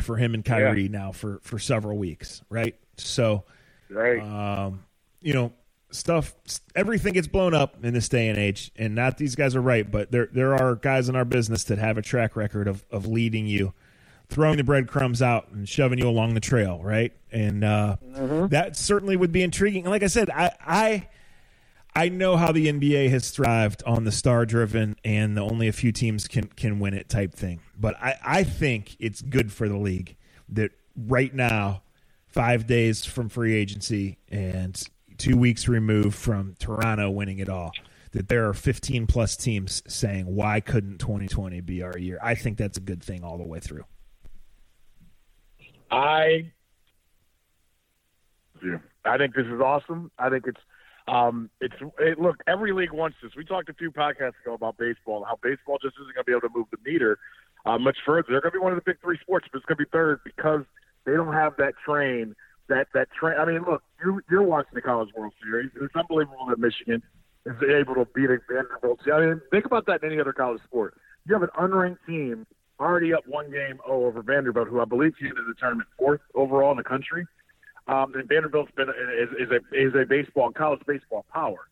for 0.03 0.17
him 0.17 0.33
and 0.33 0.43
Kyrie 0.43 0.83
yeah. 0.83 0.89
now 0.89 1.11
for 1.11 1.39
for 1.43 1.59
several 1.59 1.97
weeks, 1.97 2.41
right? 2.49 2.75
So, 2.97 3.43
right. 3.89 4.21
Um, 4.21 4.83
you 5.21 5.33
know, 5.33 5.53
stuff 5.91 6.35
everything 6.75 7.13
gets 7.13 7.27
blown 7.27 7.53
up 7.53 7.83
in 7.83 7.93
this 7.93 8.09
day 8.09 8.27
and 8.27 8.37
age 8.37 8.71
and 8.75 8.93
not 8.93 9.17
these 9.17 9.35
guys 9.35 9.55
are 9.55 9.61
right 9.61 9.89
but 9.89 10.11
there 10.11 10.29
there 10.31 10.53
are 10.53 10.75
guys 10.75 11.09
in 11.09 11.15
our 11.15 11.25
business 11.25 11.63
that 11.63 11.79
have 11.79 11.97
a 11.97 12.01
track 12.01 12.35
record 12.35 12.67
of 12.67 12.85
of 12.91 13.07
leading 13.07 13.47
you 13.47 13.73
throwing 14.27 14.57
the 14.57 14.63
breadcrumbs 14.63 15.19
out 15.21 15.49
and 15.49 15.67
shoving 15.67 15.97
you 15.97 16.07
along 16.07 16.35
the 16.35 16.39
trail 16.39 16.79
right 16.83 17.13
and 17.31 17.63
uh, 17.63 17.95
mm-hmm. 18.05 18.47
that 18.47 18.77
certainly 18.77 19.17
would 19.17 19.31
be 19.31 19.41
intriguing 19.41 19.83
and 19.83 19.89
like 19.89 20.03
i 20.03 20.07
said 20.07 20.29
i 20.29 20.51
i 20.63 21.07
I 21.95 22.09
know 22.09 22.37
how 22.37 22.51
the 22.51 22.67
NBA 22.67 23.09
has 23.09 23.31
thrived 23.31 23.83
on 23.85 24.03
the 24.03 24.11
star 24.11 24.45
driven 24.45 24.95
and 25.03 25.35
the 25.35 25.41
only 25.41 25.67
a 25.67 25.71
few 25.71 25.91
teams 25.91 26.27
can 26.27 26.45
can 26.47 26.79
win 26.79 26.93
it 26.93 27.09
type 27.09 27.33
thing. 27.33 27.59
But 27.77 27.95
I, 28.01 28.15
I 28.23 28.43
think 28.43 28.95
it's 28.99 29.21
good 29.21 29.51
for 29.51 29.67
the 29.67 29.77
league 29.77 30.15
that 30.49 30.71
right 30.95 31.33
now, 31.33 31.81
five 32.27 32.67
days 32.67 33.05
from 33.05 33.29
free 33.29 33.55
agency 33.55 34.17
and 34.29 34.81
two 35.17 35.37
weeks 35.37 35.67
removed 35.67 36.15
from 36.15 36.55
Toronto 36.59 37.09
winning 37.09 37.39
it 37.39 37.49
all, 37.49 37.71
that 38.11 38.27
there 38.27 38.47
are 38.47 38.53
15 38.53 39.07
plus 39.07 39.35
teams 39.35 39.83
saying, 39.87 40.25
why 40.25 40.59
couldn't 40.59 40.99
2020 40.99 41.61
be 41.61 41.83
our 41.83 41.97
year? 41.97 42.19
I 42.21 42.35
think 42.35 42.57
that's 42.57 42.77
a 42.77 42.81
good 42.81 43.03
thing 43.03 43.23
all 43.23 43.37
the 43.37 43.45
way 43.45 43.59
through. 43.59 43.85
I, 45.91 46.51
yeah, 48.63 48.77
I 49.05 49.17
think 49.17 49.35
this 49.35 49.45
is 49.47 49.59
awesome. 49.59 50.11
I 50.17 50.29
think 50.29 50.45
it's 50.47 50.61
um, 51.09 51.49
it's 51.59 51.73
it, 51.99 52.19
look, 52.19 52.37
every 52.47 52.71
league 52.71 52.93
wants 52.93 53.17
this. 53.23 53.31
We 53.35 53.43
talked 53.45 53.69
a 53.69 53.73
few 53.73 53.91
podcasts 53.91 54.39
ago 54.43 54.53
about 54.53 54.77
baseball, 54.77 55.23
how 55.23 55.37
baseball 55.41 55.77
just 55.81 55.95
isn't 56.01 56.13
going 56.13 56.23
to 56.25 56.29
be 56.31 56.33
able 56.33 56.47
to 56.49 56.53
move 56.55 56.67
the 56.71 56.77
meter. 56.89 57.17
uh, 57.65 57.77
much 57.77 57.97
further. 58.05 58.27
They're 58.29 58.41
going 58.41 58.53
to 58.53 58.59
be 58.59 58.63
one 58.63 58.73
of 58.73 58.77
the 58.77 58.85
big 58.85 59.01
three 59.01 59.17
sports, 59.21 59.47
but 59.51 59.57
it's 59.57 59.65
going 59.65 59.77
to 59.77 59.85
be 59.85 59.89
third 59.91 60.19
because 60.23 60.63
they 61.05 61.13
don't 61.13 61.33
have 61.33 61.53
that 61.57 61.73
train. 61.85 62.35
That 62.67 62.87
that 62.93 63.07
train. 63.11 63.35
I 63.39 63.45
mean, 63.45 63.63
look, 63.67 63.81
you 64.03 64.21
you're 64.29 64.43
watching 64.43 64.75
the 64.75 64.81
College 64.81 65.09
World 65.15 65.33
Series. 65.43 65.71
It's 65.81 65.95
unbelievable 65.95 66.45
that 66.49 66.59
Michigan 66.59 67.01
is 67.45 67.55
able 67.63 67.95
to 67.95 68.05
beat 68.13 68.29
Vanderbilt. 68.47 68.99
I 69.11 69.19
mean, 69.19 69.41
think 69.49 69.65
about 69.65 69.87
that 69.87 70.03
in 70.03 70.11
any 70.11 70.21
other 70.21 70.33
college 70.33 70.61
sport. 70.65 70.95
You 71.25 71.33
have 71.33 71.43
an 71.43 71.49
unranked 71.59 72.05
team 72.05 72.45
already 72.79 73.13
up 73.13 73.27
one 73.27 73.51
game 73.51 73.79
oh, 73.87 74.05
over 74.05 74.21
Vanderbilt, 74.21 74.67
who 74.67 74.79
I 74.79 74.85
believe 74.85 75.13
came 75.19 75.29
into 75.29 75.43
the 75.47 75.55
tournament 75.59 75.89
fourth 75.97 76.21
overall 76.35 76.71
in 76.71 76.77
the 76.77 76.83
country. 76.83 77.25
Um, 77.89 78.13
and 78.13 78.27
Vanderbilt's 78.27 78.71
been 78.75 78.89
is, 78.89 79.29
is 79.39 79.49
a 79.49 79.75
is 79.75 79.93
a 79.95 80.05
baseball 80.05 80.51
college 80.51 80.81
baseball 80.85 81.25
power, 81.33 81.67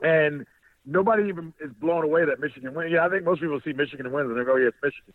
and 0.00 0.46
nobody 0.86 1.28
even 1.28 1.52
is 1.60 1.72
blown 1.72 2.04
away 2.04 2.24
that 2.24 2.38
Michigan 2.38 2.72
wins. 2.72 2.92
Yeah, 2.92 3.04
I 3.04 3.08
think 3.08 3.24
most 3.24 3.40
people 3.40 3.60
see 3.64 3.72
Michigan 3.72 4.12
wins 4.12 4.30
and 4.30 4.38
they 4.38 4.44
go, 4.44 4.54
"Yeah, 4.54 4.68
it's 4.68 4.76
Michigan." 4.80 5.12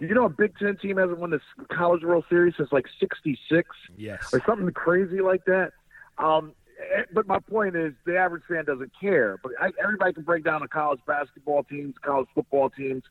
Do 0.00 0.06
you 0.06 0.14
know 0.14 0.24
a 0.24 0.28
Big 0.28 0.58
Ten 0.58 0.76
team 0.76 0.96
hasn't 0.96 1.18
won 1.18 1.30
this 1.30 1.42
College 1.70 2.02
World 2.02 2.24
Series 2.28 2.54
since 2.56 2.72
like 2.72 2.86
'66? 2.98 3.68
Yes, 3.96 4.18
or 4.32 4.42
something 4.44 4.68
crazy 4.72 5.20
like 5.20 5.44
that. 5.44 5.70
Um, 6.18 6.52
eh, 6.96 7.02
but 7.12 7.28
my 7.28 7.38
point 7.38 7.76
is, 7.76 7.92
the 8.04 8.16
average 8.16 8.42
fan 8.48 8.64
doesn't 8.64 8.90
care. 9.00 9.38
But 9.40 9.52
I, 9.60 9.70
everybody 9.80 10.14
can 10.14 10.24
break 10.24 10.42
down 10.42 10.62
the 10.62 10.68
college 10.68 11.00
basketball 11.06 11.62
teams, 11.62 11.94
college 12.02 12.28
football 12.34 12.70
teams. 12.70 13.04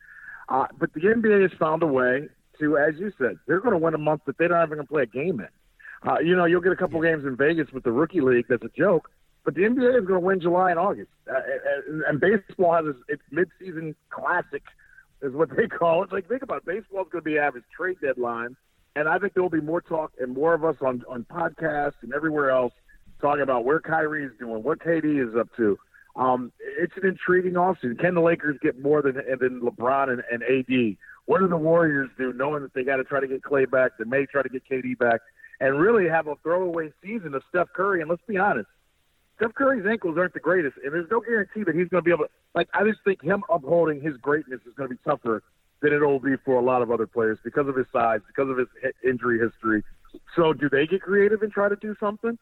Uh, 0.50 0.65
but 0.78 0.93
the 0.93 1.00
NBA 1.00 1.41
has 1.43 1.58
found 1.58 1.84
a 1.84 1.88
way 1.88 2.28
to, 2.60 2.78
as 2.78 2.95
you 2.98 3.13
said, 3.17 3.39
they're 3.48 3.62
going 3.62 3.72
to 3.72 3.78
win 3.78 3.93
a 3.93 4.00
month 4.00 4.24
that 4.26 4.38
they 4.38 4.50
don't 4.50 4.58
even 4.58 4.76
going 4.76 4.86
to 4.86 4.91
play 4.91 5.04
a 5.04 5.06
game 5.06 5.39
in. 5.39 5.48
Uh, 6.08 6.20
you 6.20 6.36
know, 6.36 6.46
you'll 6.46 6.62
get 6.62 6.72
a 6.72 6.78
couple 6.78 7.02
games 7.02 7.26
in 7.26 7.36
Vegas 7.36 7.72
with 7.74 7.84
the 7.84 7.92
rookie 7.92 8.22
league. 8.22 8.46
That's 8.50 8.64
a 8.64 8.70
joke. 8.78 9.10
But 9.44 9.56
the 9.56 9.62
NBA 9.62 10.02
is 10.02 10.06
going 10.06 10.20
to 10.20 10.26
win 10.26 10.42
July 10.42 10.70
and 10.70 10.80
August, 10.80 11.10
uh, 11.30 11.40
and, 11.88 12.04
and 12.04 12.20
baseball 12.20 12.74
has 12.76 12.96
its, 13.08 13.22
midseason 13.34 13.96
classic, 14.10 14.64
is 15.22 15.34
what 15.34 15.50
they 15.56 15.68
call 15.80 16.04
it. 16.04 16.12
Like 16.12 16.28
think 16.28 16.44
about 16.44 16.58
it. 16.58 16.66
baseball 16.66 17.02
is 17.04 17.08
going 17.12 17.24
to 17.24 17.30
be 17.30 17.36
have 17.36 17.56
its 17.56 17.66
trade 17.76 17.98
deadline, 18.02 18.56
and 18.96 19.08
I 19.08 19.18
think 19.18 19.34
there 19.34 19.44
will 19.44 19.50
be 19.50 19.62
more 19.62 19.82
talk 19.82 20.12
and 20.20 20.34
more 20.34 20.54
of 20.54 20.66
us 20.66 20.76
on 20.82 21.04
on 21.10 21.26
podcasts 21.32 22.02
and 22.02 22.14
everywhere 22.14 22.52
else 22.52 22.74
talking 23.22 23.42
about 23.42 23.66
where 23.66 23.80
Kyrie 23.80 24.26
is 24.26 24.32
doing, 24.40 24.64
what 24.64 24.80
KD 24.80 25.28
is 25.28 25.36
up 25.36 25.48
to. 25.58 25.78
Um, 26.16 26.52
it's 26.60 26.94
an 27.02 27.08
intriguing 27.08 27.54
offseason. 27.54 28.00
Can 28.00 28.16
the 28.16 28.22
Lakers 28.22 28.58
get 28.62 28.82
more 28.82 29.02
than 29.02 29.16
than 29.16 29.62
LeBron 29.62 30.10
and, 30.10 30.24
and 30.32 30.44
AD? 30.44 30.98
What 31.26 31.40
do 31.40 31.48
the 31.48 31.58
Warriors 31.58 32.10
do, 32.18 32.34
knowing 32.34 32.64
that 32.64 32.74
they 32.74 32.84
got 32.84 32.98
to 32.98 33.04
try 33.04 33.20
to 33.20 33.28
get 33.28 33.44
Clay 33.44 33.66
back? 33.66 33.92
They 33.98 34.06
may 34.06 34.26
try 34.26 34.42
to 34.42 34.50
get 34.50 34.64
KD 34.70 34.98
back, 34.98 35.22
and 35.60 35.80
really 35.80 36.08
have 36.08 36.28
a 36.28 36.36
throwaway 36.43 36.91
season 37.04 37.34
of 37.34 37.43
Steph 37.50 37.67
Curry. 37.74 38.02
And 38.02 38.10
let's 38.10 38.22
be 38.28 38.38
honest, 38.38 38.67
Steph 39.38 39.54
Curry's 39.54 39.86
ankles 39.86 40.17
aren't 40.17 40.34
the 40.34 40.39
greatest, 40.39 40.78
and 40.84 40.93
there's 40.93 41.10
no 41.10 41.22
guarantee 41.22 41.63
that 41.63 41.76
he's 41.76 41.88
going 41.88 42.04
to 42.04 42.06
be 42.06 42.12
able 42.12 42.26
to. 42.26 42.30
Like, 42.56 42.67
I 42.74 42.84
just 42.84 43.00
think 43.04 43.22
him 43.22 43.43
upholding 43.50 44.02
his 44.02 44.17
greatness 44.17 44.60
is 44.67 44.74
going 44.76 44.89
to 44.89 44.95
be 44.95 45.02
tougher 45.06 45.43
than 45.82 45.93
it 45.93 46.00
will 46.00 46.19
be 46.19 46.36
for 46.43 46.56
a 46.56 46.62
lot 46.62 46.82
of 46.82 46.91
other 46.91 47.08
players 47.08 47.38
because 47.43 47.67
of 47.67 47.76
his 47.76 47.86
size, 47.93 48.19
because 48.28 48.50
of 48.50 48.58
his 48.58 48.67
injury 49.04 49.39
history. 49.39 49.84
So, 50.36 50.54
do 50.54 50.69
they 50.69 50.88
get 50.88 51.02
creative 51.02 51.41
and 51.41 51.52
try 51.52 51.69
to 51.69 51.78
do 51.78 51.95
something? 52.00 52.38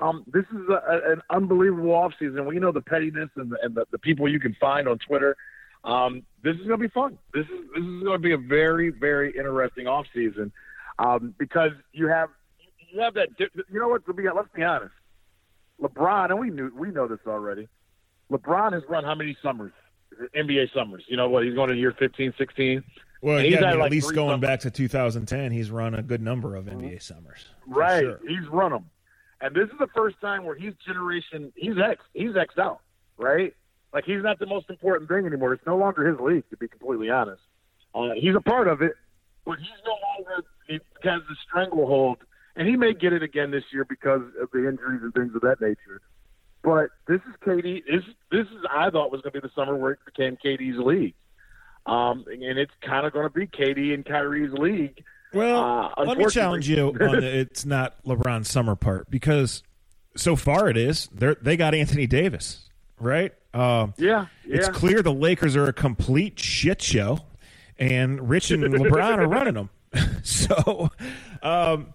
Um, 0.00 0.24
this 0.26 0.44
is 0.52 0.68
a, 0.68 1.12
an 1.12 1.22
unbelievable 1.30 1.90
offseason. 1.90 2.44
We 2.46 2.58
know 2.58 2.72
the 2.72 2.80
pettiness 2.80 3.30
and, 3.36 3.52
the, 3.52 3.58
and 3.62 3.74
the, 3.74 3.86
the 3.92 3.98
people 3.98 4.28
you 4.28 4.40
can 4.40 4.56
find 4.60 4.88
on 4.88 4.98
Twitter. 4.98 5.36
Um, 5.84 6.22
this 6.42 6.56
is 6.56 6.66
going 6.66 6.80
to 6.80 6.88
be 6.88 6.88
fun. 6.88 7.18
This 7.32 7.44
is 7.46 7.66
this 7.74 7.84
is 7.84 8.02
going 8.02 8.14
to 8.14 8.18
be 8.18 8.32
a 8.32 8.38
very 8.38 8.90
very 8.90 9.36
interesting 9.36 9.86
offseason 9.86 10.50
um, 10.98 11.34
because 11.38 11.72
you 11.92 12.08
have 12.08 12.28
you 12.92 13.00
have 13.00 13.14
that. 13.14 13.28
You 13.38 13.80
know 13.80 13.88
what? 13.88 14.04
To 14.06 14.12
be 14.12 14.24
let's 14.34 14.48
be 14.54 14.62
honest, 14.62 14.92
LeBron, 15.80 16.30
and 16.30 16.38
we 16.38 16.50
knew 16.50 16.70
we 16.76 16.90
know 16.90 17.08
this 17.08 17.20
already. 17.26 17.68
LeBron 18.30 18.72
has 18.72 18.82
run 18.88 19.04
how 19.04 19.14
many 19.14 19.36
summers? 19.42 19.72
NBA 20.36 20.72
summers. 20.74 21.04
You 21.08 21.16
know 21.16 21.28
what? 21.28 21.44
He's 21.44 21.54
going 21.54 21.70
to 21.70 21.76
year 21.76 21.94
15, 21.98 22.34
16. 22.36 22.84
Well, 23.22 23.40
yeah, 23.40 23.58
I 23.58 23.70
mean, 23.70 23.78
like 23.78 23.86
at 23.86 23.92
least 23.92 24.14
going 24.14 24.30
summers. 24.30 24.46
back 24.46 24.60
to 24.60 24.70
2010, 24.70 25.52
he's 25.52 25.70
run 25.70 25.94
a 25.94 26.02
good 26.02 26.20
number 26.20 26.56
of 26.56 26.66
NBA 26.66 27.02
summers. 27.02 27.46
Right, 27.66 28.00
sure. 28.00 28.20
he's 28.26 28.46
run 28.48 28.72
them, 28.72 28.90
and 29.40 29.54
this 29.54 29.68
is 29.68 29.78
the 29.78 29.88
first 29.94 30.20
time 30.20 30.44
where 30.44 30.56
he's 30.56 30.74
generation. 30.86 31.52
He's 31.54 31.78
X. 31.78 32.02
He's 32.14 32.36
X 32.36 32.58
out. 32.58 32.80
Right, 33.16 33.54
like 33.92 34.04
he's 34.04 34.22
not 34.22 34.38
the 34.38 34.46
most 34.46 34.68
important 34.70 35.08
thing 35.08 35.24
anymore. 35.24 35.52
It's 35.52 35.66
no 35.66 35.76
longer 35.76 36.06
his 36.06 36.18
league, 36.18 36.48
to 36.50 36.56
be 36.56 36.66
completely 36.66 37.10
honest. 37.10 37.42
Uh, 37.94 38.10
he's 38.16 38.34
a 38.34 38.40
part 38.40 38.66
of 38.66 38.82
it, 38.82 38.94
but 39.44 39.58
he's 39.58 39.68
no 39.84 39.96
longer 40.08 40.44
he 40.66 40.74
has 41.04 41.20
the 41.28 41.36
stranglehold 41.46 42.18
and 42.56 42.68
he 42.68 42.76
may 42.76 42.92
get 42.92 43.12
it 43.12 43.22
again 43.22 43.50
this 43.50 43.64
year 43.72 43.84
because 43.84 44.22
of 44.40 44.50
the 44.52 44.68
injuries 44.68 45.00
and 45.02 45.12
things 45.14 45.34
of 45.34 45.40
that 45.42 45.60
nature. 45.60 46.00
But 46.62 46.90
this 47.08 47.20
is 47.28 47.34
KD. 47.44 47.82
This 47.86 48.04
this 48.30 48.46
is 48.46 48.64
I 48.70 48.90
thought 48.90 49.10
was 49.10 49.20
going 49.22 49.32
to 49.32 49.40
be 49.40 49.48
the 49.48 49.52
summer 49.54 49.76
where 49.76 49.92
it 49.92 49.98
became 50.04 50.36
KD's 50.36 50.78
league, 50.78 51.14
um, 51.86 52.24
and 52.28 52.58
it's 52.58 52.72
kind 52.82 53.04
of 53.04 53.12
going 53.12 53.26
to 53.26 53.30
be 53.30 53.46
KD 53.46 53.92
and 53.92 54.04
Kyrie's 54.04 54.52
league. 54.52 55.02
Well, 55.32 55.92
uh, 55.96 56.04
let 56.04 56.18
me 56.18 56.26
challenge 56.26 56.68
you 56.68 56.88
on 57.00 57.20
the 57.20 57.38
it's 57.38 57.64
not 57.64 58.02
LeBron's 58.04 58.50
summer 58.50 58.76
part 58.76 59.10
because 59.10 59.62
so 60.16 60.36
far 60.36 60.68
it 60.68 60.76
is. 60.76 61.08
They 61.12 61.34
they 61.40 61.56
got 61.56 61.74
Anthony 61.74 62.06
Davis, 62.06 62.68
right? 63.00 63.32
Uh, 63.52 63.88
yeah, 63.96 64.26
yeah, 64.46 64.56
it's 64.56 64.68
clear 64.68 65.02
the 65.02 65.12
Lakers 65.12 65.56
are 65.56 65.66
a 65.66 65.72
complete 65.72 66.38
shit 66.38 66.80
show, 66.80 67.18
and 67.78 68.28
Rich 68.28 68.50
and 68.50 68.62
LeBron 68.74 69.18
are 69.18 69.28
running 69.28 69.54
them. 69.54 69.70
so, 70.22 70.90
um, 71.42 71.92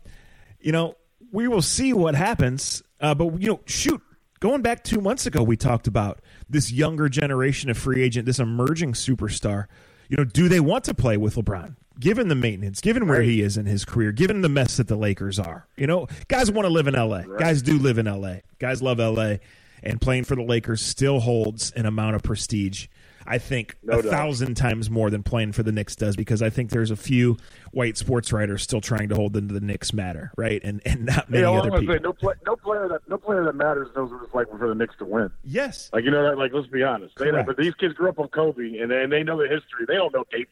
you 0.60 0.72
know, 0.72 0.96
we 1.32 1.48
will 1.48 1.62
see 1.62 1.93
what 1.93 2.15
happens. 2.15 2.84
Uh, 3.00 3.15
but 3.15 3.41
you 3.41 3.48
know, 3.48 3.60
shoot, 3.65 4.02
going 4.39 4.62
back 4.62 4.84
two 4.84 5.02
months 5.02 5.26
ago, 5.26 5.43
we 5.43 5.58
talked 5.58 5.88
about 5.88 6.20
this 6.50 6.72
younger 6.72 7.10
generation 7.10 7.70
of 7.70 7.78
free 7.78 8.04
agent, 8.04 8.26
this 8.26 8.39
emerging 8.39 8.93
superstar. 8.93 9.65
You 10.10 10.17
know, 10.17 10.24
do 10.24 10.48
they 10.48 10.60
want 10.60 10.86
to 10.86 10.93
play 10.93 11.17
with 11.17 11.36
LeBron? 11.36 11.76
Given 12.00 12.28
the 12.28 12.36
maintenance, 12.36 12.80
given 12.80 13.08
where 13.08 13.20
right. 13.20 13.28
he 13.28 13.41
is 13.41 13.58
in 13.58 13.65
his 13.65 13.84
career, 13.84 14.12
given 14.12 14.41
the 14.41 14.50
mess 14.50 14.78
that 14.78 14.88
the 14.88 14.96
Lakers 14.96 15.39
are, 15.39 15.67
you 15.76 15.88
know, 15.88 16.08
guys 16.28 16.52
want 16.52 16.67
to 16.67 16.70
live 16.70 16.86
in 16.88 16.93
LA. 16.93 17.22
Right. 17.26 17.39
Guys 17.39 17.63
do 17.63 17.80
live 17.80 17.98
in 17.98 18.06
LA. 18.06 18.38
Guys 18.60 18.84
love 18.84 19.00
LA, 19.00 19.38
and 19.82 20.00
playing 20.00 20.26
for 20.26 20.36
the 20.36 20.43
Lakers 20.43 20.80
still 20.80 21.20
holds 21.20 21.72
an 21.72 21.88
amount 21.88 22.15
of 22.15 22.22
prestige 22.22 22.86
I 23.28 23.38
think 23.38 23.78
no 23.84 24.00
a 24.00 24.02
doubt. 24.02 24.12
thousand 24.12 24.56
times 24.56 24.90
more 24.90 25.10
than 25.10 25.22
playing 25.22 25.52
for 25.52 25.62
the 25.62 25.72
Knicks 25.72 25.96
does 25.96 26.16
because 26.16 26.42
I 26.42 26.50
think 26.50 26.70
there's 26.70 26.92
a 26.92 26.96
few 26.96 27.38
white 27.72 27.98
sports 27.98 28.32
writers 28.32 28.63
still 28.63 28.80
trying 28.80 29.10
to 29.10 29.16
hold 29.16 29.36
into 29.36 29.54
the 29.54 29.60
Knicks 29.60 29.94
matter, 29.94 30.32
right? 30.38 30.62
And 30.63 30.82
and 30.86 31.06
not 31.06 31.30
many 31.30 31.44
other 31.44 31.72
people. 31.72 31.96
Say, 31.96 32.00
no, 32.02 32.13
play, 32.13 32.34
no 32.46 32.56
player 32.56 32.88
that 32.88 33.02
no 33.10 33.18
player 33.18 33.44
that 33.44 33.56
matters 33.56 33.90
knows 33.96 34.12
what 34.12 34.24
it's 34.24 34.34
like 34.34 34.50
for 34.50 34.68
the 34.68 34.76
Knicks 34.76 34.96
to 35.00 35.06
win. 35.06 35.30
Yes, 35.44 35.90
like 35.92 36.06
you 36.06 36.12
know 36.12 36.24
that. 36.24 36.38
Like 36.38 36.54
let's 36.54 36.68
be 36.68 36.84
honest, 36.84 37.18
they 37.18 37.32
but 37.32 37.58
these 37.58 37.76
kids 37.76 37.94
grew 37.94 38.10
up 38.10 38.20
on 38.20 38.30
Kobe 38.30 38.80
and 38.80 38.90
they, 38.90 39.04
and 39.04 39.12
they 39.12 39.24
know 39.24 39.38
the 39.38 39.50
history. 39.50 39.86
They 39.88 39.96
don't 39.96 40.13
know 40.13 40.24
Dave. 40.32 40.48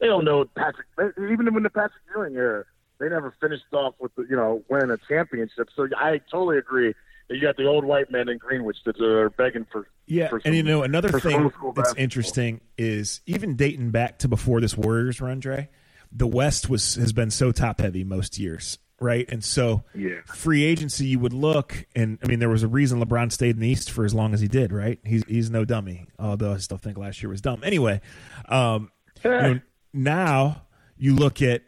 They 0.00 0.06
don't 0.06 0.24
know 0.24 0.44
Patrick. 0.56 0.86
Even 1.18 1.52
when 1.54 1.62
the 1.62 1.70
Patrick 1.70 2.02
Ewing 2.14 2.36
era, 2.36 2.64
they 2.98 3.08
never 3.08 3.34
finished 3.40 3.64
off 3.72 3.94
with 3.98 4.14
the, 4.14 4.26
you 4.28 4.36
know 4.36 4.62
winning 4.68 4.90
a 4.90 4.98
championship. 5.08 5.68
So 5.74 5.88
I 5.96 6.18
totally 6.30 6.58
agree 6.58 6.94
you 7.34 7.40
got 7.40 7.56
the 7.56 7.66
old 7.66 7.84
white 7.84 8.10
men 8.10 8.28
in 8.28 8.38
Greenwich 8.38 8.78
that 8.84 9.00
are 9.00 9.30
begging 9.30 9.66
for. 9.70 9.88
Yeah, 10.06 10.28
for 10.28 10.40
some, 10.40 10.48
and 10.48 10.56
you 10.56 10.62
know 10.62 10.82
another 10.82 11.20
thing 11.20 11.52
that's 11.74 11.94
interesting 11.94 12.60
is 12.76 13.20
even 13.26 13.56
dating 13.56 13.90
back 13.90 14.18
to 14.18 14.28
before 14.28 14.60
this 14.60 14.76
Warriors 14.76 15.20
run, 15.20 15.38
Dre, 15.38 15.68
the 16.10 16.26
West 16.26 16.68
was 16.68 16.96
has 16.96 17.12
been 17.12 17.30
so 17.30 17.52
top 17.52 17.80
heavy 17.80 18.02
most 18.02 18.38
years, 18.38 18.78
right? 19.00 19.28
And 19.30 19.44
so 19.44 19.84
yeah. 19.94 20.20
free 20.26 20.64
agency, 20.64 21.06
you 21.06 21.20
would 21.20 21.32
look, 21.32 21.86
and 21.94 22.18
I 22.24 22.26
mean 22.26 22.40
there 22.40 22.48
was 22.48 22.64
a 22.64 22.68
reason 22.68 23.00
LeBron 23.00 23.30
stayed 23.30 23.54
in 23.54 23.60
the 23.60 23.68
East 23.68 23.90
for 23.90 24.04
as 24.04 24.12
long 24.12 24.34
as 24.34 24.40
he 24.40 24.48
did, 24.48 24.72
right? 24.72 24.98
He's 25.04 25.22
he's 25.28 25.50
no 25.50 25.64
dummy, 25.64 26.06
although 26.18 26.54
I 26.54 26.58
still 26.58 26.78
think 26.78 26.98
last 26.98 27.22
year 27.22 27.30
was 27.30 27.40
dumb. 27.40 27.62
Anyway, 27.62 28.00
um, 28.48 28.90
you 29.22 29.30
know, 29.30 29.60
now 29.92 30.62
you 30.96 31.14
look 31.14 31.42
at 31.42 31.62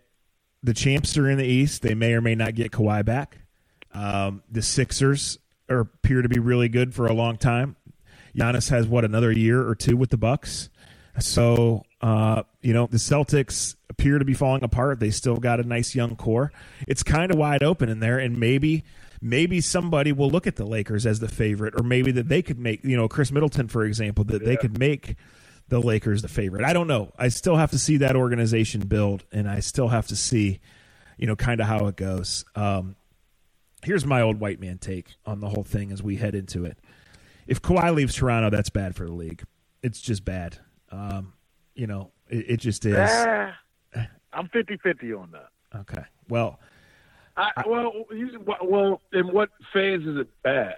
the 0.64 0.74
champs 0.74 1.16
are 1.16 1.30
in 1.30 1.38
the 1.38 1.46
East; 1.46 1.82
they 1.82 1.94
may 1.94 2.14
or 2.14 2.20
may 2.20 2.34
not 2.34 2.54
get 2.54 2.72
Kawhi 2.72 3.04
back. 3.04 3.38
Um, 3.94 4.42
the 4.50 4.62
Sixers 4.62 5.38
or 5.72 5.80
appear 5.80 6.22
to 6.22 6.28
be 6.28 6.38
really 6.38 6.68
good 6.68 6.94
for 6.94 7.06
a 7.06 7.12
long 7.12 7.36
time. 7.36 7.76
Giannis 8.36 8.70
has 8.70 8.86
what 8.86 9.04
another 9.04 9.32
year 9.32 9.66
or 9.66 9.74
two 9.74 9.96
with 9.96 10.10
the 10.10 10.16
Bucks. 10.16 10.70
So 11.18 11.82
uh, 12.00 12.42
you 12.62 12.72
know 12.72 12.86
the 12.86 12.96
Celtics 12.96 13.76
appear 13.90 14.18
to 14.18 14.24
be 14.24 14.34
falling 14.34 14.64
apart. 14.64 15.00
They 15.00 15.10
still 15.10 15.36
got 15.36 15.60
a 15.60 15.62
nice 15.62 15.94
young 15.94 16.16
core. 16.16 16.52
It's 16.88 17.02
kind 17.02 17.30
of 17.30 17.38
wide 17.38 17.62
open 17.62 17.88
in 17.88 18.00
there, 18.00 18.18
and 18.18 18.38
maybe 18.38 18.84
maybe 19.20 19.60
somebody 19.60 20.12
will 20.12 20.30
look 20.30 20.46
at 20.46 20.56
the 20.56 20.64
Lakers 20.64 21.06
as 21.06 21.20
the 21.20 21.28
favorite, 21.28 21.74
or 21.78 21.82
maybe 21.82 22.12
that 22.12 22.28
they 22.28 22.42
could 22.42 22.58
make 22.58 22.82
you 22.84 22.96
know 22.96 23.08
Khris 23.08 23.30
Middleton, 23.30 23.68
for 23.68 23.84
example, 23.84 24.24
that 24.24 24.42
yeah. 24.42 24.48
they 24.48 24.56
could 24.56 24.78
make 24.78 25.16
the 25.68 25.80
Lakers 25.80 26.22
the 26.22 26.28
favorite. 26.28 26.64
I 26.64 26.72
don't 26.72 26.88
know. 26.88 27.12
I 27.18 27.28
still 27.28 27.56
have 27.56 27.70
to 27.72 27.78
see 27.78 27.98
that 27.98 28.16
organization 28.16 28.80
build, 28.82 29.24
and 29.32 29.48
I 29.48 29.60
still 29.60 29.88
have 29.88 30.06
to 30.08 30.16
see 30.16 30.60
you 31.18 31.26
know 31.26 31.36
kind 31.36 31.60
of 31.60 31.66
how 31.66 31.86
it 31.86 31.96
goes. 31.96 32.46
Um, 32.56 32.96
here's 33.84 34.06
my 34.06 34.20
old 34.20 34.40
white 34.40 34.60
man 34.60 34.78
take 34.78 35.14
on 35.26 35.40
the 35.40 35.48
whole 35.48 35.64
thing 35.64 35.92
as 35.92 36.02
we 36.02 36.16
head 36.16 36.34
into 36.34 36.64
it. 36.64 36.78
If 37.46 37.60
Kawhi 37.60 37.94
leaves 37.94 38.14
Toronto, 38.14 38.50
that's 38.50 38.70
bad 38.70 38.94
for 38.94 39.04
the 39.04 39.12
league. 39.12 39.42
It's 39.82 40.00
just 40.00 40.24
bad. 40.24 40.58
Um, 40.90 41.32
you 41.74 41.86
know, 41.86 42.12
it, 42.28 42.50
it 42.50 42.56
just 42.58 42.84
is. 42.86 42.96
Ah, 42.96 43.56
I'm 44.32 44.48
50-50 44.48 45.20
on 45.20 45.32
that. 45.32 45.78
Okay. 45.80 46.02
Well, 46.28 46.60
I, 47.36 47.50
well, 47.66 47.92
well, 48.62 49.00
in 49.12 49.28
what 49.28 49.50
phase 49.72 50.02
is 50.06 50.18
it 50.18 50.28
bad? 50.42 50.76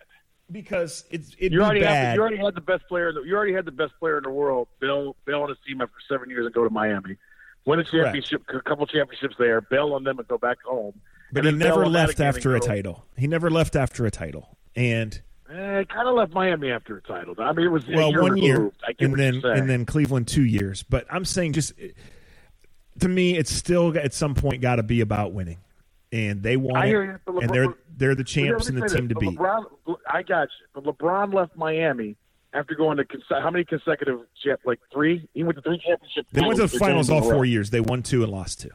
Because 0.50 1.04
it's 1.10 1.34
it 1.38 1.52
you 1.52 1.62
already 1.62 1.80
bad. 1.80 2.06
Had, 2.06 2.14
you 2.14 2.20
already 2.20 2.36
had 2.36 2.54
the 2.54 2.60
best 2.60 2.86
player. 2.88 3.12
You 3.24 3.34
already 3.34 3.54
had 3.54 3.64
the 3.64 3.72
best 3.72 3.92
player 3.98 4.18
in 4.18 4.24
the 4.24 4.30
world. 4.30 4.68
Bill 4.78 5.16
Bill 5.24 5.42
on 5.42 5.48
his 5.48 5.58
team 5.66 5.80
after 5.80 5.94
seven 6.08 6.30
years 6.30 6.44
and 6.44 6.54
go 6.54 6.62
to 6.62 6.70
Miami. 6.70 7.16
win 7.64 7.80
a 7.80 7.84
championship, 7.84 8.42
a 8.54 8.60
couple 8.60 8.86
championships 8.86 9.36
there, 9.38 9.62
bail 9.62 9.94
on 9.94 10.04
them, 10.04 10.18
and 10.18 10.28
go 10.28 10.38
back 10.38 10.58
home. 10.62 11.00
But 11.34 11.44
he 11.46 11.52
never 11.52 11.86
left 11.86 12.20
after 12.20 12.54
a 12.54 12.60
title. 12.60 13.04
He 13.16 13.26
never 13.26 13.50
left 13.50 13.74
after 13.74 14.06
a 14.06 14.10
title, 14.10 14.56
and 14.76 15.20
eh, 15.50 15.82
kind 15.84 16.08
of 16.08 16.14
left 16.14 16.32
Miami 16.32 16.70
after 16.70 16.96
a 16.96 17.02
title. 17.02 17.34
I 17.38 17.52
mean, 17.52 17.66
it 17.66 17.70
was 17.70 17.84
well 17.88 18.12
year 18.12 18.22
one 18.22 18.36
year, 18.36 18.70
and 19.00 19.18
then 19.18 19.44
and 19.44 19.68
then 19.68 19.84
Cleveland 19.84 20.28
two 20.28 20.44
years. 20.44 20.84
But 20.84 21.06
I'm 21.10 21.24
saying 21.24 21.54
just 21.54 21.72
to 23.00 23.08
me, 23.08 23.36
it's 23.36 23.50
still 23.50 23.98
at 23.98 24.14
some 24.14 24.36
point 24.36 24.62
got 24.62 24.76
to 24.76 24.84
be 24.84 25.00
about 25.00 25.32
winning, 25.32 25.58
and 26.12 26.40
they 26.40 26.56
want 26.56 26.86
it, 26.86 26.92
LeBron, 27.26 27.42
and 27.42 27.50
they're 27.50 27.74
they're 27.96 28.14
the 28.14 28.22
champs 28.22 28.68
and 28.68 28.80
the 28.80 28.88
team 28.88 29.08
to 29.08 29.16
beat. 29.16 29.36
LeBron, 29.36 29.64
I 30.08 30.22
got 30.22 30.42
you, 30.60 30.66
but 30.72 30.84
LeBron 30.84 31.34
left 31.34 31.56
Miami 31.56 32.16
after 32.52 32.76
going 32.76 32.96
to 32.96 33.04
how 33.28 33.50
many 33.50 33.64
consecutive 33.64 34.20
like 34.64 34.78
three? 34.92 35.28
He 35.34 35.42
went 35.42 35.56
to 35.56 35.62
three 35.62 35.80
championships. 35.84 36.28
They 36.30 36.42
went 36.42 36.56
to 36.58 36.68
the 36.68 36.78
finals 36.78 37.10
all 37.10 37.22
four 37.22 37.44
years. 37.44 37.70
They 37.70 37.80
won 37.80 38.04
two 38.04 38.22
and 38.22 38.30
lost 38.30 38.60
two. 38.60 38.70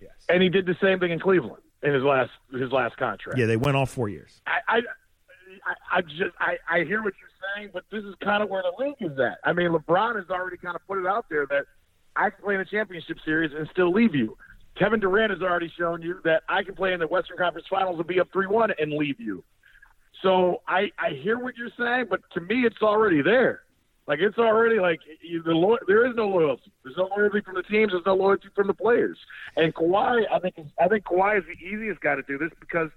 Yes, 0.00 0.12
and 0.30 0.42
he 0.42 0.48
did 0.48 0.64
the 0.64 0.76
same 0.80 0.98
thing 0.98 1.10
in 1.10 1.20
Cleveland 1.20 1.62
in 1.82 1.94
his 1.94 2.02
last 2.02 2.30
his 2.52 2.70
last 2.72 2.96
contract. 2.96 3.38
Yeah, 3.38 3.46
they 3.46 3.56
went 3.56 3.76
all 3.76 3.86
four 3.86 4.08
years. 4.08 4.40
I 4.46 4.60
I, 4.68 4.76
I, 4.78 5.98
I 5.98 6.02
just 6.02 6.34
I, 6.38 6.56
I 6.68 6.84
hear 6.84 7.02
what 7.02 7.14
you're 7.20 7.56
saying, 7.56 7.70
but 7.72 7.84
this 7.90 8.04
is 8.04 8.14
kind 8.22 8.42
of 8.42 8.48
where 8.48 8.62
the 8.62 8.84
league 8.84 8.96
is 9.00 9.18
at. 9.18 9.38
I 9.44 9.52
mean, 9.52 9.70
LeBron 9.70 10.16
has 10.16 10.30
already 10.30 10.56
kind 10.56 10.76
of 10.76 10.86
put 10.86 10.98
it 10.98 11.06
out 11.06 11.26
there 11.30 11.46
that 11.46 11.64
I 12.16 12.30
can 12.30 12.42
play 12.42 12.54
in 12.54 12.60
a 12.60 12.64
championship 12.64 13.18
series 13.24 13.52
and 13.56 13.68
still 13.72 13.92
leave 13.92 14.14
you. 14.14 14.36
Kevin 14.78 15.00
Durant 15.00 15.30
has 15.30 15.42
already 15.42 15.70
shown 15.78 16.02
you 16.02 16.20
that 16.24 16.44
I 16.48 16.62
can 16.62 16.74
play 16.74 16.92
in 16.92 17.00
the 17.00 17.06
Western 17.06 17.36
Conference 17.36 17.66
Finals 17.68 17.98
and 17.98 18.06
be 18.06 18.20
up 18.20 18.28
three 18.32 18.46
one 18.46 18.72
and 18.78 18.92
leave 18.92 19.20
you. 19.20 19.44
So 20.22 20.62
I 20.68 20.90
I 20.98 21.10
hear 21.22 21.38
what 21.38 21.56
you're 21.56 21.70
saying, 21.78 22.06
but 22.08 22.20
to 22.34 22.40
me, 22.40 22.64
it's 22.64 22.80
already 22.80 23.22
there. 23.22 23.62
Like 24.06 24.18
it's 24.20 24.38
already 24.38 24.80
like 24.80 25.00
you, 25.20 25.42
the 25.42 25.52
lo- 25.52 25.78
there 25.86 26.06
is 26.06 26.16
no 26.16 26.28
loyalty. 26.28 26.72
There's 26.82 26.96
no 26.96 27.08
loyalty 27.16 27.40
from 27.40 27.54
the 27.54 27.62
teams. 27.62 27.92
There's 27.92 28.04
no 28.04 28.14
loyalty 28.14 28.48
from 28.54 28.66
the 28.66 28.74
players. 28.74 29.16
And 29.56 29.74
Kawhi, 29.74 30.24
I 30.32 30.38
think 30.40 30.56
I 30.80 30.88
think 30.88 31.04
Kawhi 31.04 31.38
is 31.38 31.44
the 31.44 31.64
easiest 31.64 32.00
guy 32.00 32.16
to 32.16 32.22
do 32.22 32.36
this 32.36 32.50
because 32.58 32.90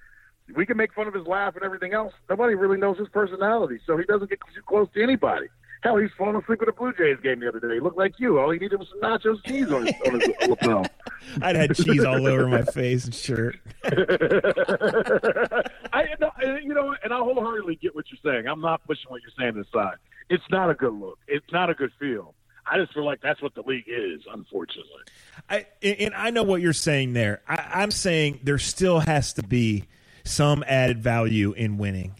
we 0.56 0.66
can 0.66 0.78
make 0.78 0.94
fun 0.94 1.08
of 1.08 1.14
his 1.14 1.28
laugh 1.28 1.56
and 1.56 1.64
everything 1.64 1.94
else. 1.94 2.14
Nobody 2.30 2.56
really 2.56 2.78
knows 2.78 2.98
his 2.98 3.08
personality, 3.10 3.80
so 3.86 3.98
he 3.98 4.06
doesn't 4.06 4.30
get 4.30 4.40
too 4.54 4.62
close 4.68 4.88
to 4.96 5.04
anybody. 5.04 5.48
Hell, 5.82 5.98
he's 5.98 6.10
falling 6.18 6.42
asleep 6.42 6.62
at 6.64 6.68
a 6.68 6.74
Blue 6.74 6.92
Jays 6.94 7.18
game 7.22 7.40
the 7.40 7.48
other 7.48 7.60
day. 7.60 7.76
He 7.76 7.80
looked 7.80 7.98
like 7.98 8.20
you. 8.20 8.40
All 8.40 8.50
he 8.50 8.58
needed 8.58 8.80
was 8.80 8.88
some 8.90 9.02
nachos 9.02 9.46
cheese 9.46 9.72
on 9.72 9.86
his, 9.86 9.94
on 10.08 10.20
his 10.20 10.30
lapel. 10.50 10.84
I'd 11.44 11.56
had 11.56 11.76
cheese 11.76 12.04
all 12.04 12.26
over 12.26 12.48
my 12.48 12.64
face 12.64 13.06
and 13.06 13.14
shirt. 13.14 13.60
I, 13.84 13.92
you 16.64 16.74
know, 16.74 16.96
and 17.04 17.14
I 17.14 17.20
wholeheartedly 17.20 17.76
get 17.76 17.94
what 17.94 18.06
you're 18.10 18.34
saying. 18.34 18.48
I'm 18.48 18.62
not 18.62 18.84
pushing 18.88 19.06
what 19.10 19.22
you're 19.22 19.30
saying 19.38 19.64
aside. 19.64 19.98
It's 20.30 20.44
not 20.50 20.70
a 20.70 20.74
good 20.74 20.94
look. 20.94 21.20
It's 21.28 21.52
not 21.52 21.70
a 21.70 21.74
good 21.74 21.92
feel. 22.00 22.34
I 22.68 22.80
just 22.80 22.94
feel 22.94 23.06
like 23.06 23.22
that's 23.22 23.42
what 23.42 23.54
the 23.54 23.62
league 23.62 23.86
is, 23.88 24.22
unfortunately. 24.32 25.04
I 25.50 25.68
and 25.84 26.16
I 26.16 26.32
know 26.32 26.44
what 26.44 26.62
you're 26.62 26.74
saying 26.74 27.14
there. 27.14 27.42
I, 27.48 27.68
I'm 27.76 27.92
saying 27.92 28.40
there 28.44 28.58
still 28.58 29.00
has 29.00 29.34
to 29.34 29.44
be 29.44 29.86
some 30.24 30.64
added 30.68 31.02
value 31.02 31.54
in 31.54 31.78
winning 31.78 32.16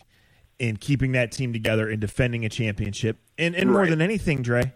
in 0.60 0.78
keeping 0.78 1.14
that 1.14 1.32
team 1.32 1.52
together 1.52 1.90
in 1.90 2.00
defending 2.00 2.46
a 2.46 2.50
championship. 2.50 3.18
And 3.38 3.56
and 3.56 3.70
right. 3.70 3.76
more 3.76 3.88
than 3.88 4.02
anything, 4.02 4.44
Dre, 4.44 4.74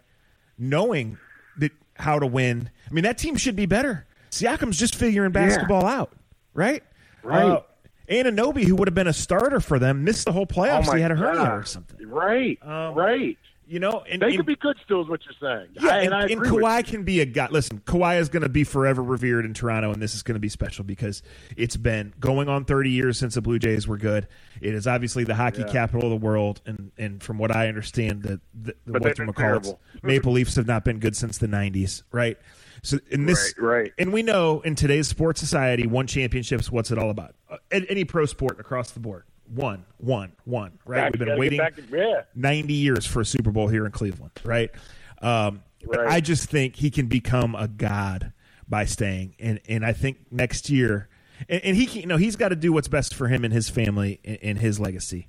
knowing 0.58 1.18
that 1.58 1.72
how 1.96 2.18
to 2.18 2.26
win. 2.26 2.70
I 2.90 2.94
mean, 2.94 3.04
that 3.04 3.18
team 3.18 3.36
should 3.36 3.56
be 3.56 3.68
better. 3.68 4.08
Siakam's 4.32 4.78
just 4.78 4.96
figuring 4.96 5.32
basketball 5.32 5.84
yeah. 5.84 6.00
out, 6.00 6.14
right? 6.54 6.84
Right. 7.24 7.44
Uh, 7.44 7.62
Anunoby, 8.10 8.64
who 8.64 8.76
would 8.76 8.88
have 8.88 8.96
been 8.96 9.08
a 9.08 9.14
starter 9.14 9.60
for 9.60 9.78
them, 9.80 10.04
missed 10.04 10.26
the 10.26 10.32
whole 10.32 10.48
playoffs. 10.48 10.88
Oh 10.88 10.96
he 10.96 11.02
had 11.02 11.12
a 11.12 11.16
hernia 11.16 11.52
or 11.52 11.64
something. 11.64 12.08
Right. 12.08 12.58
Um, 12.62 12.96
right. 12.96 13.38
You 13.70 13.80
know, 13.80 14.04
and, 14.10 14.20
they 14.20 14.36
could 14.36 14.48
be 14.48 14.56
good 14.56 14.78
still, 14.84 15.04
is 15.04 15.08
what 15.08 15.22
you're 15.26 15.36
saying. 15.40 15.70
Yeah, 15.80 15.92
I, 15.92 15.98
and, 16.00 16.12
and, 16.12 16.32
and 16.32 16.42
Kawhi 16.42 16.84
can 16.84 17.04
be 17.04 17.22
a 17.22 17.26
guy. 17.26 17.50
Listen, 17.52 17.78
Kawhi 17.82 18.20
is 18.20 18.28
going 18.28 18.42
to 18.42 18.50
be 18.50 18.64
forever 18.64 19.04
revered 19.04 19.46
in 19.46 19.54
Toronto, 19.54 19.94
and 19.94 20.02
this 20.02 20.16
is 20.16 20.24
going 20.24 20.34
to 20.34 20.40
be 20.40 20.50
special 20.50 20.84
because 20.84 21.22
it's 21.56 21.78
been 21.78 22.12
going 22.20 22.50
on 22.50 22.66
30 22.66 22.90
years 22.90 23.20
since 23.20 23.36
the 23.36 23.42
Blue 23.42 23.60
Jays 23.60 23.88
were 23.88 24.00
good. 24.00 24.28
It 24.60 24.74
is 24.74 24.88
obviously 24.88 25.24
the 25.24 25.36
hockey 25.36 25.62
yeah. 25.62 25.72
capital 25.72 26.12
of 26.12 26.20
the 26.20 26.26
world, 26.26 26.62
and, 26.66 26.92
and 26.98 27.22
from 27.22 27.38
what 27.38 27.56
I 27.56 27.68
understand, 27.68 28.24
the, 28.24 28.42
the, 28.60 28.74
the 28.88 29.00
what 29.00 29.78
Maple 30.04 30.32
Leafs 30.32 30.56
have 30.56 30.66
not 30.66 30.84
been 30.84 30.98
good 30.98 31.16
since 31.16 31.38
the 31.38 31.48
90s, 31.48 32.02
right? 32.12 32.40
So 32.82 32.98
in 33.12 33.28
this, 33.28 33.54
right, 33.60 33.82
right, 33.82 33.94
and 34.00 34.12
we 34.12 34.24
know 34.24 34.62
in 34.62 34.74
today's 34.74 35.08
sports 35.08 35.40
society, 35.40 35.86
one 35.86 36.08
championship's 36.08 36.72
what's 36.72 36.90
it 36.90 36.98
all 36.98 37.12
about. 37.12 37.36
Uh, 37.48 37.58
any 37.72 38.04
pro 38.04 38.26
sport 38.26 38.60
across 38.60 38.92
the 38.92 39.00
board, 39.00 39.26
one, 39.50 39.86
one, 39.98 40.34
one. 40.46 40.80
Right? 40.86 40.98
Back, 40.98 41.14
We've 41.14 41.28
been 41.28 41.40
waiting 41.40 41.60
to, 41.60 41.84
yeah. 41.92 42.22
ninety 42.36 42.74
years 42.74 43.06
for 43.06 43.22
a 43.22 43.26
Super 43.26 43.52
Bowl 43.52 43.68
here 43.68 43.86
in 43.86 43.92
Cleveland. 43.92 44.32
Right? 44.44 44.72
Um, 45.22 45.64
right. 45.86 46.08
I 46.08 46.22
just 46.22 46.50
think 46.50 46.76
he 46.76 46.92
can 46.92 47.08
become 47.08 47.56
a 47.56 47.68
god 47.68 48.34
by 48.68 48.86
staying, 48.86 49.36
and 49.40 49.60
and 49.68 49.86
I 49.86 49.94
think 49.94 50.18
next 50.32 50.70
year, 50.70 51.10
and, 51.48 51.62
and 51.64 51.76
he 51.76 51.86
can, 51.86 52.02
you 52.02 52.08
know 52.08 52.18
he's 52.18 52.36
got 52.36 52.50
to 52.50 52.56
do 52.56 52.72
what's 52.72 52.88
best 52.88 53.14
for 53.14 53.28
him 53.28 53.44
and 53.44 53.54
his 53.54 53.70
family 53.70 54.20
and, 54.24 54.40
and 54.42 54.60
his 54.60 54.80
legacy. 54.80 55.28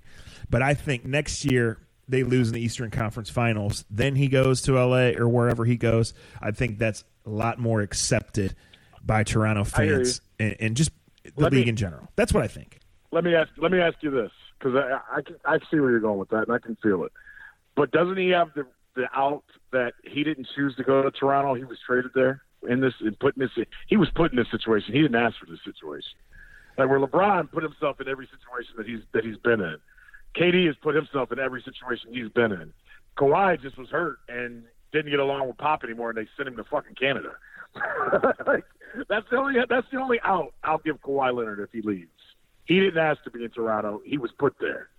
But 0.48 0.62
I 0.62 0.74
think 0.74 1.04
next 1.04 1.44
year 1.44 1.78
they 2.10 2.24
lose 2.24 2.48
in 2.48 2.54
the 2.54 2.60
Eastern 2.60 2.90
Conference 2.90 3.30
Finals, 3.30 3.84
then 3.88 4.16
he 4.16 4.28
goes 4.28 4.62
to 4.62 4.72
LA 4.72 5.10
or 5.16 5.28
wherever 5.28 5.64
he 5.64 5.76
goes. 5.76 6.12
I 6.40 6.50
think 6.50 6.78
that's 6.78 7.04
a 7.24 7.30
lot 7.30 7.58
more 7.58 7.80
accepted 7.80 8.56
by 9.04 9.22
Toronto 9.22 9.64
fans 9.64 10.20
and, 10.38 10.56
and, 10.58 10.76
just 10.76 10.90
the 11.22 11.32
let 11.36 11.52
league 11.52 11.66
me, 11.66 11.70
in 11.70 11.76
general. 11.76 12.08
That's 12.16 12.34
what 12.34 12.42
I 12.42 12.48
think. 12.48 12.79
Let 13.12 13.24
me 13.24 13.34
ask. 13.34 13.50
Let 13.56 13.72
me 13.72 13.80
ask 13.80 13.96
you 14.02 14.11
this 14.11 14.30
because 14.58 14.76
I, 14.76 15.18
I 15.18 15.22
can 15.22 15.36
I 15.44 15.58
see 15.70 15.80
where 15.80 15.90
you're 15.90 16.00
going 16.00 16.18
with 16.18 16.30
that 16.30 16.44
and 16.46 16.52
I 16.52 16.58
can 16.58 16.76
feel 16.82 17.04
it. 17.04 17.12
But 17.76 17.90
doesn't 17.90 18.16
he 18.16 18.30
have 18.30 18.48
the 18.54 18.66
the 18.94 19.06
out 19.14 19.44
that 19.72 19.92
he 20.04 20.24
didn't 20.24 20.48
choose 20.54 20.74
to 20.76 20.84
go 20.84 21.02
to 21.02 21.11
Toronto? 21.11 21.54
He 21.54 21.64
was 21.64 21.78
traded 21.86 22.12
there 22.14 22.42
in 22.68 22.80
this 22.80 22.94
and 23.00 23.18
put 23.18 23.36
in 23.36 23.40
this. 23.40 23.66
He 23.88 23.96
was 23.96 24.08
put 24.14 24.32
in 24.32 24.36
this 24.36 24.50
situation. 24.50 24.94
He 24.94 25.02
didn't 25.02 25.20
ask 25.20 25.36
for 25.38 25.46
this 25.46 25.61
situation. 25.64 26.12
Like 26.78 26.88
where 26.88 27.00
LeBron 27.00 27.50
put 27.50 27.62
himself 27.62 28.00
in 28.00 28.08
every 28.08 28.26
situation 28.26 28.74
that 28.76 28.86
he's 28.86 29.00
that 29.12 29.24
he's 29.24 29.38
been 29.38 29.61
in. 29.61 29.76
KD 30.36 30.66
has 30.66 30.76
put 30.82 30.94
himself 30.94 31.32
in 31.32 31.38
every 31.38 31.62
situation 31.62 32.12
he's 32.12 32.30
been 32.30 32.52
in. 32.52 32.72
Kawhi 33.18 33.61
just 33.61 33.76
was 33.76 33.88
hurt 33.88 34.18
and 34.28 34.64
didn't 34.92 35.11
get 35.11 35.20
along 35.20 35.46
with 35.46 35.58
Pop 35.58 35.84
anymore, 35.84 36.11
and 36.11 36.18
they 36.18 36.28
sent 36.36 36.48
him 36.48 36.56
to 36.56 36.64
fucking 36.64 36.94
Canada. 36.94 37.32
like, 38.46 38.64
that's 39.08 39.26
the 39.30 39.36
only 39.36 39.54
that's 39.68 39.86
the 39.92 39.98
only 39.98 40.18
out 40.24 40.54
I'll 40.64 40.78
give 40.78 41.00
Kawhi 41.02 41.34
Leonard 41.34 41.61
if 41.61 41.70
he 41.72 41.82
leaves. 41.82 42.11
He 42.70 42.78
didn't 42.78 42.98
ask 42.98 43.20
to 43.24 43.32
be 43.32 43.42
in 43.42 43.50
Toronto; 43.50 44.00
he 44.04 44.16
was 44.16 44.30
put 44.38 44.54
there. 44.60 44.90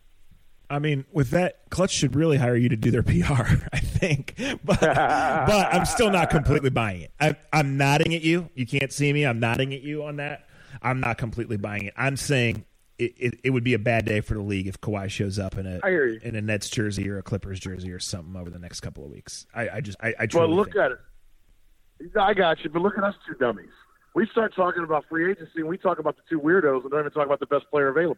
I 0.69 0.79
mean, 0.79 1.05
with 1.13 1.29
that, 1.29 1.69
Klutch 1.69 1.91
should 1.91 2.17
really 2.17 2.35
hire 2.35 2.57
you 2.57 2.67
to 2.67 2.75
do 2.75 2.91
their 2.91 3.01
PR. 3.01 3.63
I 3.71 3.79
think, 3.79 4.35
but 4.65 4.81
but 4.81 5.73
I'm 5.73 5.85
still 5.85 6.09
not 6.11 6.29
completely 6.29 6.69
buying 6.69 7.03
it. 7.03 7.11
I, 7.17 7.37
I'm 7.53 7.77
nodding 7.77 8.13
at 8.13 8.23
you. 8.23 8.49
You 8.55 8.65
can't 8.65 8.91
see 8.91 9.13
me. 9.13 9.25
I'm 9.25 9.39
nodding 9.39 9.73
at 9.73 9.83
you 9.83 10.03
on 10.03 10.17
that. 10.17 10.49
I'm 10.81 10.99
not 10.99 11.17
completely 11.17 11.55
buying 11.55 11.85
it. 11.85 11.93
I'm 11.95 12.17
saying 12.17 12.65
it, 12.99 13.13
it, 13.17 13.39
it, 13.45 13.49
would 13.51 13.63
be 13.63 13.73
a 13.73 13.79
bad 13.79 14.03
day 14.03 14.19
for 14.19 14.33
the 14.33 14.41
league 14.41 14.67
if 14.67 14.81
Kawhi 14.81 15.09
shows 15.09 15.39
up 15.39 15.57
in 15.57 15.65
a 15.65 15.79
in 16.27 16.35
a 16.35 16.41
Nets 16.41 16.69
jersey 16.69 17.09
or 17.09 17.19
a 17.19 17.23
Clippers 17.23 17.61
jersey 17.61 17.93
or 17.93 17.99
something 17.99 18.35
over 18.35 18.49
the 18.49 18.59
next 18.59 18.81
couple 18.81 19.05
of 19.05 19.11
weeks. 19.11 19.47
I, 19.55 19.69
I 19.69 19.79
just 19.79 19.97
I, 20.01 20.13
I 20.19 20.25
truly 20.25 20.47
well 20.47 20.57
look 20.57 20.73
think. 20.73 20.83
at 20.83 20.91
it. 20.91 22.17
I 22.19 22.33
got 22.33 22.61
you, 22.65 22.69
but 22.69 22.81
look 22.81 22.97
at 22.97 23.05
us 23.05 23.15
two 23.25 23.35
dummies. 23.35 23.69
We 24.13 24.27
start 24.27 24.53
talking 24.55 24.83
about 24.83 25.05
free 25.09 25.31
agency 25.31 25.59
and 25.59 25.67
we 25.67 25.77
talk 25.77 25.99
about 25.99 26.17
the 26.17 26.23
two 26.29 26.39
weirdos 26.39 26.81
and 26.81 26.91
don't 26.91 26.99
even 27.01 27.11
talk 27.11 27.25
about 27.25 27.39
the 27.39 27.45
best 27.45 27.69
player 27.69 27.89
available. 27.89 28.17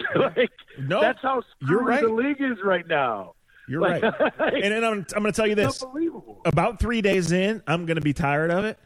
like 0.16 0.50
no, 0.78 1.00
that's 1.00 1.20
how 1.22 1.42
you're 1.68 1.82
right. 1.82 2.02
the 2.02 2.08
league 2.08 2.40
is 2.40 2.58
right 2.64 2.86
now. 2.86 3.34
You're 3.68 3.80
like, 3.80 4.02
right. 4.02 4.32
and 4.62 4.72
then 4.72 4.84
I'm 4.84 5.06
I'm 5.14 5.22
going 5.22 5.24
to 5.24 5.32
tell 5.32 5.46
you 5.46 5.54
this. 5.54 5.82
Unbelievable. 5.82 6.42
About 6.44 6.80
three 6.80 7.00
days 7.00 7.32
in, 7.32 7.62
I'm 7.66 7.86
going 7.86 7.96
to 7.96 8.02
be 8.02 8.12
tired 8.12 8.50
of 8.50 8.64
it. 8.64 8.78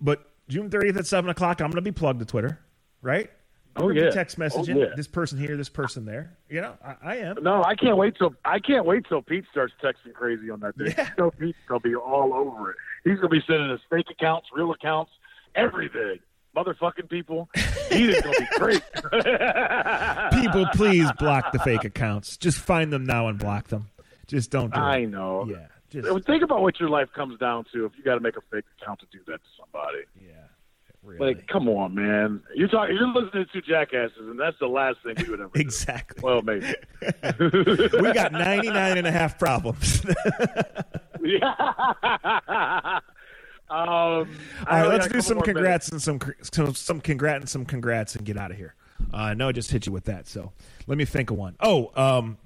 But 0.00 0.28
June 0.48 0.68
30th 0.68 0.98
at 0.98 1.06
seven 1.06 1.30
o'clock, 1.30 1.60
I'm 1.60 1.70
going 1.70 1.76
to 1.76 1.82
be 1.82 1.92
plugged 1.92 2.20
to 2.20 2.26
Twitter. 2.26 2.58
Right? 3.00 3.30
Oh, 3.76 3.84
oh 3.84 3.88
yeah, 3.90 4.10
text 4.10 4.38
messaging. 4.38 4.76
Oh, 4.76 4.80
yeah. 4.80 4.94
This 4.96 5.06
person 5.06 5.38
here, 5.38 5.56
this 5.56 5.68
person 5.68 6.04
there. 6.06 6.36
You 6.48 6.62
know, 6.62 6.74
I, 6.84 6.94
I, 7.02 7.16
am. 7.16 7.42
No, 7.42 7.62
I 7.62 7.74
can't 7.74 7.96
wait 7.96 8.16
till 8.16 8.34
I 8.44 8.58
can't 8.58 8.86
wait 8.86 9.06
till 9.08 9.20
Pete 9.20 9.44
starts 9.50 9.74
texting 9.82 10.14
crazy 10.14 10.50
on 10.50 10.60
that 10.60 10.78
day. 10.78 10.94
Yeah. 10.96 11.10
You 11.16 11.24
know, 11.24 11.30
Pete's 11.30 11.58
gonna 11.68 11.80
be 11.80 11.94
all 11.94 12.32
over 12.32 12.70
it. 12.70 12.76
He's 13.04 13.16
gonna 13.16 13.28
be 13.28 13.42
sending 13.46 13.70
us 13.70 13.80
fake 13.90 14.06
accounts, 14.10 14.48
real 14.54 14.72
accounts, 14.72 15.12
everything. 15.56 16.18
Motherfucking 16.56 17.10
people. 17.10 17.50
He 17.90 18.10
is 18.10 18.22
gonna 18.22 18.38
be 18.38 18.46
great. 18.56 18.82
people, 20.42 20.66
please 20.74 21.10
block 21.18 21.52
the 21.52 21.58
fake 21.58 21.84
accounts. 21.84 22.36
Just 22.36 22.58
find 22.58 22.92
them 22.92 23.04
now 23.04 23.28
and 23.28 23.38
block 23.38 23.68
them. 23.68 23.90
Just 24.26 24.50
don't. 24.50 24.72
Do 24.72 24.80
I 24.80 24.98
it. 24.98 25.10
know. 25.10 25.46
Yeah. 25.48 25.66
Just 25.90 26.26
think 26.26 26.42
about 26.42 26.62
what 26.62 26.80
your 26.80 26.88
life 26.88 27.08
comes 27.14 27.38
down 27.38 27.64
to 27.72 27.84
if 27.84 27.92
you 27.96 28.02
got 28.02 28.14
to 28.14 28.20
make 28.20 28.36
a 28.36 28.40
fake 28.50 28.64
account 28.80 29.00
to 29.00 29.06
do 29.12 29.18
that 29.26 29.42
to 29.42 29.48
somebody. 29.58 30.04
Yeah. 30.20 30.32
Really. 31.04 31.34
Like, 31.34 31.46
come 31.46 31.68
on, 31.68 31.94
man! 31.94 32.42
You're 32.52 32.66
talking. 32.66 32.96
You're 32.96 33.06
listening 33.06 33.46
to 33.52 33.60
jackasses, 33.62 34.16
and 34.18 34.40
that's 34.40 34.58
the 34.58 34.66
last 34.66 34.98
thing 35.04 35.14
we 35.18 35.30
would 35.30 35.40
ever. 35.40 35.50
exactly. 35.54 36.20
Do. 36.20 36.26
Well, 36.26 36.42
maybe. 36.42 36.74
we 38.02 38.12
got 38.12 38.32
99 38.32 38.98
and 38.98 39.06
a 39.06 39.12
half 39.12 39.38
problems. 39.38 40.04
yeah. 41.22 42.98
Um, 43.68 43.78
All 43.78 44.26
right, 44.68 44.86
let's 44.86 45.08
do 45.08 45.20
some 45.20 45.40
congrats 45.40 45.90
minutes. 45.90 46.06
and 46.06 46.20
some 46.52 46.74
some 46.74 47.00
congrats 47.00 47.40
and 47.42 47.48
some 47.48 47.64
congrats 47.64 48.14
and 48.14 48.24
get 48.24 48.36
out 48.36 48.50
of 48.50 48.56
here. 48.56 48.74
Uh, 49.12 49.34
know 49.34 49.48
I 49.48 49.52
just 49.52 49.70
hit 49.70 49.86
you 49.86 49.92
with 49.92 50.04
that, 50.04 50.28
so 50.28 50.52
let 50.86 50.96
me 50.96 51.04
think 51.04 51.30
of 51.30 51.36
one. 51.36 51.56
Oh, 51.60 51.90
um, 51.96 52.38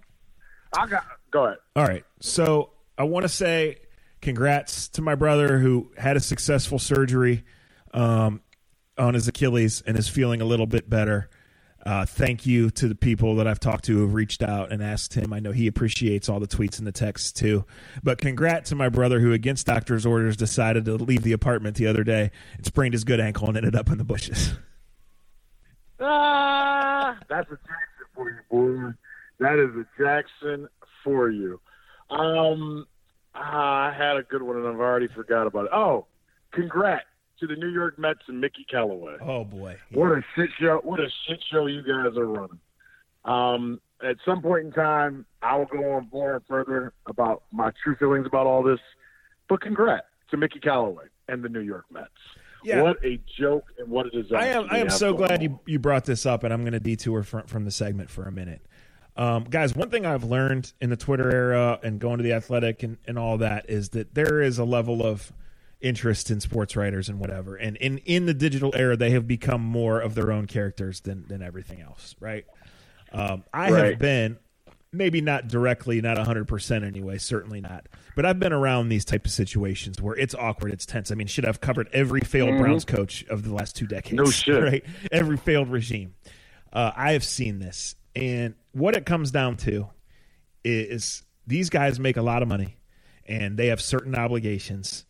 I 0.77 0.87
got. 0.87 1.05
Go 1.31 1.45
ahead. 1.45 1.59
All 1.77 1.87
right, 1.87 2.05
so 2.21 2.71
I 2.97 3.05
want 3.05 3.25
to 3.25 3.29
say 3.29 3.79
congrats 4.21 4.89
to 4.89 5.03
my 5.03 5.14
brother 5.14 5.59
who 5.59 5.91
had 5.97 6.16
a 6.16 6.21
successful 6.21 6.79
surgery 6.79 7.45
um, 7.93 8.41
on 8.99 9.14
his 9.14 9.29
Achilles 9.29 9.83
and 9.87 9.99
is 9.99 10.09
feeling 10.09 10.41
a 10.41 10.45
little 10.45 10.66
bit 10.66 10.89
better. 10.89 11.29
Uh, 11.85 12.05
thank 12.05 12.45
you 12.45 12.70
to 12.70 12.89
the 12.89 12.95
people 12.95 13.37
that 13.37 13.47
I've 13.47 13.61
talked 13.61 13.85
to 13.85 13.97
who 13.97 14.03
have 14.03 14.14
reached 14.14 14.43
out 14.43 14.70
and 14.70 14.83
asked 14.83 15.14
him. 15.14 15.33
I 15.33 15.41
know 15.41 15.53
he 15.53 15.66
appreciates 15.66 16.28
all 16.28 16.39
the 16.39 16.47
tweets 16.47 16.78
and 16.78 16.87
the 16.87 16.93
texts 16.93 17.33
too. 17.33 17.64
But 18.03 18.18
congrats 18.18 18.68
to 18.70 18.76
my 18.76 18.89
brother 18.89 19.20
who, 19.20 19.33
against 19.33 19.66
doctor's 19.66 20.05
orders, 20.05 20.37
decided 20.37 20.85
to 20.85 20.95
leave 20.95 21.22
the 21.22 21.33
apartment 21.33 21.76
the 21.76 21.87
other 21.87 22.05
day 22.05 22.31
and 22.57 22.66
sprained 22.66 22.93
his 22.95 23.05
good 23.05 23.20
ankle 23.20 23.49
and 23.49 23.57
ended 23.57 23.74
up 23.74 23.91
in 23.91 23.99
the 23.99 24.05
bushes. 24.05 24.55
Ah, 26.03 27.18
that's 27.28 27.47
a 27.51 27.57
Jackson 27.57 28.07
for 28.14 28.31
you, 28.31 28.39
boy. 28.51 28.93
That 29.39 29.59
is 29.59 29.68
a 29.76 29.85
Jackson 30.03 30.66
for 31.05 31.28
you. 31.28 31.61
Um, 32.09 32.87
I 33.35 33.93
had 33.97 34.16
a 34.16 34.22
good 34.22 34.43
one 34.43 34.57
and 34.57 34.66
I've 34.66 34.81
already 34.81 35.09
forgot 35.09 35.47
about 35.47 35.66
it. 35.66 35.70
Oh, 35.74 36.07
congrats 36.53 37.05
to 37.41 37.47
the 37.47 37.57
New 37.57 37.68
York 37.68 37.99
Mets 37.99 38.20
and 38.28 38.41
Mickey 38.41 38.64
Callaway. 38.70 39.16
Oh 39.20 39.45
boy, 39.45 39.76
what 39.93 40.12
a 40.12 40.22
shit 40.34 40.51
show! 40.61 40.80
What 40.82 41.01
a 41.01 41.09
shit 41.26 41.43
show 41.51 41.66
you 41.66 41.82
guys 41.82 42.16
are 42.16 42.26
running. 42.26 42.61
Um, 43.24 43.80
at 44.03 44.16
some 44.24 44.41
point 44.41 44.66
in 44.66 44.72
time, 44.72 45.26
I 45.43 45.57
will 45.57 45.66
go 45.66 45.93
on 45.93 46.09
more 46.12 46.36
and 46.36 46.45
further 46.47 46.93
about 47.07 47.43
my 47.53 47.72
true 47.82 47.97
feelings 47.97 48.26
about 48.26 48.47
all 48.47 48.62
this. 48.62 48.80
But 49.49 49.61
congrats 49.61 50.07
to 50.30 50.36
Mickey 50.36 50.61
Callaway 50.61 51.05
and 51.28 51.43
the 51.43 51.49
New 51.49 51.61
York 51.61 51.84
Mets. 51.91 52.09
Yeah. 52.62 52.82
What 52.82 53.05
a 53.05 53.18
joke 53.38 53.64
and 53.78 53.88
what 53.88 54.07
a 54.07 54.11
disaster. 54.11 54.36
I 54.36 54.47
am 54.47 54.66
I 54.70 54.78
am 54.78 54.91
so 54.91 55.14
glad 55.14 55.43
you, 55.43 55.61
you 55.66 55.78
brought 55.78 56.05
this 56.05 56.26
up, 56.26 56.45
and 56.45 56.53
I'm 56.53 56.61
going 56.62 56.72
to 56.72 56.80
detour 56.80 57.22
from, 57.22 57.47
from 57.47 57.64
the 57.64 57.70
segment 57.70 58.11
for 58.11 58.24
a 58.24 58.32
minute. 58.32 58.66
Um, 59.16 59.45
guys, 59.45 59.74
one 59.74 59.91
thing 59.91 60.07
I've 60.07 60.24
learned 60.24 60.72
in 60.80 60.91
the 60.91 60.97
Twitter 60.97 61.30
era 61.30 61.78
and 61.82 61.99
going 61.99 62.18
to 62.18 62.22
the 62.22 62.32
athletic 62.32 62.82
and, 62.82 62.97
and 63.07 63.18
all 63.18 63.38
that 63.38 63.68
is 63.68 63.91
that 63.91 64.14
there 64.14 64.41
is 64.41 64.59
a 64.59 64.64
level 64.64 65.05
of 65.05 65.32
interest 65.81 66.31
in 66.31 66.41
sports 66.41 66.76
writers 66.76 67.09
and 67.09 67.18
whatever. 67.18 67.57
And 67.57 67.76
in, 67.76 67.99
in 67.99 68.26
the 68.26 68.35
digital 68.35 68.72
era, 68.74 68.97
they 68.97 69.11
have 69.11 69.26
become 69.26 69.62
more 69.62 70.01
of 70.01 70.14
their 70.14 70.33
own 70.33 70.47
characters 70.47 71.01
than, 71.01 71.26
than 71.28 71.43
everything 71.43 71.81
else, 71.81 72.14
right? 72.20 72.45
Um, 73.12 73.45
I 73.53 73.70
right. 73.70 73.85
have 73.91 73.99
been, 73.99 74.39
maybe 74.93 75.20
not 75.20 75.49
directly, 75.49 76.01
not 76.01 76.16
100% 76.16 76.85
anyway, 76.85 77.18
certainly 77.18 77.61
not. 77.61 77.87
But 78.14 78.26
I've 78.26 78.39
been 78.39 78.53
around 78.53 78.89
these 78.89 79.05
type 79.05 79.24
of 79.24 79.31
situations 79.31 80.01
where 80.01 80.16
it's 80.16 80.35
awkward, 80.35 80.72
it's 80.72 80.85
tense. 80.85 81.11
I 81.11 81.14
mean, 81.14 81.26
shit, 81.26 81.45
I've 81.45 81.61
covered 81.61 81.89
every 81.93 82.20
failed 82.20 82.51
mm-hmm. 82.51 82.62
Browns 82.62 82.85
coach 82.85 83.24
of 83.24 83.45
the 83.45 83.55
last 83.55 83.76
two 83.76 83.87
decades. 83.87 84.16
No 84.16 84.24
shit. 84.31 84.62
Right? 84.62 84.85
Every 85.11 85.37
failed 85.37 85.68
regime. 85.68 86.14
Uh, 86.72 86.93
I 86.95 87.12
have 87.12 87.24
seen 87.24 87.59
this. 87.59 87.95
And 88.14 88.55
what 88.72 88.97
it 88.97 89.07
comes 89.07 89.31
down 89.31 89.57
to 89.59 89.89
is 90.64 91.22
these 91.47 91.70
guys 91.70 91.99
make 91.99 92.16
a 92.16 92.22
lot 92.22 92.43
of 92.43 92.49
money 92.49 92.76
and 93.26 93.57
they 93.57 93.68
have 93.68 93.81
certain 93.81 94.14
obligations 94.14 95.05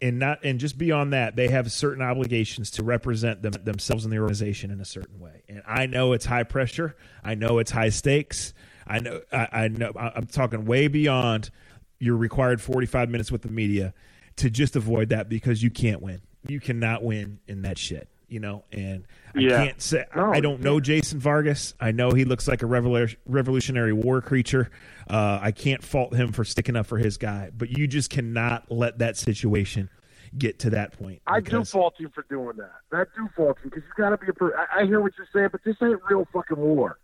and 0.00 0.18
not 0.18 0.44
and 0.44 0.58
just 0.58 0.78
beyond 0.78 1.12
that 1.12 1.36
they 1.36 1.48
have 1.48 1.70
certain 1.70 2.02
obligations 2.02 2.70
to 2.72 2.82
represent 2.82 3.42
them, 3.42 3.52
themselves 3.64 4.04
in 4.04 4.10
the 4.10 4.18
organization 4.18 4.70
in 4.70 4.80
a 4.80 4.84
certain 4.84 5.20
way. 5.20 5.42
And 5.48 5.62
i 5.66 5.86
know 5.86 6.12
it's 6.12 6.24
high 6.24 6.44
pressure. 6.44 6.96
I 7.22 7.34
know 7.34 7.58
it's 7.58 7.70
high 7.70 7.90
stakes. 7.90 8.54
I 8.86 8.98
know 8.98 9.20
i, 9.32 9.48
I 9.52 9.68
know 9.68 9.92
i'm 9.96 10.26
talking 10.26 10.64
way 10.64 10.88
beyond 10.88 11.50
your 11.98 12.16
required 12.16 12.60
45 12.60 13.08
minutes 13.08 13.32
with 13.32 13.42
the 13.42 13.50
media 13.50 13.94
to 14.36 14.50
just 14.50 14.76
avoid 14.76 15.10
that 15.10 15.28
because 15.28 15.62
you 15.62 15.70
can't 15.70 16.02
win. 16.02 16.20
You 16.46 16.60
cannot 16.60 17.02
win 17.02 17.38
in 17.46 17.62
that 17.62 17.78
shit 17.78 18.08
you 18.28 18.40
know 18.40 18.64
and 18.72 19.06
yeah. 19.34 19.60
i 19.60 19.66
can't 19.66 19.82
say 19.82 20.04
no, 20.16 20.32
i 20.32 20.40
don't 20.40 20.60
know 20.60 20.80
jason 20.80 21.18
vargas 21.18 21.74
i 21.80 21.90
know 21.90 22.10
he 22.10 22.24
looks 22.24 22.48
like 22.48 22.62
a 22.62 22.66
revolutionary 22.66 23.92
war 23.92 24.20
creature 24.20 24.70
uh, 25.08 25.38
I 25.42 25.52
can't 25.52 25.82
fault 25.82 26.14
him 26.14 26.32
for 26.32 26.44
sticking 26.44 26.76
up 26.76 26.86
for 26.86 26.98
his 26.98 27.16
guy, 27.16 27.50
but 27.56 27.70
you 27.70 27.86
just 27.86 28.10
cannot 28.10 28.70
let 28.70 28.98
that 28.98 29.16
situation 29.16 29.90
get 30.36 30.58
to 30.60 30.70
that 30.70 30.98
point. 30.98 31.20
I 31.26 31.40
do 31.40 31.64
fault 31.64 31.94
you 31.98 32.10
for 32.14 32.24
doing 32.28 32.56
that. 32.56 32.72
I 32.92 33.04
do 33.16 33.28
fault 33.36 33.58
you 33.62 33.70
because 33.70 33.82
you 33.84 34.02
got 34.02 34.10
to 34.10 34.18
be 34.18 34.28
a. 34.28 34.32
Per- 34.32 34.56
I, 34.56 34.80
I 34.82 34.86
hear 34.86 35.00
what 35.00 35.12
you're 35.18 35.28
saying, 35.32 35.48
but 35.52 35.60
this 35.64 35.76
ain't 35.82 36.00
real 36.08 36.26
fucking 36.32 36.56
war. 36.56 36.98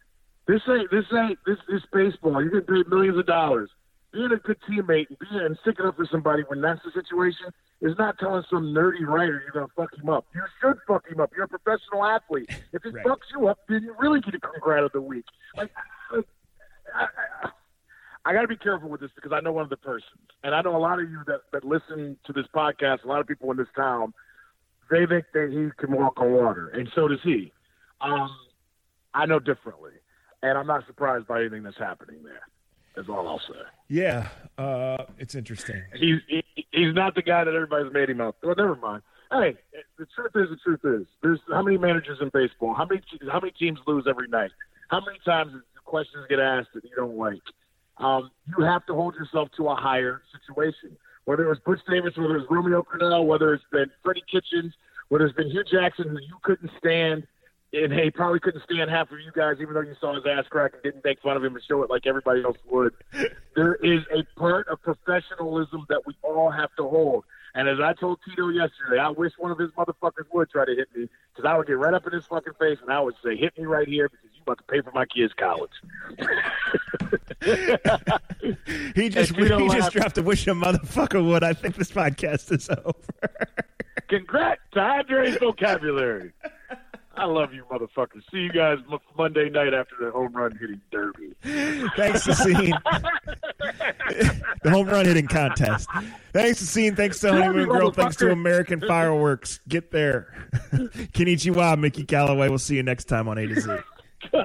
This 0.47 0.63
ain't 0.69 0.91
this 0.91 1.05
ain't 1.13 1.39
this 1.47 1.59
this 1.69 1.83
baseball. 1.93 2.43
You're 2.43 2.61
gonna 2.61 2.63
paid 2.63 2.89
millions 2.89 3.19
of 3.19 3.27
dollars. 3.27 3.71
Being 4.13 4.33
a 4.33 4.37
good 4.37 4.59
teammate 4.69 5.09
and 5.09 5.19
being 5.19 5.41
and 5.45 5.59
sticking 5.63 5.87
up 5.87 5.97
for 5.97 6.07
somebody 6.11 6.43
when 6.49 6.61
that's 6.61 6.81
the 6.85 6.91
situation 6.91 7.47
is 7.81 7.97
not 7.99 8.19
telling 8.19 8.43
some 8.51 8.75
nerdy 8.75 9.07
writer 9.07 9.43
you're 9.43 9.53
gonna 9.53 9.73
fuck 9.77 9.97
him 9.97 10.09
up. 10.11 10.27
You 10.35 10.43
should 10.61 10.79
fuck 10.87 11.09
him 11.09 11.21
up. 11.21 11.31
You're 11.35 11.45
a 11.45 11.49
professional 11.49 12.05
athlete. 12.05 12.51
If 12.73 12.83
he 12.83 12.91
right. 12.91 13.05
fucks 13.05 13.31
you 13.35 13.49
up, 13.49 13.59
then 13.69 13.83
you 13.83 13.95
really 13.99 14.21
get 14.21 14.35
a 14.35 14.41
congrat 14.41 14.85
of 14.85 14.93
the 14.93 15.01
week. 15.01 15.25
Like, 15.57 15.71
I, 16.13 16.21
I, 16.95 17.51
I 18.25 18.33
got 18.33 18.43
to 18.43 18.49
be 18.49 18.57
careful 18.57 18.89
with 18.89 19.01
this 19.01 19.11
because 19.15 19.33
I 19.33 19.41
know 19.41 19.53
one 19.53 19.65
of 19.65 19.71
the 19.71 19.77
persons, 19.77 20.21
and 20.45 20.55
I 20.55 20.61
know 20.63 20.77
a 20.77 20.79
lot 20.79 21.01
of 21.01 21.11
you 21.11 21.21
that, 21.27 21.41
that 21.53 21.65
listen 21.65 22.17
to 22.27 22.33
this 22.33 22.47
podcast. 22.55 23.05
A 23.05 23.09
lot 23.09 23.21
of 23.21 23.27
people 23.27 23.51
in 23.51 23.57
this 23.57 23.67
town, 23.75 24.13
they 24.91 25.07
think 25.07 25.25
that 25.33 25.49
he 25.51 25.85
can 25.85 25.97
walk 25.97 26.21
on 26.21 26.33
water, 26.33 26.69
and 26.69 26.89
so 26.95 27.09
does 27.09 27.21
he. 27.23 27.53
Um, 28.01 28.31
I 29.15 29.27
know 29.27 29.39
differently, 29.39 29.93
and 30.43 30.59
I'm 30.59 30.67
not 30.67 30.87
surprised 30.87 31.27
by 31.27 31.41
anything 31.41 31.63
that's 31.63 31.79
happening 31.79 32.23
there. 32.23 32.43
That's 32.97 33.09
all 33.09 33.27
I'll 33.29 33.39
say. 33.39 33.61
Yeah, 33.89 34.29
uh, 34.59 35.05
it's 35.19 35.35
interesting. 35.35 35.83
He's 35.95 36.19
he, 36.29 36.45
he's 36.73 36.95
not 36.95 37.15
the 37.15 37.23
guy 37.23 37.45
that 37.45 37.55
everybody's 37.55 37.93
made 37.93 38.11
him 38.11 38.21
out. 38.21 38.37
Well, 38.43 38.55
never 38.57 38.77
mind. 38.77 39.03
Hey, 39.31 39.57
the 39.99 40.07
truth 40.15 40.33
is, 40.35 40.51
the 40.51 40.57
truth 40.57 40.81
is, 41.03 41.07
there's 41.23 41.41
how 41.49 41.63
many 41.63 41.79
managers 41.79 42.19
in 42.21 42.31
baseball? 42.31 42.75
How 42.75 42.85
many 42.85 43.01
how 43.31 43.41
many 43.41 43.53
teams 43.53 43.79
lose 43.87 44.07
every 44.09 44.29
night? 44.29 44.51
How 44.89 45.01
many 45.05 45.19
times 45.25 45.53
questions 45.85 46.27
get 46.29 46.41
asked 46.41 46.71
that 46.75 46.85
you 46.85 46.91
don't 46.97 47.17
like? 47.17 47.43
um, 48.01 48.31
you 48.47 48.65
have 48.65 48.85
to 48.87 48.95
hold 48.95 49.15
yourself 49.15 49.49
to 49.57 49.69
a 49.69 49.77
higher 49.77 50.23
situation. 50.47 50.97
Whether 51.27 51.45
it 51.45 51.49
was 51.49 51.59
Butch 51.65 51.81
Davis, 51.89 52.17
whether 52.17 52.37
it 52.37 52.41
was 52.41 52.47
Romeo 52.51 52.83
Crennel, 52.83 53.27
whether 53.27 53.53
it's 53.55 53.65
been 53.71 53.91
Freddie 54.03 54.25
Kitchens, 54.31 54.75
whether 55.09 55.27
it's 55.27 55.37
been 55.37 55.51
Hue 55.51 55.65
Jackson, 55.71 56.09
who 56.09 56.19
you 56.19 56.37
couldn't 56.43 56.71
stand, 56.79 57.27
and 57.73 57.93
he 57.93 58.11
probably 58.11 58.41
couldn't 58.41 58.63
stand 58.65 58.91
half 58.91 59.11
of 59.13 59.21
you 59.21 59.31
guys, 59.35 59.57
even 59.61 59.75
though 59.75 59.81
you 59.81 59.95
saw 60.01 60.15
his 60.15 60.25
ass 60.27 60.45
crack 60.51 60.73
and 60.75 60.83
didn't 60.83 61.05
make 61.05 61.21
fun 61.21 61.37
of 61.37 61.45
him 61.45 61.55
and 61.55 61.65
show 61.65 61.83
it 61.83 61.91
like 61.91 62.07
everybody 62.07 62.43
else 62.43 62.59
would. 62.69 62.93
there 63.57 63.75
is 63.77 64.01
a 64.13 64.25
part 64.39 64.67
of 64.69 64.83
professionalism 64.83 65.87
that 65.89 66.03
we 66.07 66.15
all 66.23 66.51
have 66.51 66.75
to 66.77 66.83
hold. 66.89 67.25
And 67.55 67.69
as 67.69 67.79
I 67.83 67.95
told 67.95 68.21
Tito 68.25 68.49
yesterday, 68.49 69.01
I 69.01 69.11
wish 69.11 69.33
one 69.39 69.51
of 69.51 69.59
his 69.59 69.71
motherfuckers 69.71 70.27
would 70.33 70.51
try 70.51 70.65
to 70.65 70.75
hit 70.75 70.89
me 70.95 71.09
because 71.35 71.49
I 71.49 71.57
would 71.57 71.67
get 71.67 71.79
right 71.79 71.95
up 71.95 72.07
in 72.07 72.13
his 72.13 72.25
fucking 72.27 72.53
face 72.61 72.79
and 72.81 72.93
I 72.93 73.01
would 73.01 73.17
say, 73.25 73.37
"Hit 73.37 73.59
me 73.59 73.65
right 73.67 73.89
here 73.89 74.09
because 74.09 74.29
you 74.35 74.43
about 74.43 74.59
to 74.59 74.65
pay 74.65 74.81
for 74.83 74.93
my 74.93 75.05
kids' 75.05 75.33
college." 75.37 75.73
he 78.95 79.09
just 79.09 79.35
he 79.35 79.69
just 79.69 79.91
dropped 79.91 80.17
a 80.19 80.23
wish 80.23 80.47
a 80.47 80.51
motherfucker 80.53 81.27
would. 81.27 81.43
I 81.43 81.53
think 81.55 81.75
this 81.75 81.91
podcast 81.91 82.53
is 82.53 82.71
over. 82.71 82.95
Congrats 84.09 84.61
to 84.75 84.81
Andre's 84.81 85.37
vocabulary. 85.39 86.33
I 87.17 87.25
love 87.25 87.53
you, 87.53 87.65
motherfuckers. 87.71 88.23
See 88.31 88.39
you 88.39 88.53
guys 88.53 88.79
Monday 89.19 89.51
night 89.51 89.75
after 89.75 89.97
the 90.01 90.11
home 90.11 90.33
run 90.33 90.57
hitting 90.57 90.81
derby. 90.93 91.35
Thanks 91.97 92.25
to 92.25 92.35
Scene. 92.35 92.73
the 94.63 94.71
home 94.71 94.87
run 94.87 95.07
hitting 95.07 95.27
contest. 95.27 95.89
Thanks 96.33 96.61
to 96.61 96.67
Scene. 96.67 96.95
Thanks 96.95 97.19
to 97.21 97.33
Honeymoon 97.33 97.69
Girl. 97.69 97.91
Thanks 97.91 98.17
to 98.17 98.31
American 98.31 98.81
Fireworks. 98.81 99.61
Get 99.69 99.91
there. 99.91 100.49
Kenichiwa, 100.73 101.79
Mickey 101.79 102.05
Callaway. 102.05 102.49
We'll 102.49 102.59
see 102.59 102.77
you 102.77 102.83
next 102.83 103.05
time 103.05 103.29
on 103.29 103.39
A 103.39 103.47
to 103.47 103.61
Z. 103.61 103.71